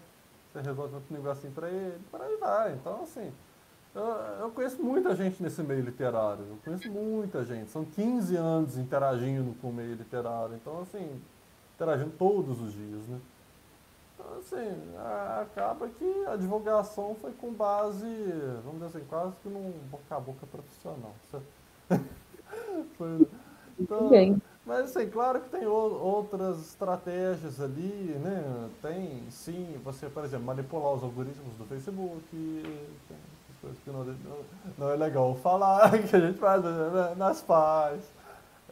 [0.52, 2.74] você resolve outro negocinho para ele, por aí vai.
[2.74, 3.32] Então, assim,
[3.96, 4.04] eu,
[4.42, 7.70] eu, conheço muita gente nesse meio literário, eu conheço muita gente.
[7.72, 11.22] São 15 anos interagindo com o meio literário, então, assim,
[11.76, 13.20] interagindo todos os dias, né?
[14.14, 14.96] Então, assim,
[15.42, 18.06] acaba que a divulgação foi com base,
[18.64, 21.14] vamos dizer assim, quase que num boca a boca profissional.
[22.98, 23.28] foi,
[23.80, 24.10] então,
[24.68, 28.70] mas, assim, claro que tem outras estratégias ali, né?
[28.82, 33.18] Tem, sim, você, por exemplo, manipular os algoritmos do Facebook, tem
[33.62, 34.04] coisas que não,
[34.78, 37.16] não, é legal falar, que a gente faz, né?
[37.16, 38.04] nas faz.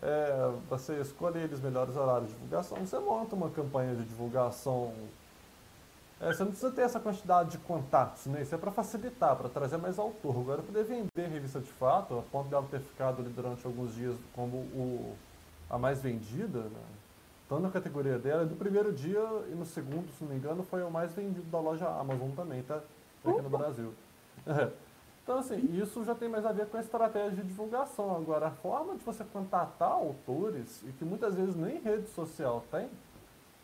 [0.02, 4.94] É, você escolher os melhores horários de divulgação, você monta uma campanha de divulgação
[6.20, 8.42] É, você não precisa ter essa quantidade de contatos, né?
[8.42, 10.38] Isso é para facilitar, para trazer mais autor.
[10.38, 14.18] Agora, poder vender revista de fato, a ponto dela ter ficado ali durante alguns dias
[14.34, 15.16] como o,
[15.70, 16.82] a mais vendida, né?
[17.48, 19.22] tanto na categoria dela, do primeiro dia
[19.52, 22.64] e no segundo, se não me engano, foi o mais vendido da loja Amazon também,
[22.64, 22.82] tá?
[23.24, 23.94] Aqui no Brasil.
[24.46, 24.72] É.
[25.26, 28.16] Então, assim, isso já tem mais a ver com a estratégia de divulgação.
[28.16, 32.88] Agora, a forma de você contatar autores, e que muitas vezes nem rede social tem,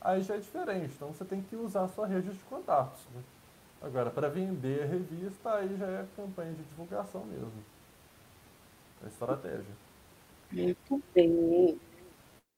[0.01, 0.95] aí já é diferente.
[0.95, 3.05] Então, você tem que usar a sua rede de contatos.
[3.13, 3.21] Né?
[3.79, 7.51] Agora, para vender a revista, aí já é campanha de divulgação mesmo.
[9.03, 9.75] É estratégia.
[10.51, 11.79] Muito bem.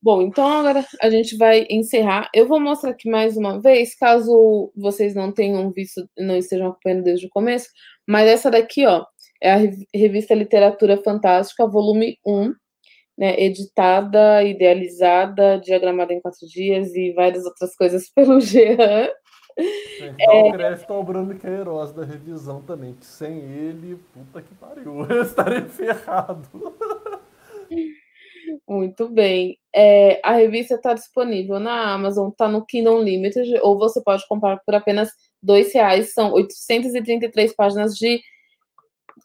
[0.04, 2.30] Bom, então agora a gente vai encerrar.
[2.36, 7.04] Eu vou mostrar aqui mais uma vez, caso vocês não tenham visto, não estejam acompanhando
[7.04, 7.70] desde o começo,
[8.06, 9.06] mas essa daqui, ó,
[9.42, 9.60] é a
[9.96, 12.54] revista Literatura Fantástica, volume 1,
[13.18, 19.10] né, editada, idealizada, diagramada em quatro dias e várias outras coisas pelo Jean.
[19.56, 24.54] Que dar um crédito ao Bruno Queiroz da revisão também, que sem ele, puta que
[24.56, 26.50] pariu, eu estaria ferrado.
[28.68, 29.58] Muito bem.
[29.76, 34.60] É, a revista está disponível na Amazon, está no Kindle Limited, ou você pode comprar
[34.66, 35.10] por apenas
[35.48, 36.14] R$ reais.
[36.14, 38.22] São 833 páginas de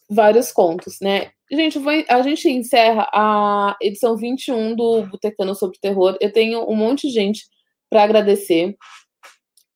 [0.09, 1.31] vários contos, né?
[1.51, 6.17] Gente, vou, a gente encerra a edição 21 do Botecano sobre Terror.
[6.21, 7.45] Eu tenho um monte de gente
[7.89, 8.77] para agradecer.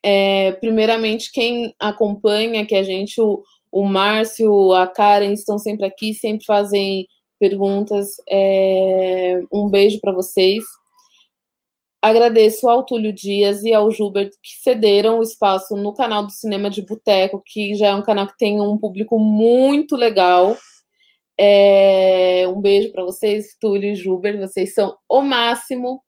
[0.04, 6.12] É, primeiramente, quem acompanha, que a gente, o, o Márcio, a Karen, estão sempre aqui,
[6.12, 7.06] sempre fazem
[7.42, 8.14] perguntas.
[8.30, 10.62] É, um beijo para vocês.
[12.00, 16.70] Agradeço ao Túlio Dias e ao Gilbert que cederam o espaço no canal do Cinema
[16.70, 20.56] de Boteco, que já é um canal que tem um público muito legal.
[21.36, 26.00] É, um beijo para vocês, Túlio e Gilbert, vocês são o máximo.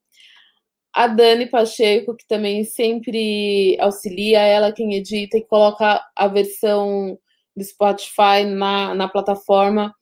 [0.92, 7.18] A Dani Pacheco, que também sempre auxilia, ela quem edita e coloca a versão
[7.56, 9.92] do Spotify na, na plataforma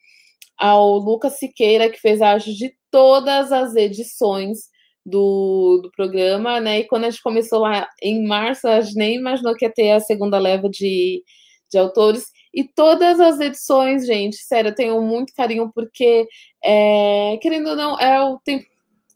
[0.62, 4.68] ao Lucas Siqueira, que fez a arte de todas as edições
[5.04, 6.78] do, do programa, né?
[6.78, 9.90] E quando a gente começou lá em março, a gente nem imaginou que ia ter
[9.90, 11.20] a segunda leva de,
[11.68, 12.26] de autores.
[12.54, 16.28] E todas as edições, gente, sério, eu tenho muito carinho, porque,
[16.64, 18.64] é, querendo ou não, é o tempo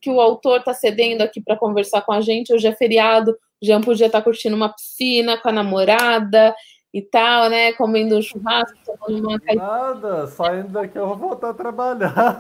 [0.02, 2.52] que o autor está cedendo aqui para conversar com a gente.
[2.52, 3.30] Hoje é feriado,
[3.62, 6.52] o Jean podia estar tá curtindo uma piscina com a namorada
[6.96, 7.74] e tal, né?
[7.74, 12.38] Comendo um churrasco, tomando uma Nada, saindo daqui eu vou voltar a trabalhar.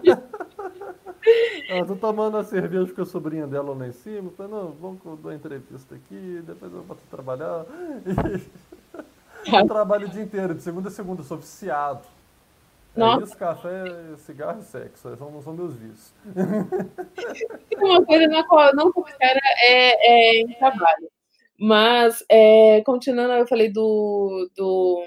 [1.68, 4.30] eu tô tomando a cerveja com a sobrinha dela lá em cima.
[4.34, 7.66] Falei, não, vamos dar uma entrevista aqui, depois eu volto a trabalhar.
[9.52, 12.00] eu trabalho o dia inteiro, de segunda a segunda, sou viciado.
[12.96, 13.24] É Nossa.
[13.24, 13.84] isso, café,
[14.16, 15.14] cigarro e sexo.
[15.18, 16.14] São, são meus vícios.
[17.76, 21.10] Uma coisa na qual eu não considero é, é trabalho.
[21.58, 25.02] Mas, é, continuando, eu falei do, do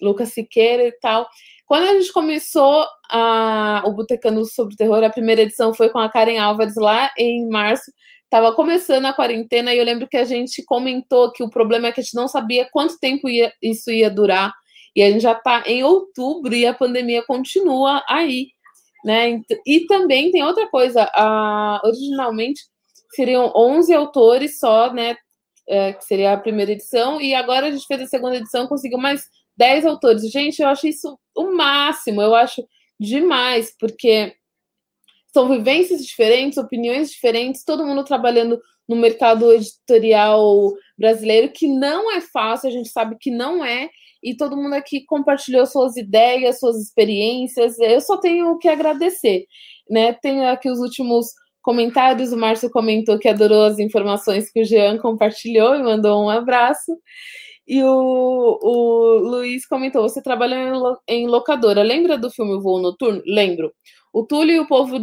[0.00, 1.28] Lucas Siqueira e tal.
[1.66, 6.08] Quando a gente começou a, o Botecando sobre Terror, a primeira edição foi com a
[6.08, 7.90] Karen Álvares lá em março.
[8.24, 11.92] Estava começando a quarentena e eu lembro que a gente comentou que o problema é
[11.92, 14.52] que a gente não sabia quanto tempo ia, isso ia durar.
[14.94, 18.48] E a gente já está em outubro e a pandemia continua aí.
[19.04, 19.40] Né?
[19.66, 22.62] E também tem outra coisa, a, originalmente
[23.14, 25.16] seriam 11 autores só, né?
[25.68, 28.98] É, que seria a primeira edição, e agora a gente fez a segunda edição, conseguiu
[28.98, 29.24] mais
[29.56, 30.30] 10 autores.
[30.30, 32.66] Gente, eu acho isso o máximo, eu acho
[32.98, 34.34] demais, porque
[35.32, 42.20] são vivências diferentes, opiniões diferentes, todo mundo trabalhando no mercado editorial brasileiro, que não é
[42.20, 43.90] fácil, a gente sabe que não é,
[44.22, 47.78] e todo mundo aqui compartilhou suas ideias, suas experiências.
[47.78, 49.46] Eu só tenho que agradecer,
[49.90, 50.12] né?
[50.14, 51.28] Tenho aqui os últimos
[51.66, 52.32] comentários.
[52.32, 56.96] O Márcio comentou que adorou as informações que o Jean compartilhou e mandou um abraço.
[57.66, 61.82] E o, o Luiz comentou: você trabalhou em locadora.
[61.82, 63.20] Lembra do filme Voo Noturno?
[63.26, 63.74] Lembro.
[64.12, 64.98] O Túlio e o povo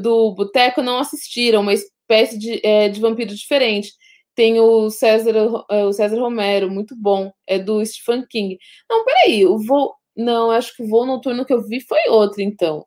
[0.00, 3.92] do Boteco não assistiram, uma espécie de, é, de vampiro diferente.
[4.34, 5.34] Tem o César,
[5.70, 7.32] é, o César Romero, muito bom.
[7.46, 8.58] É do Stephen King.
[8.88, 9.94] Não, peraí, o voo.
[10.14, 12.84] Não, acho que o voo noturno que eu vi foi outro, então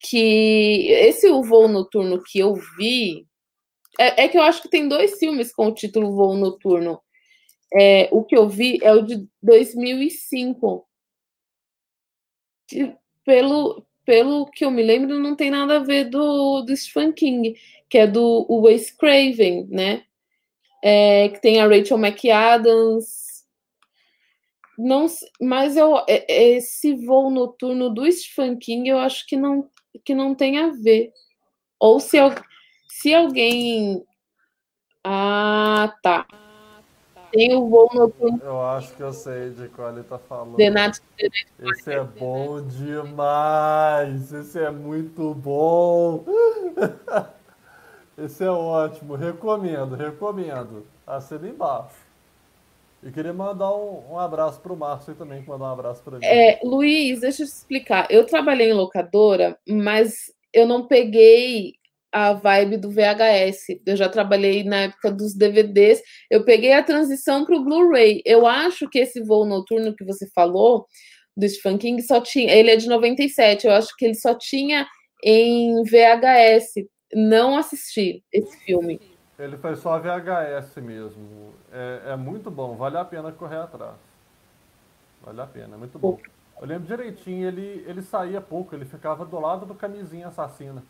[0.00, 3.28] que esse o voo noturno que eu vi
[3.98, 7.00] é, é, que eu acho que tem dois filmes com o título Voo Noturno.
[7.74, 10.86] É, o que eu vi é o de 2005.
[12.68, 12.94] Que,
[13.24, 17.56] pelo, pelo que eu me lembro, não tem nada a ver do, do Stephen King,
[17.90, 20.04] que é do Wes Craven, né?
[20.82, 23.44] É, que tem a Rachel McAdams.
[24.78, 25.06] Não,
[25.40, 29.68] mas eu, é, esse voo noturno do Stephen King, eu acho que não
[30.04, 31.12] que não tem a ver.
[31.78, 32.18] Ou se,
[32.88, 34.04] se alguém.
[35.04, 36.26] Ah, tá.
[37.30, 38.40] Tem o voo noturno.
[38.42, 40.58] Eu acho que eu sei de qual ele tá falando.
[40.58, 41.00] Night,
[41.58, 44.32] Esse é bom demais.
[44.32, 46.24] Esse é muito bom.
[48.16, 49.14] Esse é ótimo.
[49.14, 50.86] Recomendo, recomendo.
[51.06, 52.07] Assina embaixo.
[53.02, 56.18] E queria mandar um, um abraço para o Márcio também, que mandou um abraço para
[56.18, 56.26] mim.
[56.26, 58.06] É, Luiz, deixa eu te explicar.
[58.10, 61.74] Eu trabalhei em locadora, mas eu não peguei
[62.10, 63.80] a vibe do VHS.
[63.86, 66.02] Eu já trabalhei na época dos DVDs.
[66.30, 68.22] Eu peguei a transição para o Blu-ray.
[68.24, 70.86] Eu acho que esse voo noturno que você falou
[71.36, 72.52] do Stephen King só tinha.
[72.52, 73.66] Ele é de 97.
[73.66, 74.86] Eu acho que ele só tinha
[75.22, 76.84] em VHS.
[77.14, 79.00] Não assisti esse filme.
[79.38, 81.54] Ele foi só VHS mesmo.
[81.72, 83.94] É, é, muito bom, vale a pena correr atrás.
[85.22, 86.18] Vale a pena, é muito bom.
[86.60, 90.82] Eu lembro direitinho, ele, ele saía pouco, ele ficava do lado do camisinha assassina.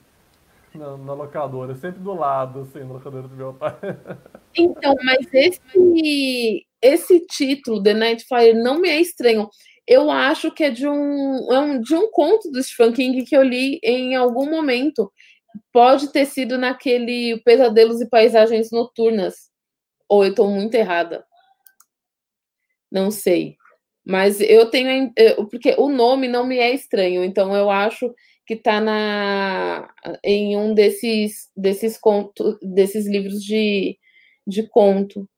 [0.75, 3.75] Na, na locadora, sempre do lado, assim, na locadora do meu pai.
[4.55, 9.49] Então, mas esse, esse título, The Night Fire, não me é estranho.
[9.87, 13.37] Eu acho que é de um, é um, de um conto do Stephen King que
[13.37, 15.11] eu li em algum momento.
[15.73, 19.51] Pode ter sido naquele Pesadelos e Paisagens Noturnas.
[20.09, 21.25] Ou eu estou muito errada?
[22.91, 23.57] Não sei.
[24.07, 25.13] Mas eu tenho.
[25.51, 28.13] Porque o nome não me é estranho, então eu acho
[28.47, 29.93] que está na
[30.25, 33.99] em um desses desses contos, desses livros de,
[34.47, 35.29] de conto.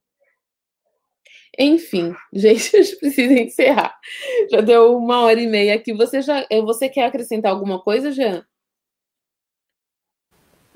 [1.59, 3.99] Enfim, gente, a gente precisa encerrar.
[4.51, 5.93] Já deu uma hora e meia aqui.
[5.95, 8.45] Você já você quer acrescentar alguma coisa, Jean?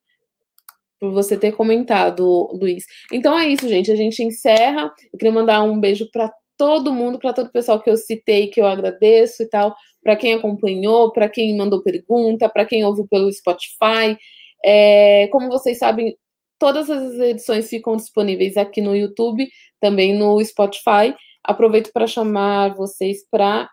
[0.99, 2.85] por você ter comentado, Luiz.
[3.13, 3.93] Então é isso, gente.
[3.93, 4.93] A gente encerra.
[5.13, 8.49] Eu queria mandar um beijo para todo mundo, para todo o pessoal que eu citei,
[8.49, 13.07] que eu agradeço e tal, para quem acompanhou, para quem mandou pergunta, para quem ouviu
[13.09, 14.19] pelo Spotify.
[14.65, 16.17] É, como vocês sabem,
[16.59, 19.49] todas as edições ficam disponíveis aqui no YouTube,
[19.81, 21.15] também no Spotify.
[21.45, 23.69] Aproveito para chamar vocês para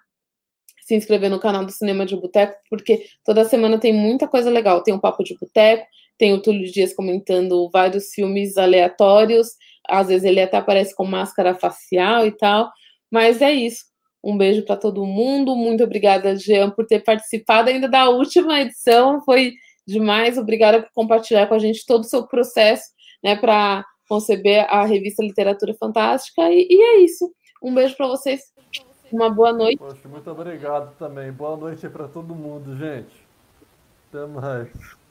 [0.85, 4.83] se inscrever no canal do Cinema de Boteco, porque toda semana tem muita coisa legal.
[4.83, 5.85] Tem o um Papo de Boteco,
[6.17, 9.49] tem o Túlio Dias comentando vários filmes aleatórios,
[9.87, 12.71] às vezes ele até aparece com máscara facial e tal.
[13.11, 13.83] Mas é isso.
[14.23, 15.55] Um beijo para todo mundo.
[15.55, 19.21] Muito obrigada, Jean, por ter participado ainda da última edição.
[19.23, 19.53] Foi
[19.85, 20.37] demais.
[20.37, 22.85] Obrigada por compartilhar com a gente todo o seu processo,
[23.23, 26.49] né, para conceber a revista Literatura Fantástica.
[26.51, 27.31] E, e é isso.
[27.61, 28.41] Um beijo para vocês.
[29.11, 29.77] Uma boa noite.
[29.77, 31.31] Poxa, muito obrigado também.
[31.31, 33.25] Boa noite para todo mundo, gente.
[34.09, 35.04] Até mais.